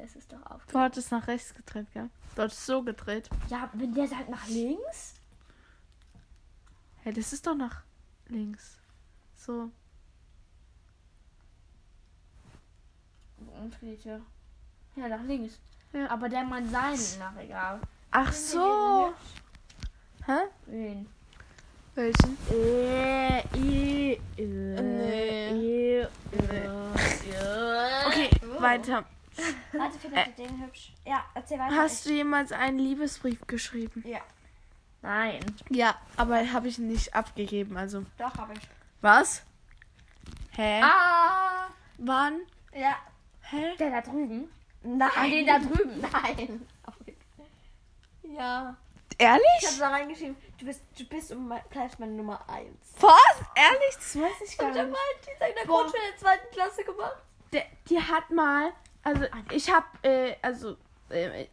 ist 0.04 0.16
es 0.16 0.28
doch 0.28 0.44
auf. 0.46 0.64
Du 0.66 0.78
hattest 0.78 1.10
nach 1.10 1.26
rechts 1.26 1.54
gedreht, 1.54 1.86
gell? 1.92 2.08
Du 2.34 2.42
hattest 2.42 2.64
so 2.66 2.82
gedreht. 2.82 3.28
Ja, 3.48 3.68
wenn 3.72 3.94
der 3.94 4.06
sagt 4.08 4.28
nach 4.28 4.46
links. 4.48 5.14
Hey, 7.02 7.12
das 7.12 7.32
ist 7.32 7.46
doch 7.46 7.54
nach 7.54 7.82
links. 8.28 8.78
So. 9.34 9.70
Tür. 14.02 14.20
Ja, 14.96 15.08
nach 15.08 15.22
links. 15.22 15.58
Ja. 15.92 16.10
Aber 16.10 16.28
der 16.28 16.44
meint 16.44 16.70
seinen 16.70 17.18
nach 17.18 17.36
egal. 17.36 17.80
Ach 18.10 18.32
so. 18.32 19.14
Hä? 20.26 20.38
Wen? 20.66 21.08
Welchen? 21.94 22.38
Äh, 22.50 23.38
äh, 23.40 23.48
Nee. 23.56 24.20
i, 25.54 26.06
äh, 26.32 26.68
Okay, 28.06 28.30
weiter. 28.58 29.04
Warte, 29.72 29.98
findet 29.98 30.26
ihr 30.38 30.46
den 30.46 30.60
hübsch? 30.62 30.92
Ja, 31.04 31.24
erzähl 31.34 31.58
weiter. 31.58 31.76
Hast 31.76 32.06
du 32.06 32.10
jemals 32.10 32.52
einen 32.52 32.78
Liebesbrief 32.78 33.46
geschrieben? 33.46 34.02
Ja. 34.06 34.20
Nein. 35.02 35.40
Ja, 35.70 35.96
aber 36.16 36.52
habe 36.52 36.68
ich 36.68 36.78
nicht 36.78 37.14
abgegeben, 37.14 37.76
also. 37.76 38.04
Doch, 38.18 38.34
hab 38.36 38.50
ich. 38.56 38.62
Was? 39.00 39.42
Hä? 40.56 40.80
Ah! 40.82 41.68
Wann? 41.98 42.40
Ja. 42.74 42.96
Hä? 43.42 43.76
Der 43.78 43.90
da 43.90 44.00
drüben. 44.00 44.48
Nein. 44.82 45.30
Den 45.30 45.46
da 45.46 45.58
drüben. 45.58 46.00
Nein. 46.00 46.66
Ja. 48.22 48.76
Ehrlich? 49.16 49.42
Ich 49.62 49.66
hab 49.68 49.78
da 49.78 49.88
reingeschrieben, 49.88 50.36
du 50.58 50.66
bist, 50.66 50.82
du 50.96 51.04
bist 51.06 51.32
und 51.32 51.48
mein- 51.48 51.62
bleibst 51.70 51.98
meine 51.98 52.12
Nummer 52.12 52.40
1. 52.48 52.68
Was? 53.00 53.12
Ehrlich? 53.56 53.94
Das 53.94 54.16
weiß 54.16 54.48
ich 54.50 54.58
gar 54.58 54.68
hab 54.68 54.74
der 54.74 54.84
nicht. 54.84 54.92
mal 54.92 54.98
die 55.24 55.30
in 55.50 55.54
der. 55.56 55.64
Grundschule 55.64 56.02
in 56.04 56.10
der 56.10 56.18
zweiten 56.18 56.50
Klasse 56.54 56.84
gemacht. 56.84 57.16
Der, 57.52 57.64
die 57.88 57.98
hat 58.00 58.30
mal, 58.30 58.72
also 59.08 59.24
ich 59.52 59.72
hab, 59.72 59.84
äh, 60.04 60.36
also, 60.42 60.76
äh, 61.10 61.46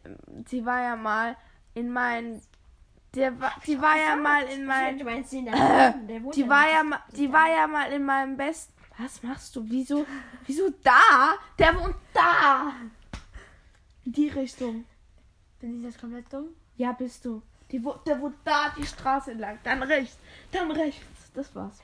sie 0.46 0.64
war 0.64 0.80
ja 0.82 0.96
mal 0.96 1.36
in 1.74 1.90
meinen, 1.92 2.42
der 3.14 3.38
war, 3.40 3.52
die 3.66 3.80
war 3.80 3.96
ja 3.96 4.16
mal 4.16 4.42
in 4.44 4.64
wohnt 6.22 6.36
die 6.36 6.48
war 6.48 6.70
ja, 6.70 6.82
ma- 6.82 7.02
die 7.16 7.32
war 7.32 7.48
ja 7.48 7.66
mal 7.66 7.90
in 7.92 8.04
meinem 8.04 8.36
besten, 8.36 8.72
was 8.98 9.22
machst 9.22 9.54
du? 9.56 9.64
Wieso, 9.68 10.06
wieso 10.46 10.70
da? 10.82 11.34
Der 11.58 11.74
wohnt 11.78 11.96
da. 12.14 12.72
In 14.04 14.12
die 14.12 14.28
Richtung. 14.28 14.84
Bin 15.60 15.78
ich 15.78 15.84
jetzt 15.84 16.00
komplett 16.00 16.32
dumm? 16.32 16.48
Ja, 16.76 16.92
bist 16.92 17.24
du. 17.24 17.42
Die, 17.70 17.82
wo, 17.84 17.92
der 18.06 18.20
wohnt 18.20 18.36
da 18.44 18.72
die 18.76 18.86
Straße 18.86 19.32
entlang. 19.32 19.58
Dann 19.64 19.82
rechts. 19.82 20.18
Dann 20.52 20.70
rechts. 20.70 21.04
Das 21.34 21.54
war's. 21.54 21.78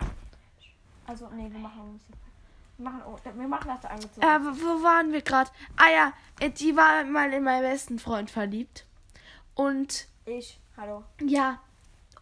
Also, 1.07 1.29
nee, 1.31 1.51
wir 1.51 1.59
machen 1.59 1.81
uns 1.83 2.03
Wir 2.09 2.32
machen, 2.83 3.03
oh, 3.07 3.17
wir 3.25 3.49
machen 3.49 3.69
das 3.69 3.81
da 3.81 3.89
angezogen. 3.89 4.21
Äh, 4.27 4.41
wo 4.41 4.83
waren 4.83 5.13
wir 5.13 5.23
gerade? 5.23 5.51
Ah 5.77 5.91
ja, 5.91 6.13
äh, 6.41 6.51
die 6.51 6.77
war 6.77 7.05
mal 7.05 7.33
in 7.33 7.43
meinen 7.43 7.63
besten 7.63 7.99
Freund 7.99 8.31
verliebt. 8.31 8.87
Und 9.55 10.07
Ich, 10.25 10.61
hallo. 10.77 11.05
ja, 11.21 11.61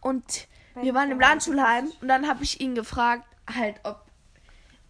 und 0.01 0.47
wir 0.73 0.81
Welchen 0.83 0.95
waren 0.95 1.11
im? 1.11 1.19
Landschulheim 1.19 1.91
und 2.01 2.07
dann 2.07 2.27
habe 2.27 2.43
ich 2.43 2.61
ihn 2.61 2.75
gefragt, 2.75 3.25
halt, 3.53 3.79
ob. 3.83 4.05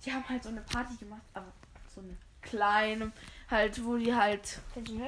Die 0.06 0.12
haben 0.12 0.28
halt 0.28 0.44
so 0.44 0.50
eine 0.50 0.62
Party 0.62 0.96
gemacht, 0.96 1.22
aber 1.34 1.52
so 1.94 2.02
eine 2.02 2.18
kleine, 2.42 3.12
halt, 3.50 3.84
wo 3.86 3.98
die 3.98 4.14
halt. 4.16 4.60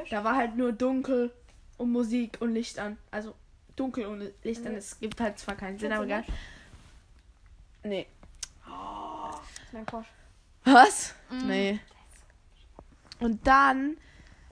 Da 0.10 0.24
war 0.24 0.36
halt 0.36 0.56
nur 0.56 0.72
dunkel 0.72 1.32
und 1.78 1.92
Musik 1.92 2.38
und 2.40 2.54
Licht 2.54 2.78
an. 2.78 2.98
Also 3.10 3.34
dunkel 3.76 4.06
und 4.06 4.32
Licht 4.44 4.66
an. 4.68 4.76
Es 4.76 5.00
gibt 5.00 5.20
halt 5.20 5.40
zwar 5.40 5.56
keinen 5.56 5.80
Sinn, 5.80 5.92
aber 5.92 6.06
egal. 6.06 6.24
Nee. 7.84 8.08
Ist 9.66 9.74
mein 9.74 9.86
Porsche. 9.86 10.10
Was? 10.66 11.14
Nee. 11.30 11.80
Und 13.20 13.46
dann, 13.48 13.98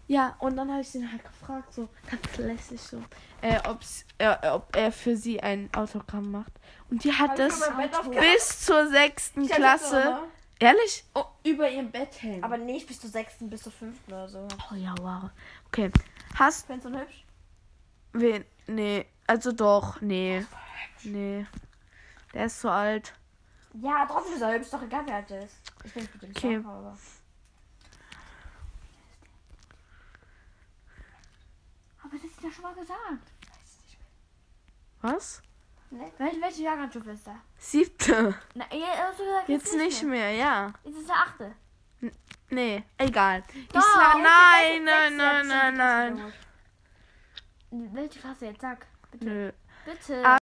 ja, 0.08 0.36
und 0.39 0.56
dann 0.56 0.71
habe 0.71 0.82
ich 0.82 0.93
ihn 0.95 1.12
halt 1.12 1.24
gefragt, 1.24 1.74
so 1.74 1.89
ganz 2.10 2.38
lässig 2.38 2.82
so, 2.82 3.02
äh, 3.41 3.60
ob's, 3.67 4.06
äh, 4.17 4.36
ob 4.47 4.76
er 4.76 4.91
für 4.91 5.15
sie 5.15 5.41
ein 5.41 5.69
Autogramm 5.76 6.32
macht. 6.32 6.52
Und 6.89 7.04
die 7.04 7.13
hat 7.13 7.38
das 7.39 7.62
bis 8.10 8.65
zur 8.65 8.88
sechsten 8.88 9.47
Klasse. 9.47 10.19
Ehrlich? 10.60 11.04
Oh, 11.15 11.26
über 11.43 11.69
ihrem 11.69 11.89
Bett 11.89 12.21
hängen. 12.21 12.43
Aber 12.43 12.58
nicht 12.58 12.88
bis 12.88 13.00
zur 13.00 13.10
sechsten, 13.10 13.50
bis 13.50 13.63
zur 13.63 13.71
fünften 13.71 14.13
oder 14.13 14.30
so. 14.30 14.47
oh 14.71 14.76
ja, 14.76 14.93
wow. 15.02 15.32
Okay. 15.67 15.91
Hast 16.36 16.67
Findest 16.67 16.86
du 16.86 16.89
ihn 16.89 17.00
hübsch? 17.00 17.26
wen? 18.13 18.45
Nee, 18.67 19.06
also 19.28 19.52
doch, 19.52 20.02
nee. 20.02 20.45
Nee. 21.04 21.47
Der 22.34 22.45
ist 22.45 22.62
zu 22.62 22.69
alt. 22.69 23.13
Ja, 23.82 24.06
trotzdem 24.08 24.36
ist 24.36 24.41
er 24.41 24.54
hübsch, 24.54 24.69
doch 24.69 24.84
egal 24.84 25.02
wer 25.08 25.15
alt 25.15 25.32
er 25.32 25.43
ist. 25.43 25.56
Ich 25.83 25.93
bin 25.93 26.03
mit 26.03 26.21
dem 26.21 26.29
Okay. 26.31 26.57
Aber. 26.57 26.97
Aber 32.03 32.13
das 32.13 32.23
ist 32.23 32.43
ja 32.43 32.51
schon 32.51 32.63
mal 32.63 32.73
gesagt. 32.75 33.31
Was? 35.01 35.41
Wel 35.89 36.41
welche 36.41 36.63
Jahrgangsstufe 36.63 37.11
ist 37.11 37.27
da? 37.27 37.35
Siebte. 37.57 38.35
Na, 38.53 38.65
du 38.69 38.77
gesagt, 38.77 39.49
Jetzt 39.49 39.75
nicht 39.75 40.03
mehr, 40.03 40.31
ja. 40.31 40.73
Jetzt 40.83 40.99
ist 40.99 41.09
der 41.09 41.15
achte. 41.15 41.55
Nee, 42.49 42.83
egal. 42.97 43.43
Ich 43.53 43.67
Doch, 43.69 43.81
sag, 43.81 44.15
jetzt 44.15 44.23
nein, 44.23 44.83
nein, 44.83 45.17
der 45.17 45.43
nein, 45.43 45.75
nein, 45.75 46.15
nein. 46.17 46.33
Welche 47.93 48.19
Klasse 48.19 48.45
jetzt? 48.47 48.61
Sag. 48.61 48.85
Bitte. 49.11 49.25
Nö. 49.25 49.51
Bitte. 49.85 50.25
Ah. 50.25 50.37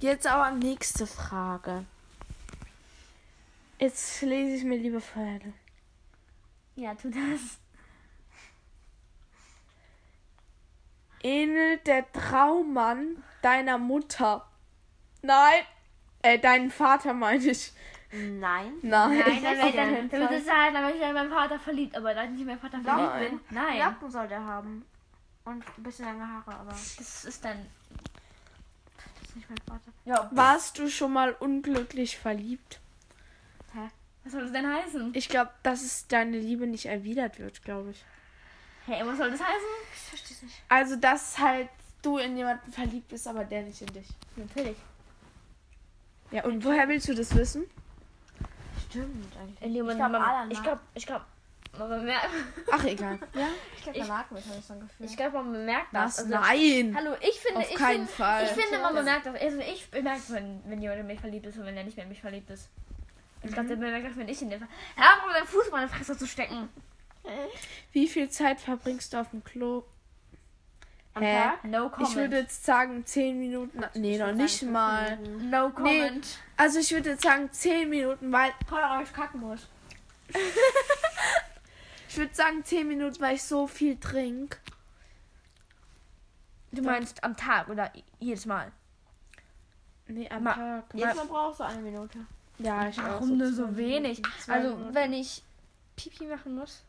Jetzt 0.00 0.26
aber 0.26 0.52
nächste 0.52 1.06
Frage. 1.06 1.84
Jetzt 3.78 4.22
lese 4.22 4.56
ich 4.56 4.64
mir 4.64 4.76
lieber 4.78 5.00
Pferde. 5.00 5.52
Ja, 6.74 6.94
tu 6.94 7.10
das. 7.10 7.58
Ähnelt 11.22 11.86
der 11.86 12.10
Traummann 12.12 13.22
deiner 13.42 13.78
Mutter? 13.78 14.48
Nein. 15.22 15.62
Äh, 16.22 16.38
deinen 16.38 16.70
Vater 16.70 17.12
meine 17.12 17.44
ich. 17.44 17.72
Nein. 18.12 18.72
Nein. 18.82 19.18
Nein, 19.18 19.42
dann 19.42 19.42
wäre 19.42 19.72
dann, 19.72 20.08
dann 20.08 20.20
wird 20.20 20.32
es 20.32 20.46
sein, 20.46 20.72
dann 20.74 20.82
wäre 20.84 20.96
ich 20.96 21.02
in 21.02 21.12
meinen 21.12 21.30
Vater 21.30 21.58
verliebt. 21.58 21.96
Aber 21.96 22.14
da 22.14 22.24
ich 22.24 22.30
nicht 22.30 22.40
in 22.40 22.46
meinen 22.46 22.58
Vater 22.60 22.80
verliebt 22.80 23.12
Nein. 23.14 23.30
bin. 23.30 23.40
Nein. 23.50 23.78
Jacken 23.78 24.10
soll 24.10 24.28
der 24.28 24.44
haben. 24.44 24.84
Und 25.44 25.64
ein 25.76 25.82
bisschen 25.82 26.04
lange 26.04 26.26
Haare, 26.26 26.54
aber 26.56 26.70
Das 26.70 27.24
ist 27.24 27.44
dann. 27.44 27.66
das 29.20 29.28
ist 29.28 29.36
nicht 29.36 29.48
mein 29.48 29.58
Vater. 29.66 29.92
Ja, 30.04 30.28
Warst 30.32 30.78
du 30.78 30.88
schon 30.88 31.12
mal 31.12 31.32
unglücklich 31.32 32.18
verliebt? 32.18 32.80
Was 34.28 34.32
soll 34.32 34.42
das 34.42 34.52
denn 34.52 34.70
heißen? 34.70 35.10
Ich 35.14 35.30
glaube, 35.30 35.50
dass 35.62 35.80
es 35.82 36.06
deine 36.06 36.38
Liebe 36.38 36.66
nicht 36.66 36.84
erwidert 36.84 37.38
wird, 37.38 37.62
glaube 37.64 37.92
ich. 37.92 38.04
Hey, 38.84 39.00
was 39.06 39.16
soll 39.16 39.30
das 39.30 39.40
heißen? 39.40 39.68
ich 39.94 40.00
versteh's 40.00 40.42
nicht. 40.42 40.54
Also, 40.68 40.96
dass 40.96 41.38
halt 41.38 41.70
du 42.02 42.18
in 42.18 42.36
jemanden 42.36 42.70
verliebt 42.70 43.08
bist, 43.08 43.26
aber 43.26 43.44
der 43.44 43.62
nicht 43.62 43.80
in 43.80 43.86
dich. 43.94 44.06
Natürlich. 44.36 44.76
Ja, 46.30 46.44
und 46.44 46.62
woher 46.62 46.86
willst 46.88 47.08
du 47.08 47.14
das 47.14 47.34
wissen? 47.34 47.64
Stimmt 48.90 49.34
eigentlich. 49.40 49.62
In 49.62 49.68
dem 49.72 49.76
Ich 49.76 49.80
Moment, 49.80 49.98
glaub, 49.98 50.12
man, 50.12 50.22
alle 50.22 50.52
ich 50.52 50.62
glaube, 50.62 50.80
ich 50.92 51.06
glaube, 51.06 51.24
man 51.78 51.88
bemerkt, 51.88 52.28
Ach, 52.70 52.84
egal. 52.84 53.18
Ja? 53.34 53.48
Ich 53.76 53.82
glaube, 53.82 53.98
Ich- 53.98 54.06
danach 54.06 54.30
wird 54.30 54.44
habe 54.46 54.58
ich 54.58 54.64
so 54.66 54.72
ein 54.74 54.80
Gefühl. 54.80 55.06
ich 55.06 55.16
glaube, 55.16 55.38
man 55.42 55.52
bemerkt 55.52 55.86
das. 55.94 56.18
Also, 56.18 56.30
Nein. 56.30 56.94
Hallo, 56.94 57.14
ich 57.20 57.40
finde, 57.40 57.60
Auf 57.60 57.70
ich 57.70 57.76
keinen 57.76 58.06
finde, 58.06 58.12
Fall. 58.12 58.44
ich 58.44 58.50
finde, 58.50 58.78
man 58.82 58.94
bemerkt 58.94 59.24
das. 59.24 59.40
Also 59.40 59.58
ich 59.60 59.90
bemerke, 59.90 60.20
wenn, 60.28 60.60
wenn 60.66 60.82
jemand 60.82 61.00
in 61.00 61.06
mich 61.06 61.20
verliebt 61.20 61.46
ist 61.46 61.56
und 61.56 61.64
wenn 61.64 61.76
er 61.78 61.84
nicht 61.84 61.96
mehr 61.96 62.04
in 62.04 62.10
mich 62.10 62.20
verliebt 62.20 62.50
ist. 62.50 62.68
Ich 63.42 63.52
glaube, 63.52 63.68
der 63.68 63.76
bemerkt 63.76 64.16
wenn 64.16 64.28
ich 64.28 64.42
in 64.42 64.50
Fall. 64.50 64.68
Hör 64.96 65.16
auf, 65.18 65.26
mit 65.26 65.36
deinem 65.36 65.46
Fuß 65.46 65.66
in 65.66 65.72
meine 65.72 65.88
Fresse 65.88 66.16
zu 66.18 66.26
stecken. 66.26 66.68
Wie 67.92 68.08
viel 68.08 68.28
Zeit 68.30 68.60
verbringst 68.60 69.12
du 69.12 69.20
auf 69.20 69.30
dem 69.30 69.44
Klo? 69.44 69.84
Am 71.14 71.22
Hä? 71.22 71.42
Tag? 71.42 71.64
No 71.64 71.88
comment. 71.90 72.08
Ich 72.08 72.16
würde 72.16 72.38
jetzt 72.38 72.64
sagen 72.64 73.04
10 73.04 73.38
Minuten. 73.38 73.82
Nee, 73.94 74.14
Ich 74.14 74.18
noch 74.20 74.32
nicht 74.32 74.62
mal. 74.62 75.16
Minuten. 75.18 75.50
no 75.50 75.70
comment. 75.70 76.38
Also 76.56 76.78
ich 76.78 76.90
würde 76.92 77.10
jetzt 77.10 77.22
sagen 77.22 77.50
10 77.52 77.88
Minuten, 77.90 78.32
weil. 78.32 78.52
Aber 78.70 79.02
ich 79.02 79.12
kacken 79.12 79.40
muss. 79.40 79.66
Ich 82.10 82.16
würde 82.16 82.34
sagen 82.34 82.64
10 82.64 82.88
Minuten, 82.88 83.20
weil 83.20 83.34
ich 83.36 83.42
so 83.42 83.66
viel 83.66 83.96
trinke. 84.00 84.56
Du 86.72 86.82
meinst 86.82 87.22
am 87.22 87.36
Tag 87.36 87.68
oder 87.68 87.92
jedes 88.18 88.46
Mal? 88.46 88.72
Nee, 90.06 90.28
am 90.30 90.42
Ma- 90.42 90.54
Tag. 90.54 90.84
Jetzt 90.94 91.16
mal 91.16 91.26
brauchst 91.26 91.60
du 91.60 91.64
eine 91.64 91.80
Minute. 91.82 92.18
Ja, 92.58 92.88
ich. 92.88 92.98
Warum 92.98 93.36
nur 93.38 93.52
so 93.52 93.76
wenig? 93.76 94.18
Minuten, 94.22 94.50
Also, 94.50 94.76
Minuten. 94.76 94.94
wenn 94.94 95.12
ich 95.12 95.42
Pipi 95.96 96.26
machen 96.26 96.54
muss. 96.56 96.82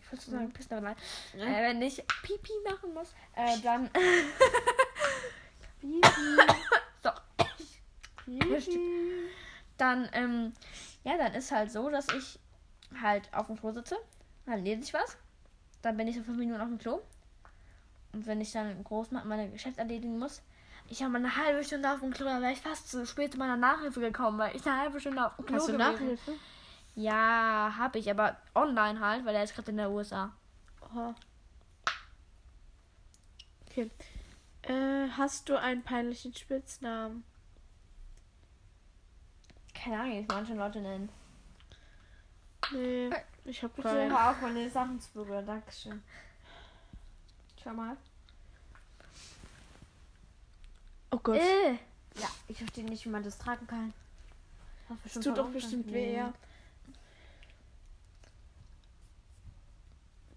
Ich 0.00 0.12
wollte 0.12 0.30
sagen, 0.30 0.50
pissen, 0.52 0.72
aber 0.72 0.86
nein. 0.86 0.96
Äh, 1.54 1.62
wenn 1.68 1.82
ich 1.82 2.02
Pipi 2.22 2.52
machen 2.64 2.94
muss, 2.94 3.14
äh, 3.36 3.58
dann. 3.62 3.90
Doch. 7.02 7.22
Dann, 9.76 10.08
ähm, 10.12 10.52
ja, 11.04 11.16
dann 11.16 11.34
ist 11.34 11.52
halt 11.52 11.70
so, 11.70 11.88
dass 11.88 12.08
ich 12.08 12.38
halt 13.00 13.32
auf 13.32 13.46
dem 13.46 13.56
Klo 13.60 13.70
sitze. 13.70 13.96
Dann 14.44 14.64
lese 14.64 14.82
ich 14.82 14.92
was. 14.92 15.16
Dann 15.82 15.96
bin 15.96 16.08
ich 16.08 16.16
so 16.16 16.24
fünf 16.24 16.36
Minuten 16.36 16.60
auf 16.60 16.66
dem 16.68 16.78
Klo. 16.78 17.00
Und 18.12 18.26
wenn 18.26 18.40
ich 18.40 18.50
dann 18.50 18.82
groß 18.82 19.12
meine 19.12 19.48
Geschäfte 19.50 19.80
erledigen 19.80 20.18
muss, 20.18 20.42
ich 20.90 21.02
habe 21.02 21.16
eine 21.16 21.36
halbe 21.36 21.62
Stunde 21.64 21.90
auf 21.92 22.00
dem 22.00 22.12
Klo, 22.12 22.26
dann 22.26 22.42
wäre 22.42 22.52
ich 22.52 22.60
fast 22.60 22.90
zu 22.90 23.06
spät 23.06 23.32
zu 23.32 23.38
meiner 23.38 23.56
Nachhilfe 23.56 24.00
gekommen, 24.00 24.38
weil 24.38 24.56
ich 24.56 24.66
eine 24.66 24.78
halbe 24.80 25.00
Stunde 25.00 25.24
auf 25.26 25.36
dem 25.36 25.46
Klo 25.46 25.56
Hast 25.56 25.68
du 25.68 25.72
gewesen. 25.72 25.92
Nachhilfe? 25.92 26.32
Ja, 26.94 27.74
habe 27.76 27.98
ich, 27.98 28.10
aber 28.10 28.36
online 28.54 28.98
halt, 29.00 29.24
weil 29.24 29.34
er 29.34 29.44
ist 29.44 29.54
gerade 29.54 29.70
in 29.70 29.76
der 29.76 29.90
USA. 29.90 30.32
Oha. 30.82 31.14
Okay. 33.66 33.90
Äh, 34.62 35.08
hast 35.16 35.48
du 35.48 35.56
einen 35.56 35.82
peinlichen 35.82 36.34
Spitznamen? 36.34 37.22
Keine 39.74 40.00
Ahnung, 40.00 40.12
wie 40.12 40.18
es 40.20 40.28
manche 40.28 40.54
Leute 40.54 40.80
nennen. 40.80 41.08
Nee, 42.72 43.10
ich 43.44 43.62
hab 43.62 43.76
Bitte 43.76 43.88
keinen. 43.88 44.10
hör 44.10 44.30
auf, 44.30 44.40
meine 44.42 44.68
Sachen 44.68 45.00
zu 45.00 45.12
berühren. 45.12 45.46
Dankeschön. 45.46 46.02
Schau 47.62 47.72
mal. 47.72 47.96
Oh 51.10 51.18
Gott. 51.18 51.36
Äh, 51.36 51.72
Ja, 52.20 52.28
ich 52.48 52.58
verstehe 52.58 52.84
nicht, 52.84 53.04
wie 53.04 53.08
man 53.10 53.22
das 53.22 53.38
tragen 53.38 53.66
kann. 53.66 53.92
Das 55.04 55.12
tut 55.14 55.36
doch 55.36 55.50
bestimmt 55.50 55.92
weh, 55.92 56.14
ja. 56.16 56.32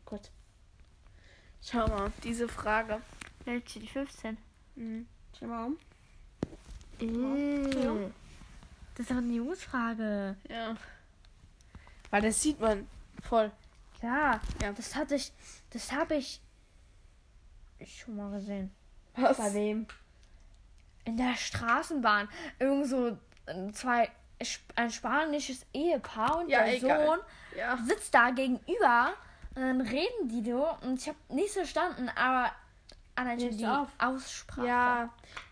Gott. 0.06 0.30
Schau 1.62 1.88
mal, 1.88 2.12
diese 2.24 2.48
Frage. 2.50 3.02
Welche? 3.46 3.80
Die 3.80 3.88
15. 3.88 4.38
Mhm. 4.76 5.08
Schau 5.40 5.46
mal 5.48 5.66
um. 5.68 5.78
Äh, 7.00 8.10
Das 8.96 9.06
ist 9.06 9.12
aber 9.12 9.20
eine 9.22 9.34
Jungsfrage. 9.34 10.36
Ja. 10.50 10.76
Weil 12.10 12.22
das 12.24 12.42
sieht 12.42 12.60
man 12.60 12.88
voll. 13.24 13.52
Ja, 14.02 14.42
Ja. 14.62 14.74
das 14.74 14.96
hatte 14.96 15.16
ich, 15.16 15.32
das 15.70 15.92
habe 15.92 16.16
ich 16.16 16.42
schon 17.88 18.16
mal 18.18 18.32
gesehen. 18.32 18.72
Was? 19.16 19.38
Bei 19.38 19.54
wem? 19.54 19.88
In 21.06 21.18
der 21.18 21.36
Straßenbahn. 21.36 22.30
Irgend 22.60 22.88
so 22.88 23.08
äh, 23.48 23.72
zwei, 23.74 24.10
ein 24.76 24.92
spanisches 24.92 25.66
Ehepaar 25.74 26.40
und 26.40 26.50
Ja, 26.50 26.64
der 26.64 26.76
egal. 26.76 27.06
Sohn 27.06 27.20
Ja. 27.58 27.78
sitzt 27.86 28.14
da 28.14 28.32
gegenüber 28.32 29.14
und 29.56 29.62
dann 29.62 29.82
reden 29.82 30.30
die 30.30 30.50
so 30.50 30.68
und 30.82 31.00
ich 31.00 31.08
habe 31.08 31.18
nichts 31.30 31.54
verstanden, 31.54 32.10
aber 32.16 32.52
Nimmst 33.24 33.60
die 33.60 33.68
auf? 33.68 33.90
Aussprache. 34.00 34.68
Ja. 34.68 35.10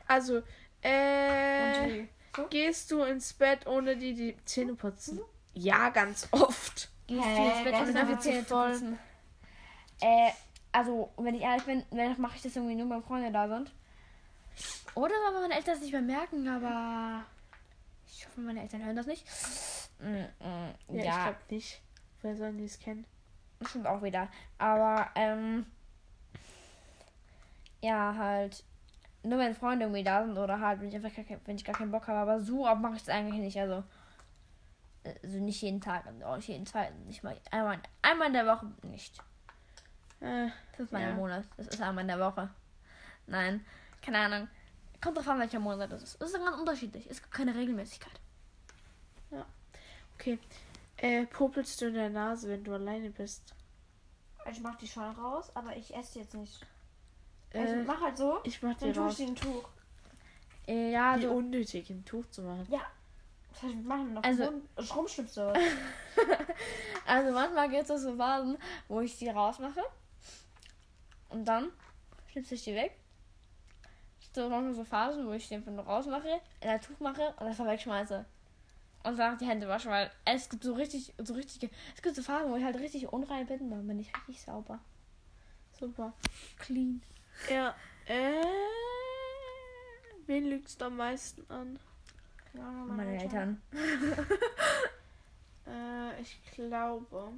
Also, 0.08 0.42
äh. 0.82 2.06
So? 2.36 2.48
Gehst 2.50 2.90
du 2.92 3.04
ins 3.04 3.34
Bett, 3.34 3.68
ohne 3.68 3.98
die 3.98 4.14
die 4.14 4.38
Zähne 4.46 4.74
putzen? 4.76 5.20
Ja, 5.54 5.90
ganz 5.90 6.28
oft. 6.32 6.90
Gehst 7.08 7.24
du 7.26 7.44
ins 7.44 7.64
Bett, 7.64 7.74
ohne 7.76 8.06
die 8.06 8.20
Zähne 8.20 8.44
putzen? 8.44 9.00
Äh, 10.02 10.32
also, 10.72 11.12
wenn 11.18 11.36
ich 11.36 11.42
ehrlich 11.42 11.64
bin, 11.64 11.84
dann 11.92 12.20
mache 12.22 12.38
ich 12.38 12.42
das 12.44 12.56
irgendwie 12.56 12.76
nur, 12.76 12.90
wenn 12.90 13.04
Freunde 13.04 13.32
da 13.32 13.48
sind. 13.48 13.72
Oder 14.96 15.14
wenn 15.14 15.42
meine 15.42 15.56
Eltern 15.56 15.76
es 15.76 15.82
nicht 15.82 15.92
mehr 15.94 16.02
merken, 16.02 16.48
aber 16.48 17.24
ich 18.08 18.26
hoffe, 18.28 18.42
meine 18.42 18.62
Eltern 18.62 18.84
hören 18.84 18.96
das 18.96 19.06
nicht. 19.08 19.26
Mm, 20.00 20.06
mm, 20.08 20.74
Ja, 20.98 21.04
ja, 21.04 21.18
ich 21.18 21.24
glaube 21.24 21.38
nicht. 21.50 21.82
Wer 22.22 22.36
soll 22.36 22.54
die 22.54 22.66
es 22.66 22.80
kennen? 22.80 23.06
stimmt 23.68 23.88
auch 23.88 24.02
wieder. 24.02 24.30
Aber, 24.58 25.10
ähm, 25.16 25.66
ja, 27.82 28.16
halt, 28.18 28.64
nur 29.24 29.38
wenn 29.40 29.54
Freunde 29.56 29.86
irgendwie 29.86 30.04
da 30.04 30.24
sind 30.26 30.38
oder 30.38 30.60
halt, 30.60 30.80
wenn 30.82 30.90
ich 30.90 30.96
einfach 30.96 31.14
gar 31.14 31.26
kein, 31.26 31.40
wenn 31.46 31.56
ich 31.58 31.66
gar 31.66 31.76
keinen 31.76 31.92
Bock 31.92 32.08
habe. 32.08 32.20
Aber 32.20 32.40
so 32.40 32.68
oft 32.68 32.82
mache 32.82 32.96
ich 32.96 33.02
es 33.02 33.10
eigentlich 33.10 33.40
nicht. 33.40 33.60
Also, 33.60 33.84
also 35.24 35.38
nicht 35.40 35.62
jeden 35.62 35.82
Tag 35.82 36.06
und 36.08 36.24
auch 36.24 36.36
nicht 36.38 36.48
jeden 36.50 36.66
zweiten. 36.66 37.06
Nicht 37.06 37.24
mal 37.24 37.38
einmal, 37.52 37.80
einmal 38.02 38.28
in 38.28 38.34
der 38.34 38.46
Woche 38.48 38.72
nicht. 38.84 39.18
Äh, 40.22 40.48
Das 40.72 40.82
ist 40.82 40.92
mein 40.92 41.02
Ja. 41.10 41.14
Monat. 41.14 41.46
Das 41.58 41.68
ist 41.68 41.82
einmal 41.82 42.02
in 42.04 42.08
der 42.10 42.20
Woche. 42.20 42.50
Nein, 43.28 43.66
keine 44.02 44.20
Ahnung. 44.20 44.48
Kommt 45.02 45.18
drauf 45.18 45.28
an, 45.30 45.40
welcher 45.40 45.60
Monat 45.60 45.92
das 45.92 46.04
ist. 46.04 46.22
Es 46.22 46.32
ist 46.32 46.38
ganz 46.38 46.58
unterschiedlich. 46.58 47.08
Es 47.10 47.22
gibt 47.22 47.34
keine 47.34 47.56
Regelmäßigkeit. 47.56 48.20
okay. 50.16 50.38
Äh, 50.98 51.26
popelst 51.28 51.80
du 51.82 51.86
in 51.88 51.94
der 51.94 52.10
Nase, 52.10 52.50
wenn 52.50 52.64
du 52.64 52.74
alleine 52.74 53.10
bist? 53.10 53.54
Ich 54.52 54.60
mach 54.60 54.76
die 54.76 54.88
schon 54.88 55.04
raus, 55.04 55.50
aber 55.56 55.76
ich 55.78 55.96
esse 55.96 56.20
jetzt 56.20 56.34
nicht. 56.34 56.66
Äh, 57.52 57.60
Also 57.60 57.76
mach 57.86 58.02
halt 58.02 58.18
so. 58.18 58.40
ich 58.44 58.62
mach 58.62 58.76
Dann 58.78 58.90
dir 58.90 58.94
tue 58.96 59.04
ich 59.04 59.10
raus. 59.12 59.16
dir 59.18 59.28
ein 59.28 59.36
Tuch. 59.36 59.70
Äh, 60.68 60.92
ja, 60.92 61.18
Wie 61.18 61.22
so. 61.24 61.32
unnötig, 61.32 61.90
ein 61.90 62.04
Tuch 62.04 62.26
zu 62.32 62.42
machen. 62.42 62.68
Das 62.70 63.64
heißt, 63.64 63.74
wir 63.76 63.82
machen 63.84 64.14
noch 64.14 64.24
Also- 64.24 64.52
Schrumpfschnipsel. 64.80 65.54
Also 67.06 67.32
manchmal 67.34 67.70
gibt 67.70 67.90
es 67.90 68.02
so 68.04 68.16
Phasen, 68.18 68.58
wo 68.88 69.00
ich 69.02 69.18
die 69.18 69.30
rausmache. 69.30 69.82
Und 71.30 71.46
dann 71.46 71.72
schnipse 72.28 72.54
ich 72.56 72.64
die 72.66 72.76
weg. 72.76 72.99
So 74.34 74.48
manchmal 74.50 74.74
so 74.74 74.84
Phasen, 74.84 75.28
wo 75.28 75.32
ich 75.32 75.48
die 75.48 75.56
einfach 75.56 75.72
nur 75.72 75.86
rausmache, 75.86 76.40
in 76.62 76.70
ein 76.70 76.82
Tuch 76.82 77.00
mache 77.00 77.34
und 77.40 77.48
das 77.48 77.58
dann 77.58 77.68
wegschmeiße. 77.68 78.26
Und 79.04 79.18
danach 79.18 79.38
die 79.38 79.48
Hände 79.48 79.68
wasche, 79.68 79.90
weil 79.90 80.12
es 80.26 80.50
gibt 80.50 80.64
so 80.64 80.74
richtig, 80.74 81.14
so 81.18 81.34
richtig, 81.34 81.72
es 81.96 82.02
gibt 82.02 82.16
so 82.16 82.22
Phasen, 82.22 82.52
wo 82.52 82.58
ich 82.58 82.64
halt 82.64 82.78
richtig 82.78 83.12
unrein 83.12 83.48
bin, 83.48 83.70
dann 83.70 83.88
bin 83.88 84.00
ich 84.00 84.16
richtig 84.16 84.42
sauber. 84.42 84.80
Super. 85.80 86.14
Clean. 86.58 87.02
Ja. 87.50 87.74
Äh, 88.06 88.44
wen 90.26 90.50
lügst 90.50 90.82
du 90.82 90.86
am 90.86 90.98
meisten 90.98 91.50
an? 91.50 91.80
Meine 92.54 93.22
Eltern. 93.22 93.62
Äh, 95.70 96.22
ich 96.22 96.42
glaube. 96.56 97.32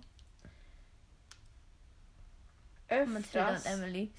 Mathilda 2.89 3.09
und 3.09 3.17
Öfters. 3.17 3.65
Emily. 3.65 4.11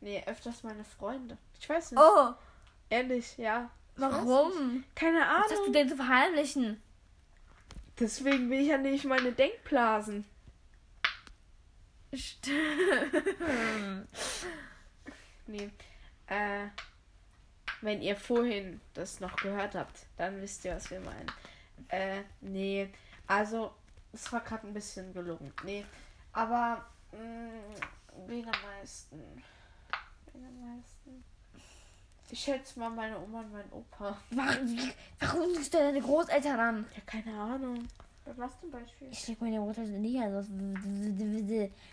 Nee, 0.00 0.22
öfters 0.26 0.62
meine 0.62 0.84
Freunde. 0.84 1.38
Ich 1.58 1.68
weiß 1.68 1.92
nicht. 1.92 2.00
Oh, 2.00 2.34
Ehrlich, 2.90 3.36
ja. 3.38 3.70
Ich 3.96 4.00
warum? 4.02 4.84
Keine 4.94 5.20
Was 5.20 5.44
hast 5.44 5.50
du 5.52 5.56
Ahnung. 5.62 5.72
denn 5.72 5.88
zu 5.88 5.96
verheimlichen? 5.96 6.82
Deswegen 7.98 8.50
will 8.50 8.60
ich 8.60 8.68
ja 8.68 8.78
nicht 8.78 9.04
meine 9.04 9.32
Denkblasen. 9.32 10.24
Nee. 15.48 15.70
Äh, 16.26 16.66
wenn 17.82 18.02
ihr 18.02 18.16
vorhin 18.16 18.80
das 18.94 19.20
noch 19.20 19.36
gehört 19.36 19.76
habt, 19.76 20.06
dann 20.16 20.40
wisst 20.42 20.64
ihr, 20.64 20.74
was 20.74 20.90
wir 20.90 20.98
meinen. 21.00 21.30
Äh, 21.88 22.22
nee. 22.40 22.92
Also, 23.28 23.72
es 24.12 24.32
war 24.32 24.40
gerade 24.40 24.66
ein 24.66 24.74
bisschen 24.74 25.12
gelungen. 25.12 25.52
Nee. 25.62 25.84
Aber, 26.32 26.84
mh, 27.12 27.78
wen 28.26 28.44
am 28.44 28.60
meisten? 28.80 29.20
Wen 30.36 30.46
am 30.46 30.76
meisten? 30.76 31.24
Ich 32.30 32.40
schätze 32.40 32.78
mal 32.78 32.90
meine 32.90 33.18
Oma 33.20 33.40
und 33.40 33.52
mein 33.52 33.70
Opa. 33.72 34.16
Warum, 34.30 34.78
warum 35.20 35.40
rufst 35.54 35.72
du 35.74 35.78
deine 35.78 36.00
Großeltern 36.00 36.58
an? 36.60 36.86
Ja, 36.94 37.02
keine 37.06 37.38
Ahnung. 37.38 37.86
Was 38.36 38.58
zum 38.60 38.70
Beispiel? 38.72 39.08
Ich 39.12 39.28
leg 39.28 39.40
meine 39.40 39.58
Großeltern 39.58 40.00
nicht 40.00 40.20
an. 40.20 40.32
sonst- 40.32 40.50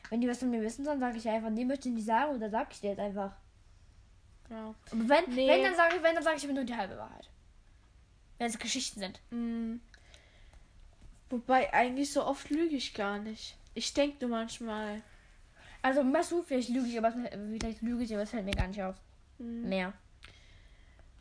Wenn 0.09 0.19
die 0.21 0.27
was 0.27 0.39
von 0.39 0.49
mir 0.49 0.61
wissen, 0.63 0.83
dann 0.83 0.99
sage 0.99 1.17
ich 1.17 1.29
einfach, 1.29 1.51
nee, 1.51 1.63
möchte 1.65 1.89
ich 1.89 1.93
nicht 1.95 2.05
sagen 2.07 2.35
oder 2.35 2.49
sag 2.49 2.71
ich 2.73 2.81
dir 2.81 2.89
jetzt 2.91 2.99
einfach. 2.99 3.33
Ja. 4.49 4.73
Aber 4.91 5.09
wenn, 5.09 5.35
Nee. 5.35 5.47
wenn 5.47 5.63
dann 5.63 5.75
sage 5.75 5.95
ich, 5.97 6.03
wenn 6.03 6.15
dann 6.15 6.23
sage 6.23 6.37
ich 6.37 6.47
mir 6.47 6.53
nur 6.53 6.63
die 6.63 6.75
halbe 6.75 6.97
Wahrheit. 6.97 7.29
Wenn 8.39 8.47
es 8.47 8.57
Geschichten 8.57 8.99
sind. 8.99 9.21
Mm. 9.29 9.75
Wobei, 11.29 11.71
eigentlich 11.73 12.11
so 12.11 12.25
oft 12.25 12.49
lüge 12.49 12.75
ich 12.75 12.93
gar 12.95 13.19
nicht. 13.19 13.55
Ich 13.75 13.93
denke 13.93 14.17
nur 14.27 14.35
manchmal. 14.37 15.01
Also 15.83 16.01
weißt 16.01 16.31
du, 16.31 16.41
vielleicht 16.43 16.69
lüge 16.69 16.87
ich, 16.87 16.97
aber 16.97 17.09
es- 17.09 17.29
vielleicht 17.59 17.81
lüge 17.83 18.03
ich, 18.03 18.13
aber 18.13 18.23
es 18.23 18.29
fällt 18.31 18.45
mir 18.45 18.51
gar 18.55 18.67
nicht 18.67 18.81
auf. 18.81 18.95
mm, 19.37 19.67
Mehr. 19.69 19.93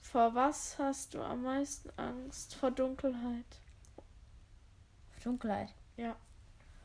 Vor 0.01 0.35
was 0.35 0.79
hast 0.79 1.13
du 1.15 1.23
am 1.23 1.43
meisten 1.43 1.91
Angst? 1.99 2.55
Vor 2.55 2.71
Dunkelheit. 2.71 3.45
Dunkelheit. 5.25 5.69
Ja. 5.97 6.17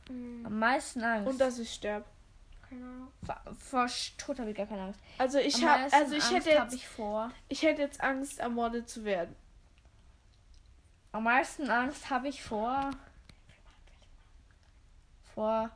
Mm. 0.10 0.46
Am 0.46 0.60
meisten 0.60 1.02
Angst. 1.04 1.28
Und 1.30 1.38
dass 1.40 1.58
ich 1.60 1.74
sterbe. 1.74 2.06
Keine 2.70 2.84
Ahnung. 2.84 3.08
vor, 3.26 3.42
vor 3.58 3.88
Tod 4.18 4.40
habe 4.40 4.50
ich 4.52 4.58
gar 4.58 4.66
keine 4.66 4.82
Angst. 4.84 5.00
Also 5.18 5.38
ich 5.40 5.64
habe, 5.66 5.84
also 5.94 6.16
ich 6.16 6.24
Angst 6.24 6.34
hätte 6.36 6.50
jetzt, 6.50 6.74
ich 6.74 6.88
vor. 6.88 7.32
ich 7.48 7.62
hätte 7.64 7.82
jetzt 7.82 8.02
Angst, 8.02 8.40
ermordet 8.40 8.90
zu 8.90 9.04
werden. 9.06 9.36
Am 11.14 11.24
meisten 11.24 11.70
Angst 11.70 12.10
habe 12.10 12.28
ich 12.28 12.44
vor. 12.44 12.92
Vor. 15.34 15.70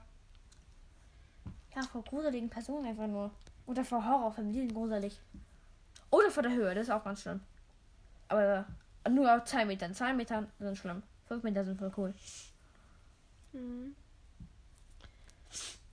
Ja, 1.75 1.83
vor 1.83 2.03
gruseligen 2.03 2.49
Personen 2.49 2.85
einfach 2.85 3.07
nur. 3.07 3.31
Oder 3.65 3.85
vor 3.85 4.05
Horrorfamilien 4.05 4.73
gruselig. 4.73 5.19
Oder 6.09 6.29
vor 6.29 6.43
der 6.43 6.51
Höhe, 6.51 6.75
das 6.75 6.87
ist 6.87 6.93
auch 6.93 7.03
ganz 7.03 7.21
schlimm. 7.21 7.41
Aber 8.27 8.65
nur 9.09 9.33
auf 9.33 9.45
2 9.45 9.65
Metern. 9.65 9.93
2 9.93 10.13
Metern 10.13 10.51
sind 10.59 10.77
schlimm. 10.77 11.03
5 11.27 11.43
Meter 11.43 11.63
sind 11.63 11.77
voll 11.77 11.93
cool. 11.95 12.13
Mhm. 13.53 13.95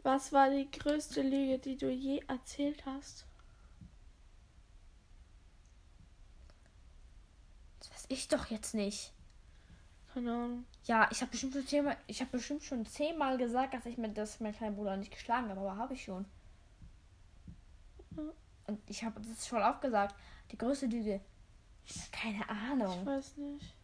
Was 0.03 0.33
war 0.33 0.51
die 0.51 0.70
größte 0.70 1.22
Lüge, 1.22 1.59
die 1.59 1.76
du 1.76 1.91
je 1.91 2.22
erzählt 2.29 2.85
hast? 2.87 3.26
Das 7.79 7.91
weiß 7.91 8.07
ich 8.09 8.29
doch 8.29 8.47
jetzt 8.47 8.74
nicht. 8.74 9.12
Keine 10.14 10.33
Ahnung. 10.33 10.64
Ja, 10.89 11.07
ich 11.12 11.20
habe 11.20 11.30
bestimmt 11.30 11.53
schon 11.53 11.66
zehnmal, 11.66 11.97
ich 12.07 12.20
habe 12.20 12.30
bestimmt 12.30 12.62
schon 12.64 12.86
zehnmal 12.86 13.36
gesagt, 13.36 13.74
dass 13.74 13.84
ich 13.84 13.99
mir 13.99 14.09
das 14.09 14.41
mein 14.41 14.55
kleiner 14.55 14.74
Bruder 14.74 14.97
nicht 14.97 15.12
geschlagen 15.12 15.51
habe, 15.51 15.61
aber 15.61 15.76
habe 15.76 15.93
ich 15.95 16.03
schon. 16.05 16.24
Und 18.66 18.80
ich 18.86 19.05
habe 19.05 19.20
das 19.20 19.47
schon 19.47 19.62
oft 19.62 19.82
gesagt. 19.82 20.14
Die 20.51 20.57
größte 20.59 20.86
Lüge. 20.86 21.20
Keine 22.11 22.39
Ich 22.39 22.49
Ahnung. 22.49 23.05
weiß 23.07 23.36
nicht. 23.36 23.74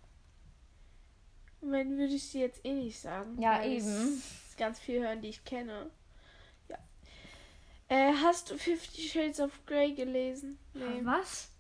Wenn 1.61 1.97
würde 1.99 2.15
ich 2.15 2.27
sie 2.29 2.41
jetzt 2.41 2.65
eh 2.65 2.73
nicht 2.73 2.99
sagen. 3.01 3.41
Ja, 3.41 3.63
eben. 3.63 4.23
ganz 4.57 4.79
viel 4.79 5.01
hören, 5.01 5.21
die 5.21 5.29
ich 5.29 5.45
kenne. 5.45 5.91
Ja. 6.69 6.79
Äh, 7.89 8.13
hast 8.23 8.51
du 8.51 8.57
Fifty 8.59 9.03
Shades 9.03 9.41
of 9.41 9.53
Grey 9.67 9.93
gelesen? 9.95 10.59
Nee. 10.73 11.01
Was? 11.03 11.51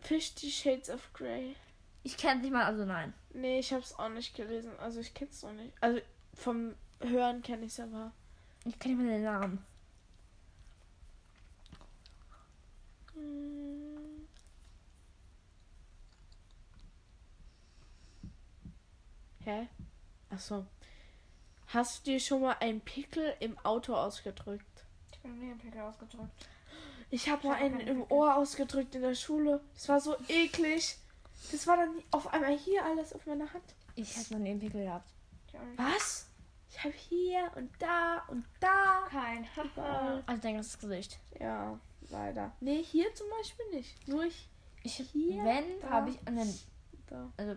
Fifty 0.00 0.50
Shades 0.50 0.88
of 0.90 1.12
Grey. 1.12 1.56
Ich 2.04 2.18
kenne 2.18 2.42
nicht 2.42 2.52
mal, 2.52 2.64
also 2.64 2.84
nein. 2.84 3.14
Nee, 3.32 3.58
ich 3.58 3.72
hab's 3.72 3.98
auch 3.98 4.10
nicht 4.10 4.36
gelesen. 4.36 4.70
Also 4.78 5.00
ich 5.00 5.14
kenn's 5.14 5.42
noch 5.42 5.52
nicht. 5.52 5.72
Also 5.80 6.00
vom 6.34 6.74
Hören 7.00 7.42
kenne 7.42 7.64
ich's 7.64 7.80
aber. 7.80 8.12
Ich 8.66 8.78
kenne 8.78 8.96
nicht 8.96 9.04
mal 9.06 9.12
den 9.12 9.24
Namen. 9.24 9.66
Hm. 13.14 14.28
Hä? 19.44 19.68
Achso. 20.28 20.66
Hast 21.68 22.06
du 22.06 22.12
dir 22.12 22.20
schon 22.20 22.42
mal 22.42 22.56
einen 22.60 22.82
Pickel 22.82 23.34
im 23.40 23.58
Auto 23.60 23.94
ausgedrückt? 23.94 24.84
Ich 25.10 25.18
bin 25.20 25.38
mir 25.38 25.54
den 25.54 25.58
Pickel 25.58 25.80
ausgedrückt. 25.80 26.48
Ich 27.10 27.30
habe 27.30 27.48
mal 27.48 27.56
hab 27.56 27.62
einen 27.62 27.80
im 27.80 28.02
Pickel. 28.02 28.16
Ohr 28.16 28.36
ausgedrückt 28.36 28.94
in 28.94 29.02
der 29.02 29.14
Schule. 29.14 29.62
Das 29.72 29.88
war 29.88 30.00
so 30.00 30.16
eklig. 30.28 30.98
Das 31.52 31.66
war 31.66 31.76
dann 31.76 31.90
auf 32.10 32.32
einmal 32.32 32.56
hier 32.56 32.84
alles 32.84 33.12
auf 33.12 33.26
meiner 33.26 33.52
Hand. 33.52 33.64
Ich 33.94 34.16
habe 34.16 34.34
noch 34.34 34.38
nie 34.40 34.50
einen 34.50 34.60
Pickel 34.60 34.84
gehabt. 34.84 35.10
Nicht. 35.52 35.78
Was? 35.78 36.26
Ich 36.70 36.82
habe 36.82 36.94
hier 36.94 37.50
und 37.56 37.70
da 37.78 38.24
und 38.28 38.44
da. 38.60 39.06
Kein. 39.08 39.46
Überall. 39.62 40.22
Also 40.26 40.42
dein 40.42 40.54
ganzes 40.54 40.78
Gesicht. 40.78 41.20
Ja, 41.38 41.78
leider. 42.10 42.52
Nee, 42.60 42.82
hier 42.82 43.14
zum 43.14 43.28
Beispiel 43.30 43.66
nicht. 43.72 44.08
Nur 44.08 44.24
ich, 44.24 44.48
Ich, 44.82 44.96
Hier, 45.12 45.44
wenn, 45.44 45.88
habe 45.88 46.10
ich 46.10 46.18
an 46.26 46.36
den. 46.36 46.58
da. 47.06 47.32
Also, 47.36 47.56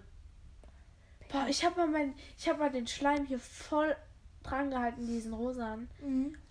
Boah, 1.29 1.47
ich 1.49 1.65
habe 1.65 1.75
mal 1.77 1.87
mein, 1.87 2.15
ich 2.37 2.47
habe 2.47 2.59
mal 2.59 2.69
den 2.71 2.87
Schleim 2.87 3.25
hier 3.25 3.39
voll 3.39 3.95
dran 4.43 4.69
gehalten, 4.69 5.05
diesen 5.07 5.33
rosanen. 5.33 5.89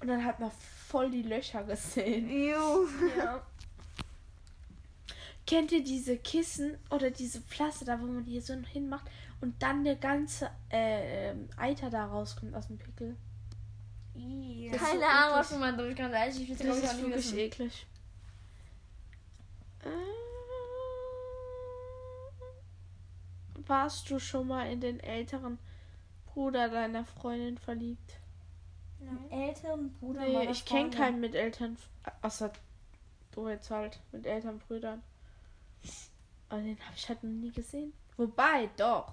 Und 0.01 0.07
dann 0.09 0.24
hat 0.24 0.39
man 0.41 0.51
voll 0.89 1.11
die 1.11 1.22
Löcher 1.22 1.62
gesehen. 1.64 2.29
Ew. 2.29 2.87
Ja. 3.16 3.47
Kennt 5.47 5.70
ihr 5.70 5.84
diese 5.84 6.16
Kissen 6.16 6.76
oder 6.90 7.11
diese 7.11 7.40
Pflaster 7.40 7.84
da, 7.84 8.01
wo 8.01 8.07
man 8.07 8.24
hier 8.24 8.42
so 8.42 8.55
hinmacht 8.55 9.09
und 9.40 9.62
dann 9.62 9.84
der 9.84 9.94
ganze 9.97 10.51
äh, 10.70 11.34
Eiter 11.57 11.88
da 11.88 12.07
rauskommt 12.07 12.55
aus 12.55 12.66
dem 12.66 12.78
Pickel? 12.78 13.16
Das 14.14 14.80
ist 14.80 14.86
Keine 14.88 15.01
so 15.01 15.07
Ahnung, 15.07 15.38
was 15.38 15.59
mal 15.59 15.76
durch. 15.76 15.92
Ich 16.40 16.49
will 16.49 16.57
Das 16.57 16.78
auch 16.78 16.92
ist 16.92 17.03
wirklich 17.03 17.36
eklig. 17.36 17.86
Äh, 19.84 19.88
warst 23.66 24.11
du 24.11 24.18
schon 24.18 24.49
mal 24.49 24.70
in 24.70 24.80
den 24.80 25.01
älteren 25.01 25.59
Bruder 26.26 26.68
deiner 26.68 27.05
Freundin 27.05 27.59
verliebt? 27.59 28.18
Älteren 29.30 29.92
Bruder 29.92 30.20
Nee, 30.22 30.51
ich 30.51 30.64
kenne 30.64 30.90
keinen 30.90 31.20
mit 31.20 31.34
Eltern. 31.34 31.76
Außer 32.22 32.53
du 33.32 33.49
jetzt 33.49 33.70
halt 33.70 34.01
mit 34.12 34.26
Elternbrüdern. 34.26 35.03
Aber 36.49 36.61
den 36.61 36.78
habe 36.80 36.95
ich 36.95 37.09
halt 37.09 37.22
noch 37.22 37.30
nie 37.30 37.51
gesehen. 37.53 37.93
Wobei, 38.16 38.68
doch. 38.76 39.12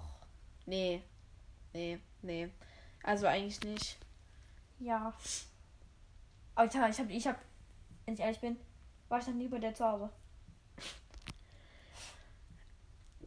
Nee. 0.66 1.02
Nee, 1.72 1.98
nee. 2.22 2.48
Also 3.02 3.26
eigentlich 3.26 3.60
nicht. 3.62 3.98
Ja. 4.78 5.12
Alter, 6.54 6.88
ich 6.88 6.98
hab, 6.98 7.10
ich 7.10 7.26
hab, 7.26 7.38
wenn 8.04 8.14
ich 8.14 8.20
ehrlich 8.20 8.40
bin, 8.40 8.56
war 9.08 9.18
ich 9.18 9.26
noch 9.26 9.34
nie 9.34 9.48
bei 9.48 9.58
der 9.58 9.74
zu 9.74 9.84
Hause. 9.84 10.10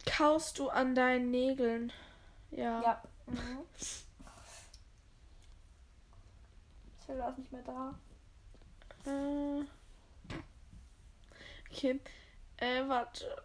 Kaust 0.05 0.57
du 0.57 0.69
an 0.69 0.95
deinen 0.95 1.29
Nägeln? 1.31 1.91
Ja. 2.51 2.81
Ja. 2.81 3.03
Mhm. 3.27 3.59
Zilla 7.05 7.29
ist 7.29 7.37
nicht 7.37 7.51
mehr 7.51 7.63
da. 7.63 7.93
Äh, 9.05 9.65
okay. 11.69 11.99
Äh, 12.57 12.87
warte. 12.87 13.43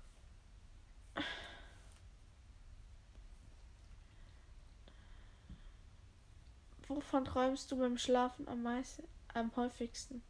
Wovon 6.88 7.24
träumst 7.24 7.70
du 7.70 7.78
beim 7.78 7.96
Schlafen 7.96 8.48
am 8.48 8.62
meisten, 8.62 9.04
am 9.34 9.50
häufigsten? 9.56 10.22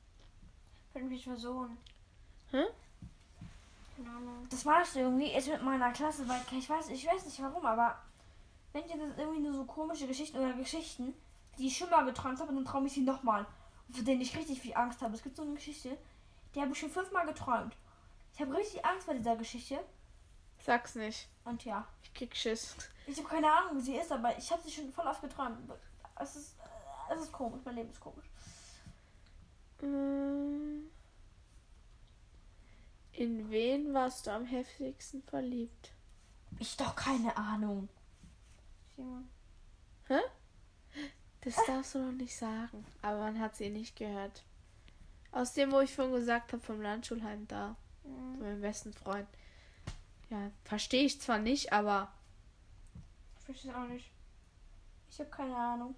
Könnte 0.92 1.08
mich 1.08 1.24
versohlen. 1.24 1.76
Hä? 2.50 2.64
Keine 3.96 4.10
Ahnung. 4.10 4.46
Das 4.50 4.66
war 4.66 4.80
das 4.80 4.94
irgendwie 4.94 5.32
jetzt 5.32 5.48
mit 5.48 5.62
meiner 5.62 5.92
Klasse, 5.92 6.28
weil 6.28 6.40
ich 6.56 6.68
weiß, 6.68 6.88
ich 6.90 7.06
weiß 7.06 7.24
nicht 7.24 7.42
warum, 7.42 7.64
aber 7.64 7.98
wenn 8.72 8.84
ich 8.84 8.90
jetzt 8.90 9.18
irgendwie 9.18 9.40
nur 9.40 9.54
so 9.54 9.64
komische 9.64 10.06
Geschichten 10.06 10.38
oder 10.38 10.52
Geschichten, 10.54 11.14
die 11.58 11.66
ich 11.68 11.76
schon 11.76 11.90
mal 11.90 12.04
geträumt 12.04 12.40
habe, 12.40 12.52
dann 12.52 12.64
träume 12.64 12.86
ich 12.86 12.92
sie 12.94 13.02
nochmal. 13.02 13.46
Und 13.88 13.96
vor 13.96 14.04
denen 14.04 14.20
ich 14.20 14.36
richtig 14.36 14.60
viel 14.60 14.74
Angst 14.74 15.02
habe. 15.02 15.14
Es 15.14 15.22
gibt 15.22 15.36
so 15.36 15.42
eine 15.42 15.54
Geschichte, 15.54 15.96
die 16.54 16.60
habe 16.60 16.72
ich 16.72 16.78
schon 16.78 16.90
fünfmal 16.90 17.26
geträumt. 17.26 17.76
Ich 18.34 18.40
habe 18.40 18.54
richtig 18.56 18.84
Angst 18.84 19.06
bei 19.06 19.14
dieser 19.14 19.36
Geschichte. 19.36 19.78
Sag's 20.58 20.94
nicht. 20.94 21.28
Und 21.44 21.64
ja, 21.64 21.86
Ich 22.02 22.14
krieg 22.14 22.34
Schiss. 22.36 22.76
ich 23.06 23.18
habe 23.18 23.28
keine 23.28 23.52
Ahnung, 23.52 23.76
wie 23.78 23.82
sie 23.82 23.96
ist, 23.96 24.12
aber 24.12 24.36
ich 24.38 24.50
habe 24.50 24.62
sie 24.62 24.70
schon 24.70 24.92
voll 24.92 25.06
oft 25.06 25.20
geträumt. 25.22 25.58
Es 26.20 26.36
ist, 26.36 26.56
es 27.14 27.20
ist 27.22 27.32
komisch, 27.32 27.60
mein 27.64 27.74
Leben 27.74 27.90
ist 27.90 28.00
komisch. 28.00 28.26
Ähm, 29.82 30.88
In 33.12 33.50
wen 33.50 33.92
warst 33.92 34.26
du 34.26 34.30
am 34.32 34.44
heftigsten 34.46 35.22
verliebt? 35.24 35.90
Ich 36.58 36.76
doch 36.76 36.94
keine 36.94 37.36
Ahnung. 37.36 37.88
Simon. 38.94 39.28
Das 41.40 41.56
darfst 41.66 41.94
du 41.94 41.98
noch 41.98 42.12
nicht 42.12 42.36
sagen. 42.36 42.84
Aber 43.00 43.18
man 43.18 43.40
hat 43.40 43.56
sie 43.56 43.70
nicht 43.70 43.96
gehört. 43.96 44.44
Aus 45.32 45.54
dem, 45.54 45.72
wo 45.72 45.80
ich 45.80 45.92
vorhin 45.94 46.14
gesagt 46.14 46.52
habe, 46.52 46.62
vom 46.62 46.80
Landschulheim 46.80 47.48
da. 47.48 47.74
Mhm. 48.04 48.34
Von 48.36 48.40
meinem 48.40 48.60
besten 48.60 48.92
Freund. 48.92 49.28
Ja, 50.30 50.50
verstehe 50.64 51.04
ich 51.04 51.20
zwar 51.20 51.38
nicht, 51.38 51.72
aber 51.72 52.10
Ich 53.38 53.44
verstehe 53.44 53.70
es 53.70 53.76
auch 53.76 53.84
nicht. 53.88 54.10
Ich 55.10 55.18
habe 55.18 55.30
keine 55.30 55.54
Ahnung. 55.56 55.94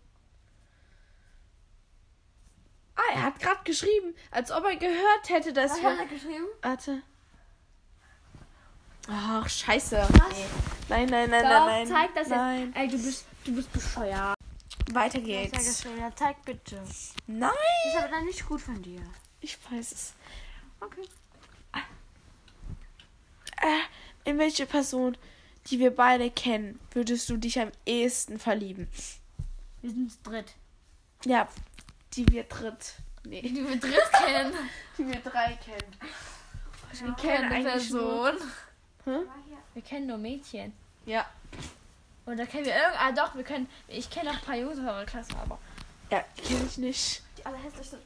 Ah, 2.97 3.13
er 3.15 3.23
hat 3.25 3.41
gerade 3.41 3.63
geschrieben, 3.65 4.15
als 4.31 4.51
ob 4.51 4.65
er 4.65 4.77
gehört 4.77 5.29
hätte, 5.29 5.53
dass 5.53 5.73
Was 5.73 5.83
wir. 5.83 5.91
hat 5.91 5.99
er 5.99 6.07
geschrieben? 6.07 6.47
Warte. 6.63 7.03
Ach, 9.09 9.49
scheiße. 9.49 9.97
Was? 9.97 10.35
Nein, 10.89 11.07
nein, 11.09 11.29
nein, 11.31 11.43
Doch, 11.43 11.51
nein, 11.67 11.67
nein. 11.67 11.87
zeig 11.89 12.15
das 12.15 12.29
nein. 12.29 12.67
jetzt. 12.69 12.77
Ey, 12.77 12.89
du 12.89 12.97
bist, 13.03 13.27
du 13.45 13.55
bist 13.55 13.73
bescheuert. 13.73 14.35
Weiter 14.93 15.19
er 15.19 15.25
geht's. 15.49 15.85
Ja, 15.99 16.15
zeig 16.15 16.43
bitte. 16.45 16.77
Nein, 17.27 17.51
Das 17.85 17.95
ist 17.95 17.99
aber 18.01 18.09
dann 18.09 18.25
nicht 18.25 18.47
gut 18.47 18.61
von 18.61 18.81
dir. 18.83 19.03
ich 19.41 19.59
weiß 19.71 19.93
es. 19.93 20.15
Okay. 20.81 21.07
Äh, 23.61 24.31
in 24.31 24.39
welche 24.39 24.67
Person, 24.67 25.17
die 25.67 25.79
wir 25.79 25.95
beide 25.95 26.31
kennen, 26.31 26.79
würdest 26.93 27.29
du 27.29 27.37
dich 27.37 27.59
am 27.61 27.71
ehesten 27.87 28.39
verlieben? 28.39 28.89
Wir 29.83 29.91
sind 29.91 30.13
dritt. 30.27 30.55
Ja, 31.25 31.49
die 32.15 32.27
wir 32.29 32.45
dritt. 32.45 32.95
Nee, 33.25 33.43
Die 33.43 33.67
wir 33.67 33.77
dritt 33.77 34.13
kennen. 34.13 34.53
die 34.99 35.07
wir 35.07 35.21
drei 35.21 35.59
kennen. 35.65 35.97
Wir 37.03 37.15
kennen 37.15 37.53
eigentlich 37.53 37.91
Person. 37.91 38.35
Wir 39.75 39.83
kennen 39.83 40.07
nur 40.07 40.19
Mädchen. 40.19 40.73
Ja. 41.07 41.27
Und 42.27 42.39
da 42.39 42.47
kennen 42.47 42.65
wir 42.65 42.75
irgend. 42.75 42.97
Ah, 42.99 43.13
doch, 43.13 43.35
wir 43.35 43.45
können. 43.45 43.69
Ich 43.89 44.09
kenne 44.09 44.31
auch 44.31 44.35
ein 44.35 44.41
paar 44.41 44.57
Jungs 44.57 44.79
aus 44.79 44.85
eurer 44.85 45.05
Klasse, 45.05 45.37
aber. 45.37 45.59
Ja, 46.11 46.25
kenne 46.37 46.65
ich 46.67 46.79
nicht. 46.79 47.23
Die 47.39 47.45
allerhässlichste. 47.45 47.99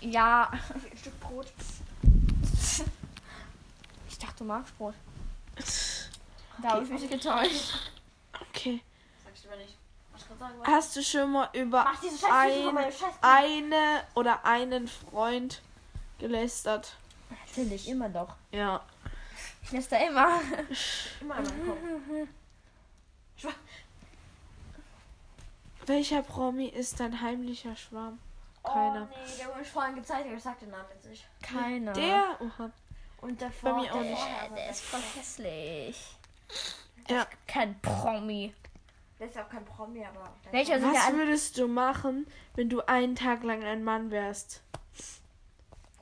Ja. 0.00 0.50
Ein 0.52 0.98
Stück 0.98 1.18
Brot. 1.20 1.46
Ich 4.18 4.24
dachte, 4.24 4.38
du 4.38 4.44
magst 4.46 4.76
Brot. 4.76 4.94
Da 6.60 6.70
habe 6.70 6.82
ich 6.82 6.90
mich 6.90 7.08
getäuscht. 7.08 7.92
Okay. 8.50 8.82
Sag 9.24 9.32
ich 9.32 9.42
lieber 9.44 9.56
nicht. 9.56 9.76
Was 10.12 10.22
ich 10.22 10.26
gerade 10.26 10.40
sagen 10.40 10.58
wollte. 10.58 10.72
Hast 10.72 10.96
du 10.96 11.02
schon 11.04 11.30
mal 11.30 11.48
über 11.52 11.86
ein, 12.32 12.82
eine 13.22 14.02
oder 14.16 14.44
einen 14.44 14.88
Freund 14.88 15.62
gelästert? 16.18 16.96
Natürlich, 17.30 17.88
immer 17.88 18.08
doch. 18.08 18.34
Ja. 18.50 18.84
Ich 19.62 19.70
lässt 19.70 19.92
da 19.92 19.98
immer. 19.98 20.40
Immer 21.20 21.38
in. 21.38 22.28
Welcher 25.86 26.22
Promi 26.22 26.66
ist 26.66 26.98
dein 26.98 27.20
heimlicher 27.20 27.76
Schwarm? 27.76 28.18
Keiner. 28.64 29.08
Oh, 29.08 29.16
nee, 29.16 29.36
der 29.38 29.46
wurde 29.46 29.60
mich 29.60 29.70
vorhin 29.70 29.94
gezeigt, 29.94 30.26
aber 30.26 30.34
ich 30.34 30.42
sag 30.42 30.58
den 30.58 30.70
Namen 30.70 30.88
jetzt 30.92 31.06
nicht. 31.06 31.24
Keiner. 31.40 31.92
Der? 31.92 32.36
Oha. 32.40 32.72
Und 33.20 33.40
davor. 33.42 33.74
Bei 33.74 33.80
mir 33.82 33.94
auch 33.94 34.00
der- 34.02 34.10
nicht. 34.10 34.22
Äh, 34.22 34.54
der 34.54 34.70
ist 34.70 34.80
voll 34.82 35.00
hässlich. 35.16 36.16
Ja. 37.08 37.26
Kein 37.46 37.80
Promi. 37.80 38.54
Der 39.18 39.26
ist 39.28 39.34
ja 39.36 39.44
auch 39.44 39.48
kein 39.48 39.64
Promi, 39.64 40.04
aber. 40.04 40.32
Welcher 40.52 40.78
sind 40.80 40.94
Was 40.94 41.12
würdest 41.12 41.58
du 41.58 41.66
machen, 41.66 42.26
wenn 42.54 42.68
du 42.68 42.80
einen 42.82 43.16
Tag 43.16 43.42
lang 43.42 43.64
ein 43.64 43.82
Mann 43.82 44.10
wärst? 44.10 44.62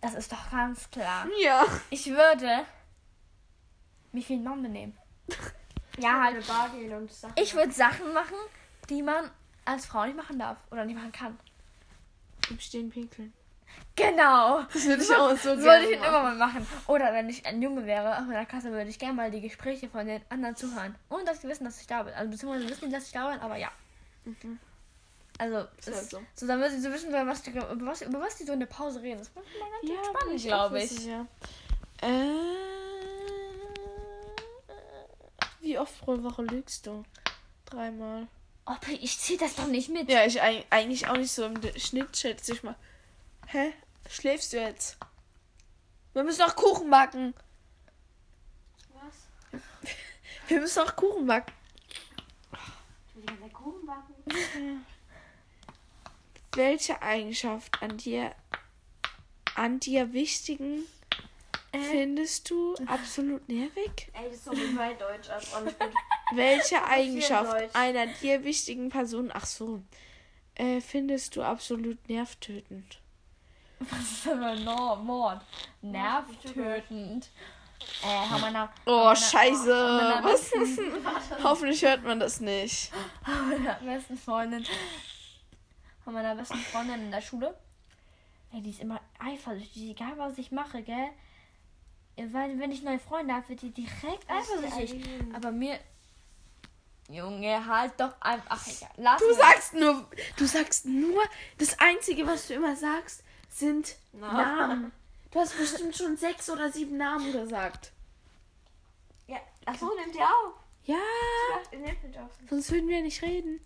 Das 0.02 0.14
ist 0.14 0.30
doch 0.30 0.50
ganz 0.50 0.90
klar. 0.90 1.26
Ja. 1.42 1.64
Ich 1.90 2.06
würde 2.06 2.64
mich 4.12 4.28
wie 4.28 4.34
ein 4.34 4.44
Mann 4.44 4.62
benehmen. 4.62 4.96
Ja, 5.98 6.20
Eine 6.20 6.34
halt. 6.36 6.46
Bar 6.46 6.68
gehen 6.68 6.92
und 6.92 7.10
Sachen. 7.10 7.32
Ich 7.38 7.54
würde 7.54 7.72
Sachen 7.72 8.12
machen, 8.12 8.36
die 8.90 9.00
man 9.00 9.30
als 9.64 9.86
Frau 9.86 10.04
nicht 10.04 10.14
machen 10.14 10.38
darf 10.38 10.58
oder 10.70 10.84
nicht 10.84 10.94
machen 10.94 11.10
kann. 11.10 11.40
Im 12.50 12.60
Stehen 12.60 12.90
pinkeln. 12.90 13.32
Genau. 13.96 14.62
Das 14.72 14.84
würde 14.86 15.02
ich 15.02 15.10
auch 15.14 15.30
so 15.36 15.50
gerne 15.56 15.62
würde 15.62 15.90
ich 15.92 15.98
machen. 15.98 16.08
immer 16.08 16.22
mal 16.22 16.34
machen. 16.36 16.66
Oder 16.86 17.12
wenn 17.14 17.28
ich 17.30 17.46
ein 17.46 17.62
Junge 17.62 17.86
wäre, 17.86 18.18
auf 18.18 18.26
meiner 18.26 18.44
Klasse 18.46 18.70
würde 18.70 18.90
ich 18.90 18.98
gerne 18.98 19.14
mal 19.14 19.30
die 19.30 19.40
Gespräche 19.40 19.88
von 19.88 20.06
den 20.06 20.20
anderen 20.28 20.54
zuhören. 20.56 20.94
Ohne 21.08 21.24
dass 21.24 21.40
sie 21.40 21.48
wissen, 21.48 21.64
dass 21.64 21.80
ich 21.80 21.86
da 21.86 22.02
bin. 22.02 22.12
Also 22.14 22.30
beziehungsweise 22.30 22.68
wissen 22.68 22.86
die, 22.88 22.94
dass 22.94 23.06
ich 23.06 23.12
da 23.12 23.30
bin, 23.30 23.40
aber 23.40 23.56
ja. 23.56 23.70
Mhm. 24.24 24.58
Also, 25.38 25.58
Ist 25.78 25.88
es- 25.88 25.96
halt 25.96 26.10
so. 26.10 26.22
so 26.34 26.46
dann 26.46 26.60
würden 26.60 26.72
sie 26.72 26.80
so 26.80 26.92
wissen, 26.92 27.08
über 27.10 27.26
was, 27.26 27.42
die, 27.42 27.50
über, 27.50 27.68
was, 27.80 28.02
über 28.02 28.20
was 28.20 28.36
die 28.36 28.44
so 28.44 28.52
in 28.52 28.60
der 28.60 28.66
Pause 28.66 29.00
reden. 29.02 29.18
Das 29.18 29.28
ist 29.28 29.36
immer 29.36 29.44
ganz 29.70 29.82
Ja, 29.82 30.04
spannend, 30.04 30.42
glaube 30.42 30.82
ich. 30.82 30.90
sicher. 30.90 31.26
Äh, 32.02 32.06
wie 35.60 35.78
oft 35.78 35.98
pro 36.00 36.22
Woche 36.22 36.42
lügst 36.42 36.86
du? 36.86 37.02
Dreimal. 37.66 38.26
Oh, 38.66 38.74
ich 38.88 39.18
ziehe 39.18 39.38
das 39.38 39.54
doch 39.56 39.66
nicht 39.66 39.88
mit. 39.90 40.10
Ja, 40.10 40.24
ich 40.24 40.42
eig- 40.42 40.64
eigentlich 40.70 41.08
auch 41.08 41.16
nicht 41.16 41.32
so 41.32 41.44
im 41.44 41.58
Schnitt 41.76 42.16
schätze 42.16 42.52
ich 42.52 42.62
mal. 42.62 42.74
Hä? 43.46 43.72
Schläfst 44.08 44.52
du 44.52 44.60
jetzt? 44.60 44.96
Wir 46.12 46.24
müssen 46.24 46.40
noch 46.40 46.56
Kuchen 46.56 46.90
backen. 46.90 47.34
Was? 48.94 49.60
Wir 50.48 50.60
müssen 50.60 50.84
noch 50.84 50.96
Kuchen 50.96 51.26
backen. 51.26 51.52
Ich 53.14 53.40
will 53.40 53.50
Kuchen 53.50 53.86
backen. 53.86 54.86
Welche 56.54 57.02
Eigenschaft 57.02 57.82
an 57.82 57.98
dir 57.98 58.34
an 59.54 59.80
dir 59.80 60.12
wichtigen 60.12 60.86
findest 61.72 62.50
du 62.50 62.74
absolut 62.86 63.48
nervig? 63.48 64.08
Ey, 64.12 64.24
das 64.24 64.34
ist 64.34 64.44
so 64.44 64.52
wie 64.52 64.72
mein 64.72 64.98
Deutsch. 64.98 65.28
Gut. 65.28 65.74
Welche 66.32 66.84
Eigenschaft 66.84 67.74
einer 67.74 68.06
dir 68.06 68.44
wichtigen 68.44 68.88
Person, 68.88 69.30
ach 69.32 69.46
so, 69.46 69.82
äh, 70.54 70.80
findest 70.80 71.36
du 71.36 71.42
absolut 71.42 72.08
nervtötend? 72.08 73.00
Was 73.90 74.00
ist 74.00 74.26
denn 74.26 74.42
ein 74.42 74.64
no 74.64 74.96
Mord? 74.96 75.42
Nervtötend. 75.82 77.28
Äh, 78.02 78.06
haben 78.06 78.40
wir 78.40 78.50
da. 78.52 78.72
Oh, 78.86 79.14
scheiße. 79.14 79.66
meiner 79.66 80.24
Was? 80.24 80.50
Hoffentlich 81.42 81.82
hört 81.82 82.02
man 82.04 82.18
das 82.18 82.40
nicht. 82.40 82.90
meiner 83.26 83.74
besten 83.74 84.16
Freundin. 84.16 84.64
Von 86.04 86.14
meiner 86.14 86.34
besten 86.34 86.56
Freundin 86.58 87.02
in 87.06 87.10
der 87.10 87.20
Schule. 87.20 87.54
Ey, 88.52 88.62
die 88.62 88.70
ist 88.70 88.80
immer 88.80 89.00
eifersüchtig, 89.18 89.90
egal 89.90 90.14
was 90.16 90.38
ich 90.38 90.50
mache, 90.52 90.82
gell? 90.82 91.08
Weil, 92.16 92.58
wenn 92.58 92.70
ich 92.72 92.82
neue 92.82 92.98
Freunde 92.98 93.34
habe, 93.34 93.48
wird 93.50 93.60
die 93.60 93.70
direkt 93.72 94.28
eifersüchtig. 94.30 95.04
Aber 95.34 95.52
mir. 95.52 95.78
Junge, 97.08 97.64
halt 97.66 97.92
doch 98.00 98.14
einfach. 98.20 98.46
Ach, 98.48 98.66
egal. 98.66 98.90
Lass 98.96 99.20
Du 99.20 99.28
mich. 99.28 99.36
sagst 99.36 99.74
nur, 99.74 100.08
du 100.38 100.46
sagst 100.46 100.86
nur, 100.86 101.22
das 101.58 101.78
Einzige, 101.78 102.26
was 102.26 102.48
du 102.48 102.54
immer 102.54 102.74
sagst, 102.74 103.22
sind 103.58 103.96
Namen. 104.12 104.92
Du 105.32 105.40
hast 105.40 105.58
bestimmt 105.58 105.94
schon 105.94 106.16
sechs 106.16 106.48
oder 106.48 106.72
sieben 106.72 106.96
Namen 106.96 107.30
gesagt. 107.30 107.92
Ja, 109.26 109.38
achso, 109.66 109.90
nimmt 109.94 110.14
ihr 110.14 110.24
auf. 110.24 110.54
Ja, 110.84 110.96
nehmt 111.72 112.16
auf. 112.16 112.30
sonst 112.48 112.70
würden 112.70 112.88
wir 112.88 113.02
nicht 113.02 113.20
reden. 113.20 113.60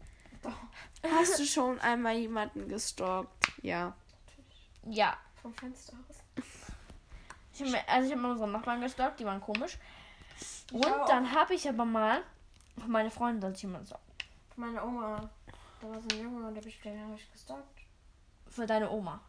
Hast 1.03 1.39
du 1.39 1.45
schon 1.47 1.79
einmal 1.81 2.17
jemanden 2.17 2.67
gestalkt? 2.67 3.31
Ja. 3.63 3.95
Ja. 4.85 5.17
Vom 5.43 5.55
Fenster 5.55 5.93
aus. 6.09 6.17
Ich 7.53 7.63
hab, 7.63 7.89
also 7.89 8.07
ich 8.07 8.13
habe 8.13 8.23
mal 8.23 8.33
unsere 8.33 8.51
Nachbarn 8.51 8.81
gestalkt, 8.81 9.21
die 9.21 9.25
waren 9.27 9.41
komisch. 9.41 9.79
Und 10.73 10.87
auch. 10.87 11.07
dann 11.07 11.33
habe 11.33 11.55
ich 11.55 11.69
aber 11.69 11.85
mal 11.85 12.23
von 12.79 12.91
meine 12.91 13.11
Freundin 13.11 13.43
sonst 13.43 13.63
jemand 13.63 13.87
so. 13.87 13.97
Von 14.55 14.65
meiner 14.65 14.85
Oma. 14.85 15.31
Da 15.81 15.89
war 15.89 16.01
so 16.01 16.09
ein 16.17 16.23
Junge 16.25 16.49
und 16.49 16.55
der 16.55 16.63
hab 16.63 16.69
ich, 16.69 16.81
den 16.81 17.01
hab 17.01 17.17
ich 17.17 17.31
gestalkt. 17.31 17.81
Für 18.49 18.67
deine 18.67 18.91
Oma. 18.91 19.21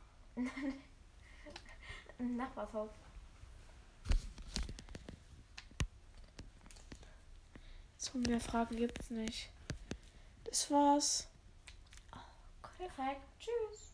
Nachbarshaus. 2.17 2.91
So 7.97 8.17
mehr 8.17 8.39
Fragen 8.39 8.75
gibt's 8.75 9.09
nicht. 9.09 9.49
Das 10.43 10.69
war's. 10.71 11.27
Perfekt. 12.77 13.21
Tschüss. 13.39 13.93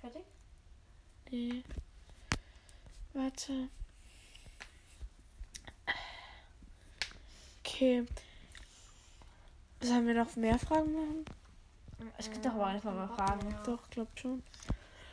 Fertig? 0.00 0.24
Nee. 1.30 1.62
Warte. 3.12 3.68
Okay. 7.60 8.06
Sollen 9.80 10.06
wir 10.06 10.14
noch 10.14 10.36
mehr 10.36 10.58
Fragen 10.58 10.92
machen? 10.92 11.24
Ich 12.18 12.30
könnte 12.30 12.48
doch 12.48 12.54
aber 12.56 12.66
einfach 12.66 12.92
mal 12.94 13.08
fragen. 13.08 13.54
Doch, 13.64 13.88
glaubt 13.90 14.18
schon. 14.18 14.42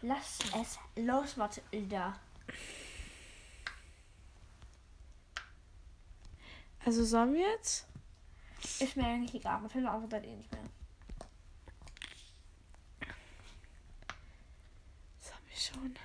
Lass 0.01 0.39
es 0.61 0.79
los, 0.95 1.37
Mathilda. 1.37 2.19
Also 6.85 7.03
sollen 7.03 7.33
wir 7.33 7.49
jetzt? 7.49 7.87
Ist 8.79 8.95
mir 8.95 9.05
eigentlich 9.05 9.35
egal. 9.35 9.59
Mathilda 9.61 9.91
antwortet 9.91 10.25
eh 10.25 10.35
nicht 10.35 10.51
mehr. 10.51 10.63
Sollen 15.19 15.45
wir 15.47 15.57
schon? 15.57 15.95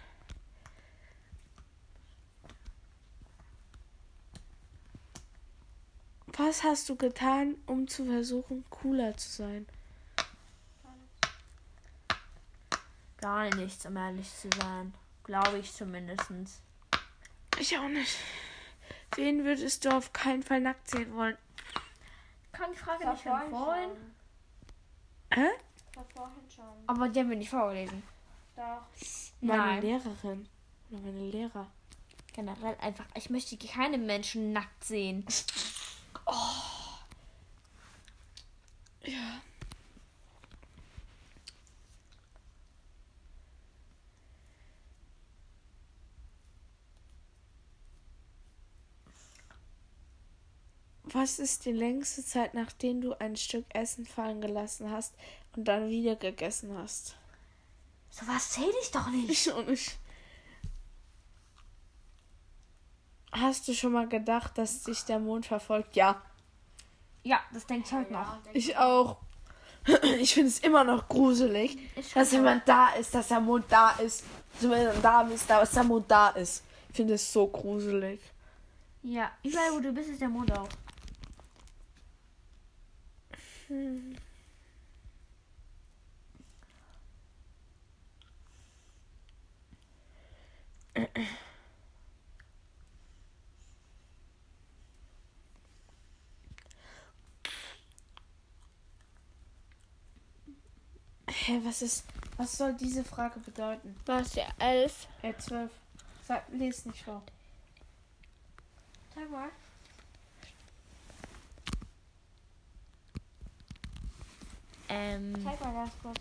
Was 6.26 6.62
hast 6.64 6.88
du 6.88 6.96
getan, 6.96 7.56
um 7.66 7.86
zu 7.86 8.06
versuchen, 8.06 8.64
cooler 8.70 9.16
zu 9.16 9.28
sein? 9.28 9.66
Gar 13.22 13.54
nichts, 13.54 13.86
um 13.86 13.96
ehrlich 13.96 14.28
zu 14.34 14.48
sein. 14.60 14.92
Glaube 15.22 15.58
ich 15.58 15.72
zumindest. 15.72 16.28
Ich 17.58 17.78
auch 17.78 17.88
nicht. 17.88 18.16
Wen 19.14 19.44
würdest 19.44 19.84
du 19.84 19.90
auf 19.96 20.12
keinen 20.12 20.42
Fall 20.42 20.60
nackt 20.60 20.90
sehen 20.90 21.14
wollen? 21.14 21.38
Kann 22.50 22.72
die 22.72 22.78
Frage 22.78 23.08
nicht 23.08 23.22
von 23.22 23.50
vorhin. 23.50 23.90
Hä? 25.32 25.46
Vorhin 26.14 26.50
schon. 26.54 26.64
Aber 26.88 27.08
die 27.08 27.20
haben 27.20 27.30
wir 27.30 27.36
nicht 27.36 27.50
vorgelesen. 27.50 28.02
Doch. 28.56 28.82
Meine 29.40 29.62
Nein. 29.62 29.82
Lehrerin. 29.82 30.48
Oder 30.90 31.00
meine 31.00 31.30
Lehrer. 31.30 31.70
Generell 32.32 32.76
einfach, 32.80 33.06
ich 33.14 33.30
möchte 33.30 33.56
keine 33.56 33.98
Menschen 33.98 34.52
nackt 34.52 34.84
sehen. 34.84 35.24
Ja. 39.04 39.40
Was 51.22 51.38
ist 51.38 51.66
die 51.66 51.72
längste 51.72 52.24
Zeit, 52.24 52.52
nachdem 52.52 53.00
du 53.00 53.14
ein 53.20 53.36
Stück 53.36 53.64
Essen 53.68 54.04
fallen 54.04 54.40
gelassen 54.40 54.90
hast 54.90 55.14
und 55.54 55.68
dann 55.68 55.88
wieder 55.88 56.16
gegessen 56.16 56.76
hast? 56.76 57.14
So 58.10 58.26
was 58.26 58.50
zähle 58.50 58.72
ich 58.82 58.90
doch 58.90 59.08
nicht. 59.08 59.30
Ich 59.30 59.52
auch 59.52 59.64
nicht. 59.64 60.00
Hast 63.30 63.68
du 63.68 63.72
schon 63.72 63.92
mal 63.92 64.08
gedacht, 64.08 64.58
dass 64.58 64.82
dich 64.82 65.04
der 65.04 65.20
Mond 65.20 65.46
verfolgt? 65.46 65.94
Ja, 65.94 66.20
Ja, 67.22 67.38
das 67.54 67.66
denke 67.68 67.86
ich 67.86 67.92
heute 67.92 68.12
noch. 68.12 68.38
ich 68.52 68.76
auch. 68.76 69.18
Ich 70.18 70.34
finde 70.34 70.48
es 70.48 70.58
immer 70.58 70.82
noch 70.82 71.08
gruselig, 71.08 71.78
dass 72.14 72.32
jemand 72.32 72.66
da 72.66 72.94
ist, 72.94 73.14
dass 73.14 73.28
der 73.28 73.40
Mond 73.40 73.66
da 73.68 73.90
ist. 73.92 74.24
So, 74.60 74.70
wenn 74.70 74.88
er 74.88 74.94
da 74.94 75.22
ist, 75.22 75.48
da, 75.48 75.60
dass 75.60 75.70
der 75.70 75.84
Mond 75.84 76.10
da 76.10 76.30
ist. 76.30 76.64
Ich 76.88 76.96
finde 76.96 77.14
es 77.14 77.32
so 77.32 77.46
gruselig. 77.46 78.20
Ja, 79.04 79.30
überall 79.44 79.72
wo 79.74 79.78
du 79.78 79.92
bist, 79.92 80.10
ist 80.10 80.20
der 80.20 80.28
Mond 80.28 80.50
auch. 80.58 80.68
Hä, 101.44 101.60
was 101.64 101.82
ist. 101.82 102.04
Was 102.36 102.56
soll 102.56 102.74
diese 102.74 103.04
Frage 103.04 103.40
bedeuten? 103.40 103.96
Was, 104.06 104.34
ja, 104.34 104.46
elf? 104.58 105.08
Äh, 105.22 105.34
zwölf. 105.38 105.70
Sag, 106.26 106.44
les 106.52 106.84
nicht 106.86 107.02
vor. 107.02 107.22
Sag 109.14 109.30
mal. 109.30 109.50
Ähm, 114.94 115.32
Zeig 115.42 115.58
mal 115.64 115.72
ganz 115.72 115.92
kurz. 116.02 116.18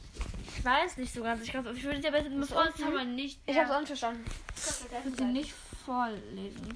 ich 0.48 0.64
weiß 0.64 0.98
nicht 0.98 1.14
so 1.14 1.22
ganz. 1.22 1.44
Ich 1.44 1.52
glaube, 1.52 1.74
ich 1.76 1.84
würde 1.84 2.00
dir 2.00 2.12
besser 2.12 2.30
das 2.30 2.52
unten? 2.52 2.84
aber 2.84 3.04
nicht. 3.04 3.42
Ich 3.46 3.56
ja. 3.56 3.64
hab's 3.64 3.72
auch 3.72 3.80
nicht 3.80 3.88
verstanden. 3.88 4.24
Ich 4.56 5.04
würde 5.04 5.18
sie 5.18 5.24
nicht 5.26 5.54
vorlesen. 5.86 6.74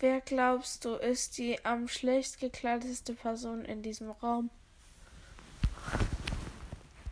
Wer 0.00 0.20
glaubst 0.20 0.84
du 0.84 0.94
ist 0.94 1.36
die 1.38 1.62
am 1.64 1.88
schlecht 1.88 2.40
gekleidetste 2.40 3.12
Person 3.14 3.64
in 3.64 3.82
diesem 3.82 4.10
Raum? 4.10 4.48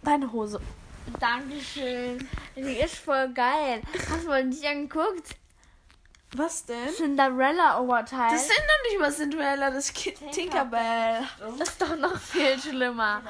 Deine 0.02 0.32
Hose. 0.32 0.60
Dankeschön. 1.20 2.26
Die 2.54 2.60
ist 2.60 2.96
voll 2.96 3.32
geil. 3.34 3.82
Hast 4.08 4.24
du 4.24 4.28
mal 4.28 4.44
nicht 4.44 4.64
angeguckt? 4.64 5.36
Was 6.34 6.66
denn? 6.66 6.88
Cinderella 6.94 7.80
Oberteil. 7.80 8.30
Das 8.30 8.46
sind 8.46 8.58
doch 8.58 8.90
nicht 8.90 9.00
mal 9.00 9.12
Cinderella, 9.12 9.70
das 9.70 9.86
ist 9.86 9.94
Ki 9.94 10.12
Tinkerbell. 10.32 11.22
Das 11.58 11.68
ist 11.68 11.80
doch 11.80 11.96
noch 11.96 12.18
viel 12.18 12.58
schlimmer. 12.58 13.22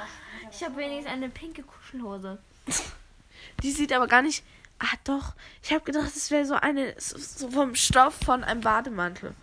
Ich 0.51 0.63
habe 0.63 0.77
wenigstens 0.77 1.13
eine 1.13 1.29
pinke 1.29 1.63
Kuschelhose. 1.63 2.39
Die 3.63 3.71
sieht 3.71 3.93
aber 3.93 4.07
gar 4.07 4.21
nicht. 4.21 4.43
Ah, 4.79 4.95
doch. 5.03 5.33
Ich 5.63 5.71
habe 5.71 5.83
gedacht, 5.83 6.15
es 6.15 6.29
wäre 6.31 6.45
so 6.45 6.55
eine. 6.55 6.95
So, 6.99 7.49
vom 7.49 7.75
Stoff 7.75 8.15
von 8.25 8.43
einem 8.43 8.61
Bademantel. 8.61 9.33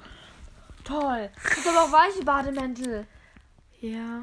Toll. 0.85 1.31
Ich 1.45 1.67
habe 1.67 1.79
aber 1.79 1.83
auch 1.89 1.93
weiche 1.93 2.25
Bademäntel. 2.25 3.07
Ja. 3.81 4.23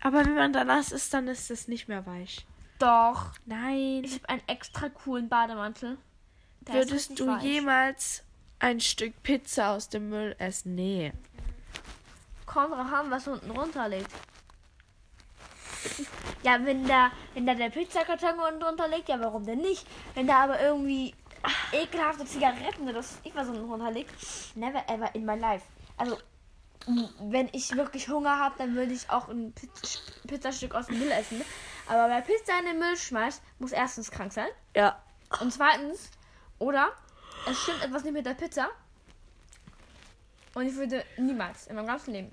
Aber 0.00 0.24
wenn 0.24 0.34
man 0.34 0.52
da 0.52 0.64
nass 0.64 0.90
ist, 0.90 1.14
dann 1.14 1.28
ist 1.28 1.50
es 1.50 1.68
nicht 1.68 1.88
mehr 1.88 2.06
weich. 2.06 2.46
Doch. 2.78 3.32
Nein. 3.46 4.02
Ich 4.04 4.14
habe 4.14 4.28
einen 4.28 4.48
extra 4.48 4.88
coolen 4.88 5.28
Bademantel. 5.28 5.98
Der 6.66 6.74
Würdest 6.74 7.18
du 7.18 7.26
weich. 7.26 7.42
jemals 7.42 8.22
ein 8.58 8.80
Stück 8.80 9.22
Pizza 9.22 9.70
aus 9.70 9.88
dem 9.88 10.08
Müll 10.08 10.36
essen? 10.38 10.74
Nee. 10.74 11.12
Kommt 12.46 12.72
drauf 12.72 12.92
an, 12.92 13.10
was 13.10 13.26
unten 13.28 13.50
runter 13.50 13.88
liegt. 13.88 14.10
Ja, 16.44 16.58
wenn 16.64 16.84
da, 16.88 17.12
wenn 17.34 17.46
da 17.46 17.54
der 17.54 17.70
Pizzakarton 17.70 18.40
unten 18.40 18.58
drunter 18.58 18.88
liegt, 18.88 19.08
ja, 19.08 19.20
warum 19.20 19.46
denn 19.46 19.60
nicht? 19.60 19.86
Wenn 20.14 20.26
da 20.26 20.42
aber 20.42 20.60
irgendwie 20.60 21.14
ekelhafte 21.72 22.24
Zigaretten 22.24 22.82
oder 22.82 22.96
was 22.96 23.18
ich 23.22 23.34
was 23.34 23.48
unten 23.48 23.66
drunter 23.68 23.92
liegt, 23.92 24.12
never 24.56 24.82
ever 24.88 25.14
in 25.14 25.24
my 25.24 25.36
life. 25.38 25.64
Also, 25.96 26.18
wenn 27.20 27.48
ich 27.52 27.76
wirklich 27.76 28.08
Hunger 28.08 28.38
habe, 28.38 28.56
dann 28.58 28.74
würde 28.74 28.92
ich 28.92 29.08
auch 29.08 29.28
ein 29.28 29.52
Piz 29.52 30.02
Pizzastück 30.26 30.74
aus 30.74 30.86
dem 30.86 30.98
Müll 30.98 31.12
essen. 31.12 31.42
Aber 31.86 32.08
wer 32.08 32.22
Pizza 32.22 32.58
in 32.58 32.66
den 32.66 32.78
Müll 32.80 32.96
schmeißt, 32.96 33.40
muss 33.60 33.70
erstens 33.72 34.10
krank 34.10 34.32
sein. 34.32 34.48
Ja. 34.74 35.00
Und 35.40 35.52
zweitens, 35.52 36.10
oder 36.62 36.92
es 37.48 37.60
stimmt 37.60 37.82
etwas 37.82 38.04
nicht 38.04 38.12
mit 38.12 38.24
der 38.24 38.34
Pizza. 38.34 38.68
Und 40.54 40.66
ich 40.66 40.76
würde 40.76 41.04
niemals 41.16 41.66
in 41.66 41.74
meinem 41.74 41.86
ganzen 41.88 42.12
Leben 42.12 42.30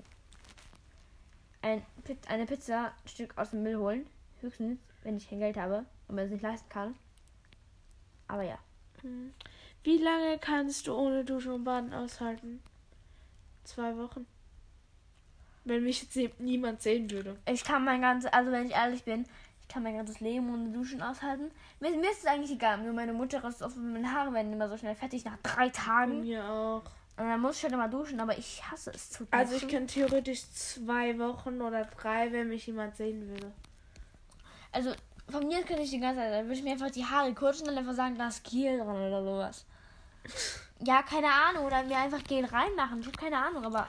ein, 1.62 1.84
eine 2.28 2.46
Pizza-Stück 2.46 3.36
aus 3.36 3.50
dem 3.50 3.62
Müll 3.62 3.76
holen. 3.76 4.06
Höchstens, 4.40 4.78
wenn 5.02 5.16
ich 5.16 5.28
kein 5.28 5.40
Geld 5.40 5.56
habe 5.56 5.84
und 6.06 6.14
mir 6.14 6.22
das 6.22 6.30
nicht 6.30 6.42
leisten 6.42 6.68
kann. 6.68 6.94
Aber 8.28 8.42
ja. 8.42 8.58
Wie 9.82 9.98
lange 9.98 10.38
kannst 10.38 10.86
du 10.86 10.94
ohne 10.94 11.24
Duschen 11.24 11.52
und 11.52 11.64
Baden 11.64 11.92
aushalten? 11.92 12.62
Zwei 13.64 13.96
Wochen. 13.96 14.26
Wenn 15.64 15.84
mich 15.84 16.02
jetzt 16.02 16.16
nie- 16.16 16.32
niemand 16.38 16.82
sehen 16.82 17.10
würde. 17.10 17.36
Ich 17.46 17.64
kann 17.64 17.84
mein 17.84 18.00
ganzes, 18.00 18.32
also 18.32 18.52
wenn 18.52 18.66
ich 18.66 18.72
ehrlich 18.72 19.04
bin, 19.04 19.26
kann 19.72 19.82
mein 19.82 19.96
ganzes 19.96 20.20
Leben 20.20 20.52
ohne 20.52 20.68
Duschen 20.70 21.00
aushalten. 21.02 21.50
Mir, 21.80 21.90
mir 21.90 22.10
ist 22.10 22.20
es 22.20 22.26
eigentlich 22.26 22.52
egal. 22.52 22.78
Nur 22.78 22.92
meine 22.92 23.12
Mutter 23.12 23.42
ist 23.44 23.62
oft, 23.62 23.76
meine 23.76 24.12
Haare 24.12 24.32
werden 24.34 24.52
immer 24.52 24.68
so 24.68 24.76
schnell 24.76 24.94
fertig 24.94 25.24
nach 25.24 25.36
drei 25.42 25.68
Tagen. 25.70 26.20
Mir 26.22 26.44
auch. 26.44 26.82
Und 27.16 27.28
dann 27.28 27.40
muss 27.40 27.56
ich 27.58 27.62
halt 27.64 27.72
immer 27.74 27.88
duschen, 27.88 28.18
aber 28.20 28.36
ich 28.38 28.62
hasse 28.70 28.90
es 28.94 29.10
zu 29.10 29.26
Also 29.30 29.54
ich 29.54 29.62
duschen. 29.62 29.76
könnte 29.78 29.94
theoretisch 29.94 30.42
zwei 30.50 31.18
Wochen 31.18 31.60
oder 31.60 31.84
drei, 31.84 32.32
wenn 32.32 32.48
mich 32.48 32.66
jemand 32.66 32.96
sehen 32.96 33.28
würde. 33.28 33.52
Also 34.72 34.92
von 35.28 35.46
mir 35.46 35.62
könnte 35.64 35.82
ich 35.82 35.90
die 35.90 36.00
ganze 36.00 36.20
Zeit, 36.20 36.32
dann 36.32 36.44
würde 36.46 36.54
ich 36.54 36.62
mir 36.62 36.72
einfach 36.72 36.90
die 36.90 37.04
Haare 37.04 37.32
kurz 37.34 37.60
und 37.60 37.68
dann 37.68 37.78
einfach 37.78 37.94
sagen, 37.94 38.16
da 38.16 38.28
ist 38.28 38.42
Gel 38.44 38.78
dran 38.78 38.96
oder 38.96 39.22
sowas. 39.24 39.64
Ja, 40.82 41.02
keine 41.02 41.26
Ahnung. 41.30 41.66
Oder 41.66 41.82
mir 41.82 41.98
einfach 41.98 42.24
Gel 42.24 42.46
reinmachen. 42.46 43.00
Ich 43.00 43.06
habe 43.06 43.18
keine 43.18 43.36
Ahnung, 43.36 43.66
aber 43.66 43.86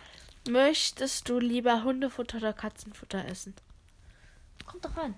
Möchtest 0.50 1.30
du 1.30 1.40
lieber 1.40 1.86
Hundefutter 1.86 2.36
oder 2.40 2.52
Katzenfutter 2.52 3.24
essen? 3.30 3.54
kommt 4.66 4.84
doch 4.84 4.98
rein. 4.98 5.16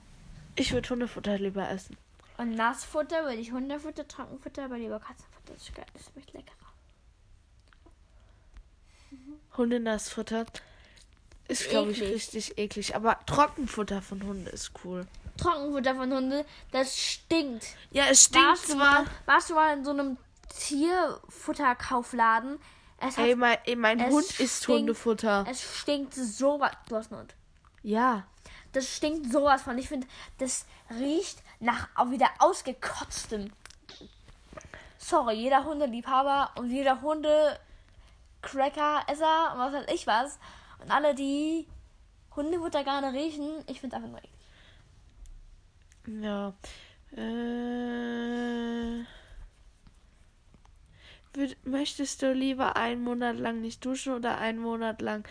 Ich 0.55 0.71
würde 0.73 0.89
Hundefutter 0.89 1.37
lieber 1.37 1.67
essen. 1.69 1.97
Und 2.37 2.55
Nassfutter 2.55 3.23
würde 3.23 3.35
ich 3.35 3.51
Hundefutter, 3.51 4.07
Trockenfutter, 4.07 4.65
aber 4.65 4.77
lieber 4.77 4.99
Katzenfutter. 4.99 5.53
Das 5.53 5.61
ist 5.63 5.75
geil. 5.75 5.85
Das 5.93 6.03
schmeckt 6.11 6.33
leckerer. 6.33 6.55
Hundenassfutter 9.57 10.45
ist, 11.47 11.69
glaube 11.69 11.91
ich, 11.91 12.01
richtig 12.01 12.57
eklig. 12.57 12.95
Aber 12.95 13.19
Trockenfutter 13.25 14.01
von 14.01 14.23
Hunde 14.23 14.49
ist 14.51 14.71
cool. 14.83 15.05
Trockenfutter 15.37 15.95
von 15.95 16.11
Hunde, 16.13 16.45
das 16.71 16.97
stinkt. 16.97 17.65
Ja, 17.91 18.05
es 18.09 18.23
stinkt 18.25 18.47
warst, 18.47 18.69
du 18.69 18.73
zwar. 18.73 19.03
mal, 19.03 19.05
warst 19.25 19.49
du 19.49 19.55
mal 19.55 19.77
in 19.77 19.83
so 19.85 19.91
einem 19.91 20.17
Tierfutterkaufladen? 20.59 22.59
Es, 22.99 23.17
hat, 23.17 23.25
Ey, 23.25 23.35
mein, 23.35 23.57
ey, 23.65 23.75
mein 23.75 24.05
Hund 24.09 24.39
isst 24.39 24.63
stinkt- 24.63 24.79
Hundefutter. 24.81 25.45
es 25.49 25.61
stinkt 25.79 26.13
sowas. 26.13 26.71
Du 26.87 26.95
hast 26.95 27.11
einen 27.11 27.21
Hund. 27.21 27.35
Ja. 27.83 28.25
Das 28.73 28.95
stinkt 28.95 29.31
sowas 29.31 29.61
von. 29.61 29.77
Ich 29.77 29.87
finde, 29.87 30.07
das 30.39 30.65
riecht 30.99 31.41
nach 31.59 31.87
wieder 32.09 32.29
ausgekotztem. 32.39 33.51
Sorry, 34.97 35.35
jeder 35.35 35.63
Hundeliebhaber 35.63 36.51
und 36.55 36.69
jeder 36.69 37.01
Hunde 37.01 37.59
Cracker-Esser 38.41 39.53
und 39.53 39.59
was 39.59 39.73
weiß 39.73 39.85
ich 39.93 40.07
was. 40.07 40.39
Und 40.79 40.91
alle, 40.91 41.15
die 41.15 41.67
Hundefutter 42.35 42.83
gerne 42.83 43.13
riechen, 43.13 43.63
ich 43.67 43.79
finde 43.79 43.95
es 43.95 44.03
einfach 44.03 44.09
nur 44.09 44.19
eklig. 44.19 44.31
Ja. 46.21 46.53
Äh, 47.15 49.05
würd, 51.33 51.57
möchtest 51.65 52.21
du 52.21 52.33
lieber 52.33 52.75
einen 52.75 53.03
Monat 53.03 53.37
lang 53.37 53.61
nicht 53.61 53.85
duschen 53.85 54.13
oder 54.13 54.37
einen 54.37 54.59
Monat 54.59 55.01
lang 55.01 55.27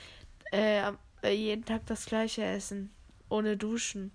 äh, 0.53 0.93
äh, 1.23 1.33
jeden 1.35 1.65
Tag 1.65 1.87
das 1.87 2.07
gleiche 2.07 2.45
essen? 2.45 2.91
Ohne 3.33 3.57
Duschen. 3.57 4.13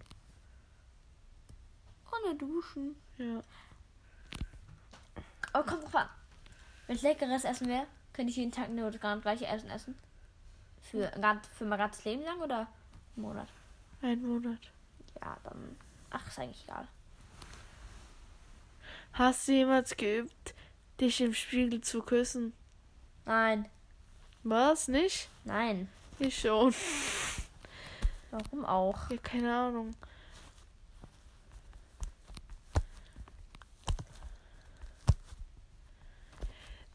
Ohne 2.12 2.36
Duschen. 2.36 2.96
Ja. 3.18 3.42
Aber 5.54 5.66
kommt 5.66 5.86
drauf 5.86 5.96
an. 5.96 6.10
Wenn 6.86 6.98
ich 6.98 7.02
leckeres 7.02 7.44
Essen 7.44 7.68
wäre, 7.68 7.88
könnte 8.14 8.30
ich 8.30 8.38
jeden 8.38 8.52
Tag 8.52 8.70
nur 8.70 8.92
das 8.92 9.02
gleiche 9.24 9.48
Essen 9.48 9.72
essen. 9.72 9.98
Für, 10.84 11.10
ganz- 11.20 11.48
für 11.48 11.66
mein 11.66 11.80
ganzes 11.80 12.06
Leben 12.06 12.22
lang 12.26 12.40
oder 12.40 12.60
einen 13.16 13.26
Monat? 13.26 13.48
Ein 14.04 14.22
Monat. 14.22 14.60
Ja, 15.20 15.36
dann. 15.44 15.76
Ach, 16.12 16.28
ist 16.28 16.38
eigentlich 16.38 16.64
egal. 16.66 16.88
Hast 19.14 19.48
du 19.48 19.54
jemals 19.54 19.98
geübt, 19.98 20.54
dich 21.02 21.20
im 21.22 21.34
Spiegel 21.34 21.82
zu 21.82 22.04
küssen? 22.04 22.54
Nein, 23.26 23.66
Was? 24.44 24.88
Nicht? 24.88 25.28
nein. 25.44 25.90
Ich 26.20 26.40
schon. 26.40 26.72
Warum 28.38 28.66
auch? 28.66 29.10
Ja, 29.10 29.18
keine 29.18 29.54
Ahnung. 29.54 29.96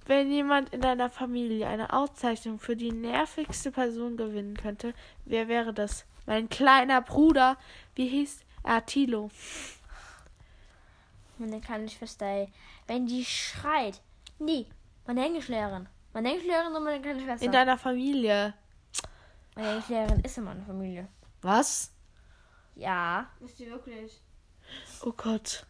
Wenn 0.06 0.30
jemand 0.30 0.70
in 0.70 0.80
deiner 0.80 1.10
Familie 1.10 1.66
eine 1.68 1.92
Auszeichnung 1.92 2.58
für 2.58 2.76
die 2.76 2.92
nervigste 2.92 3.70
Person 3.70 4.16
gewinnen 4.16 4.56
könnte, 4.56 4.94
wer 5.24 5.48
wäre 5.48 5.72
das? 5.72 6.04
Mein 6.26 6.48
kleiner 6.48 7.00
Bruder. 7.00 7.56
Wie 7.94 8.08
hieß 8.08 8.40
er? 8.64 8.84
Tilo. 8.84 9.30
Meine 11.38 11.60
kleine 11.60 11.88
Schwester, 11.88 12.26
ey. 12.26 12.52
Wenn 12.86 13.06
die 13.06 13.24
schreit. 13.24 14.00
Nee, 14.38 14.66
meine 15.06 15.24
Englischlehrerin. 15.24 15.88
Meine 16.12 16.28
Englischlehrerin 16.30 16.74
und 16.74 16.84
meine 16.84 17.00
kleine 17.00 17.20
Schwester. 17.20 17.46
In 17.46 17.52
deiner 17.52 17.78
Familie. 17.78 18.54
meine 19.54 19.68
Englischlehrerin 19.68 20.20
ist 20.20 20.38
in 20.38 20.44
meiner 20.44 20.64
Familie. 20.64 21.08
Was? 21.42 21.92
Ja. 22.74 23.26
Wisst 23.40 23.60
ihr 23.60 23.70
wirklich? 23.70 24.20
Oh 25.04 25.12
Gott. 25.12 25.66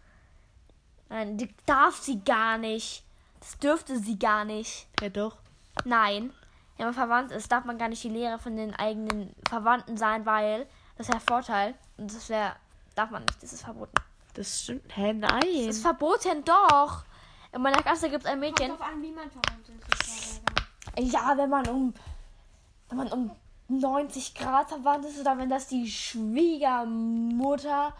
Nein, 1.08 1.36
die 1.36 1.54
darf 1.66 1.96
sie 2.00 2.22
gar 2.22 2.58
nicht. 2.58 3.04
Das 3.40 3.58
dürfte 3.58 3.98
sie 3.98 4.18
gar 4.18 4.44
nicht. 4.44 4.86
Ja 5.00 5.08
doch. 5.08 5.36
Nein. 5.84 6.32
Wenn 6.76 6.86
man 6.86 6.94
verwandt 6.94 7.32
ist, 7.32 7.50
darf 7.50 7.64
man 7.64 7.78
gar 7.78 7.88
nicht 7.88 8.02
die 8.04 8.08
Lehrer 8.08 8.38
von 8.38 8.56
den 8.56 8.74
eigenen 8.74 9.34
Verwandten 9.48 9.96
sein, 9.96 10.24
weil 10.26 10.66
das 10.96 11.08
wäre 11.08 11.20
Vorteil. 11.20 11.74
Und 11.96 12.14
das 12.14 12.28
wäre. 12.28 12.54
Darf 12.94 13.10
man 13.10 13.22
nicht. 13.24 13.42
Das 13.42 13.52
ist 13.52 13.62
verboten. 13.64 13.92
Das 14.34 14.62
stimmt. 14.62 14.96
Hä, 14.96 15.14
Das 15.18 15.30
nein. 15.30 15.68
ist 15.68 15.82
verboten, 15.82 16.44
doch. 16.44 17.04
In 17.52 17.62
meiner 17.62 17.82
Klasse 17.82 18.08
gibt 18.08 18.24
es 18.24 18.30
ein 18.30 18.40
Mädchen. 18.40 18.68
Kommt 18.68 18.80
drauf 18.80 18.88
an, 18.88 19.02
wie 19.02 19.12
man 19.12 19.30
verwandt 19.30 19.68
ist. 19.68 20.42
Das 20.96 21.12
Ja, 21.12 21.36
wenn 21.36 21.50
man 21.50 21.66
um, 21.68 21.94
wenn 22.88 22.96
man 22.98 23.08
um 23.12 23.36
90 23.78 24.34
Grad 24.34 24.68
verwandt 24.68 25.04
ist 25.06 25.20
oder 25.20 25.38
wenn 25.38 25.48
das 25.50 25.68
die 25.68 25.88
Schwiegermutter 25.90 27.94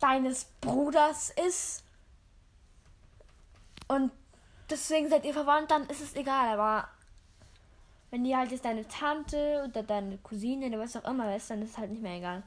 deines 0.00 0.46
Bruders 0.60 1.30
ist 1.46 1.82
und 3.88 4.10
deswegen 4.70 5.08
seid 5.08 5.24
ihr 5.24 5.32
verwandt, 5.32 5.70
dann 5.70 5.86
ist 5.88 6.00
es 6.00 6.14
egal. 6.16 6.58
Aber 6.58 6.88
wenn 8.10 8.24
die 8.24 8.36
halt 8.36 8.50
jetzt 8.50 8.64
deine 8.64 8.86
Tante 8.88 9.64
oder 9.68 9.82
deine 9.82 10.18
Cousine 10.18 10.66
oder 10.66 10.80
was 10.80 10.96
auch 10.96 11.04
immer 11.04 11.34
ist, 11.36 11.50
dann 11.50 11.62
ist 11.62 11.70
es 11.70 11.78
halt 11.78 11.90
nicht 11.90 12.02
mehr 12.02 12.16
egal. 12.16 12.42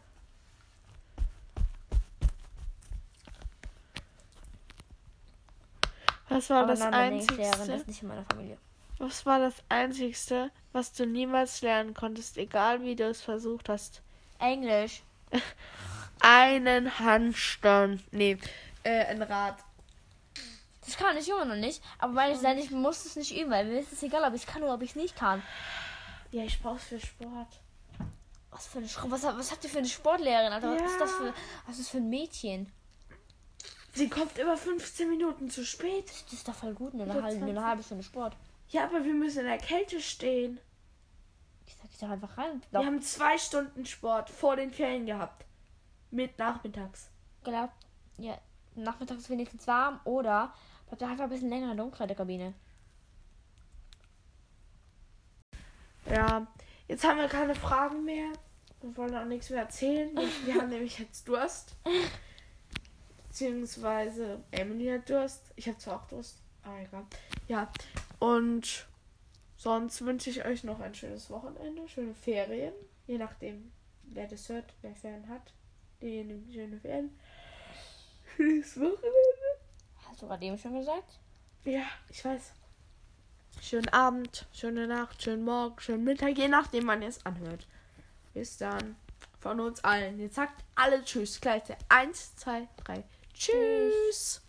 Was 6.27 6.49
war 6.49 6.63
Aber 6.63 6.73
das 6.73 6.81
Englischlehrerin 6.81 7.51
Einzigste? 7.53 7.73
ist 7.73 7.87
nicht 7.87 8.01
in 8.03 8.07
meiner 8.07 8.25
Familie. 8.25 8.57
Was 8.99 9.25
war 9.25 9.39
das 9.39 9.55
Einzigste, 9.69 10.51
was 10.73 10.91
du 10.93 11.05
niemals 11.05 11.61
lernen 11.61 11.93
konntest, 11.93 12.37
egal 12.37 12.81
wie 12.83 12.95
du 12.95 13.05
es 13.05 13.21
versucht 13.21 13.69
hast? 13.69 14.01
Englisch. 14.39 15.01
Einen 16.21 16.99
Handstand. 16.99 18.03
Nee, 18.11 18.37
äh, 18.83 19.05
ein 19.05 19.21
Rad. 19.21 19.57
Das 20.85 20.97
kann 20.97 21.15
ich 21.17 21.29
immer 21.29 21.45
noch 21.45 21.55
nicht. 21.55 21.81
Aber 21.97 22.15
weil 22.15 22.33
ich 22.33 22.65
ich 22.65 22.71
muss 22.71 23.05
es 23.05 23.15
nicht 23.15 23.35
üben, 23.35 23.51
weil 23.51 23.65
mir 23.65 23.79
ist 23.79 23.93
es 23.93 24.03
egal, 24.03 24.23
ob 24.23 24.33
ich 24.33 24.41
es 24.41 24.47
kann 24.47 24.63
oder 24.63 24.73
ob 24.73 24.81
ich 24.81 24.91
es 24.91 24.95
nicht 24.95 25.15
kann. 25.15 25.41
Ja, 26.31 26.43
ich 26.43 26.61
brauch's 26.61 26.85
für 26.85 26.99
Sport. 26.99 27.47
Was 28.51 28.67
für 28.67 28.79
eine 28.79 28.89
Sch 28.89 28.97
was, 29.03 29.23
was 29.23 29.51
habt 29.51 29.63
ihr 29.63 29.69
für 29.69 29.77
eine 29.77 29.87
Sportlehrerin, 29.87 30.51
Alter? 30.51 30.73
Was 30.73 30.81
Ja. 30.81 30.87
ist 30.87 30.99
das 30.99 31.11
für 31.13 31.33
was 31.67 31.75
ist 31.77 31.85
das 31.85 31.89
für 31.89 31.97
ein 31.97 32.09
Mädchen? 32.09 32.71
Sie 33.93 34.09
kommt 34.09 34.37
immer 34.37 34.57
15 34.57 35.09
Minuten 35.09 35.49
zu 35.49 35.63
spät. 35.65 36.05
Das 36.25 36.33
ist 36.33 36.47
doch 36.47 36.53
voll 36.55 36.73
gut, 36.73 36.93
nur 36.93 37.03
eine, 37.03 37.13
halbe, 37.21 37.37
nur 37.37 37.49
eine 37.49 37.53
20. 37.53 37.63
halbe 37.65 37.83
Stunde 37.83 38.03
Sport. 38.03 38.35
Ja, 38.69 38.83
aber 38.85 39.03
wir 39.03 39.13
müssen 39.13 39.39
in 39.39 39.45
der 39.45 39.57
Kälte 39.57 39.99
stehen. 39.99 40.59
Ich 41.65 41.75
sag 41.75 41.89
dich 41.89 41.99
doch 41.99 42.09
einfach 42.09 42.37
rein. 42.37 42.61
Wir 42.71 42.85
haben 42.85 43.01
zwei 43.01 43.37
Stunden 43.37 43.85
Sport 43.85 44.29
vor 44.29 44.55
den 44.55 44.71
Ferien 44.71 45.05
gehabt. 45.05 45.45
Mit 46.11 46.37
nachmittags. 46.39 47.09
glaubt, 47.43 47.73
ja, 48.17 48.37
nachmittags 48.75 49.21
ist 49.21 49.29
wenigstens 49.29 49.67
warm 49.67 49.99
oder 50.03 50.53
bleibt 50.87 51.03
einfach 51.03 51.25
ein 51.25 51.29
bisschen 51.29 51.49
länger 51.49 51.71
in 51.71 51.77
der 51.77 51.85
Umkleidekabine. 51.85 52.53
Ja, 56.09 56.47
jetzt 56.87 57.03
haben 57.03 57.19
wir 57.19 57.27
keine 57.27 57.53
Fragen 57.53 58.03
mehr. 58.03 58.31
Wir 58.81 58.97
wollen 58.97 59.15
auch 59.15 59.25
nichts 59.25 59.49
mehr 59.49 59.61
erzählen. 59.61 60.15
Wir 60.45 60.55
haben 60.55 60.69
nämlich 60.69 60.97
jetzt 60.97 61.27
Durst. 61.27 61.75
Beziehungsweise 63.27 64.43
Emily 64.51 64.87
hat 64.87 65.09
Durst. 65.09 65.53
Ich 65.55 65.67
habe 65.67 65.77
zwar 65.77 66.01
auch 66.01 66.07
Durst, 66.07 66.41
aber 66.63 66.79
egal. 66.79 67.05
Ja, 67.47 67.71
und 68.19 68.87
sonst 69.57 70.05
wünsche 70.05 70.29
ich 70.29 70.45
euch 70.45 70.63
noch 70.63 70.79
ein 70.79 70.93
schönes 70.93 71.29
Wochenende, 71.29 71.87
schöne 71.87 72.13
Ferien. 72.13 72.73
Je 73.07 73.17
nachdem, 73.17 73.71
wer 74.03 74.27
das 74.27 74.47
hört, 74.49 74.73
wer 74.81 74.95
Ferien 74.95 75.27
hat. 75.29 75.53
Diejenigen, 76.01 76.51
schöne 76.51 76.79
Ferien. 76.79 77.17
Schönes 78.35 78.75
Wochenende. 78.77 79.59
Hast 80.07 80.21
du 80.21 80.27
gerade 80.27 80.45
eben 80.45 80.57
schon 80.57 80.77
gesagt? 80.77 81.19
Ja, 81.65 81.83
ich 82.09 82.23
weiß. 82.23 82.53
Schönen 83.61 83.89
Abend, 83.89 84.47
schöne 84.53 84.87
Nacht, 84.87 85.21
schönen 85.21 85.43
Morgen, 85.43 85.79
schönen 85.79 86.03
Mittag, 86.03 86.37
je 86.37 86.47
nachdem 86.47 86.85
man 86.85 87.01
es 87.01 87.25
anhört. 87.25 87.67
Bis 88.33 88.57
dann. 88.57 88.95
Von 89.39 89.59
uns 89.59 89.83
allen. 89.83 90.19
Jetzt 90.19 90.35
sagt 90.35 90.63
alle 90.75 91.03
Tschüss. 91.03 91.39
Gleich. 91.39 91.63
Eins, 91.87 92.35
zwei, 92.35 92.67
drei. 92.83 93.03
Tschüss. 93.33 94.41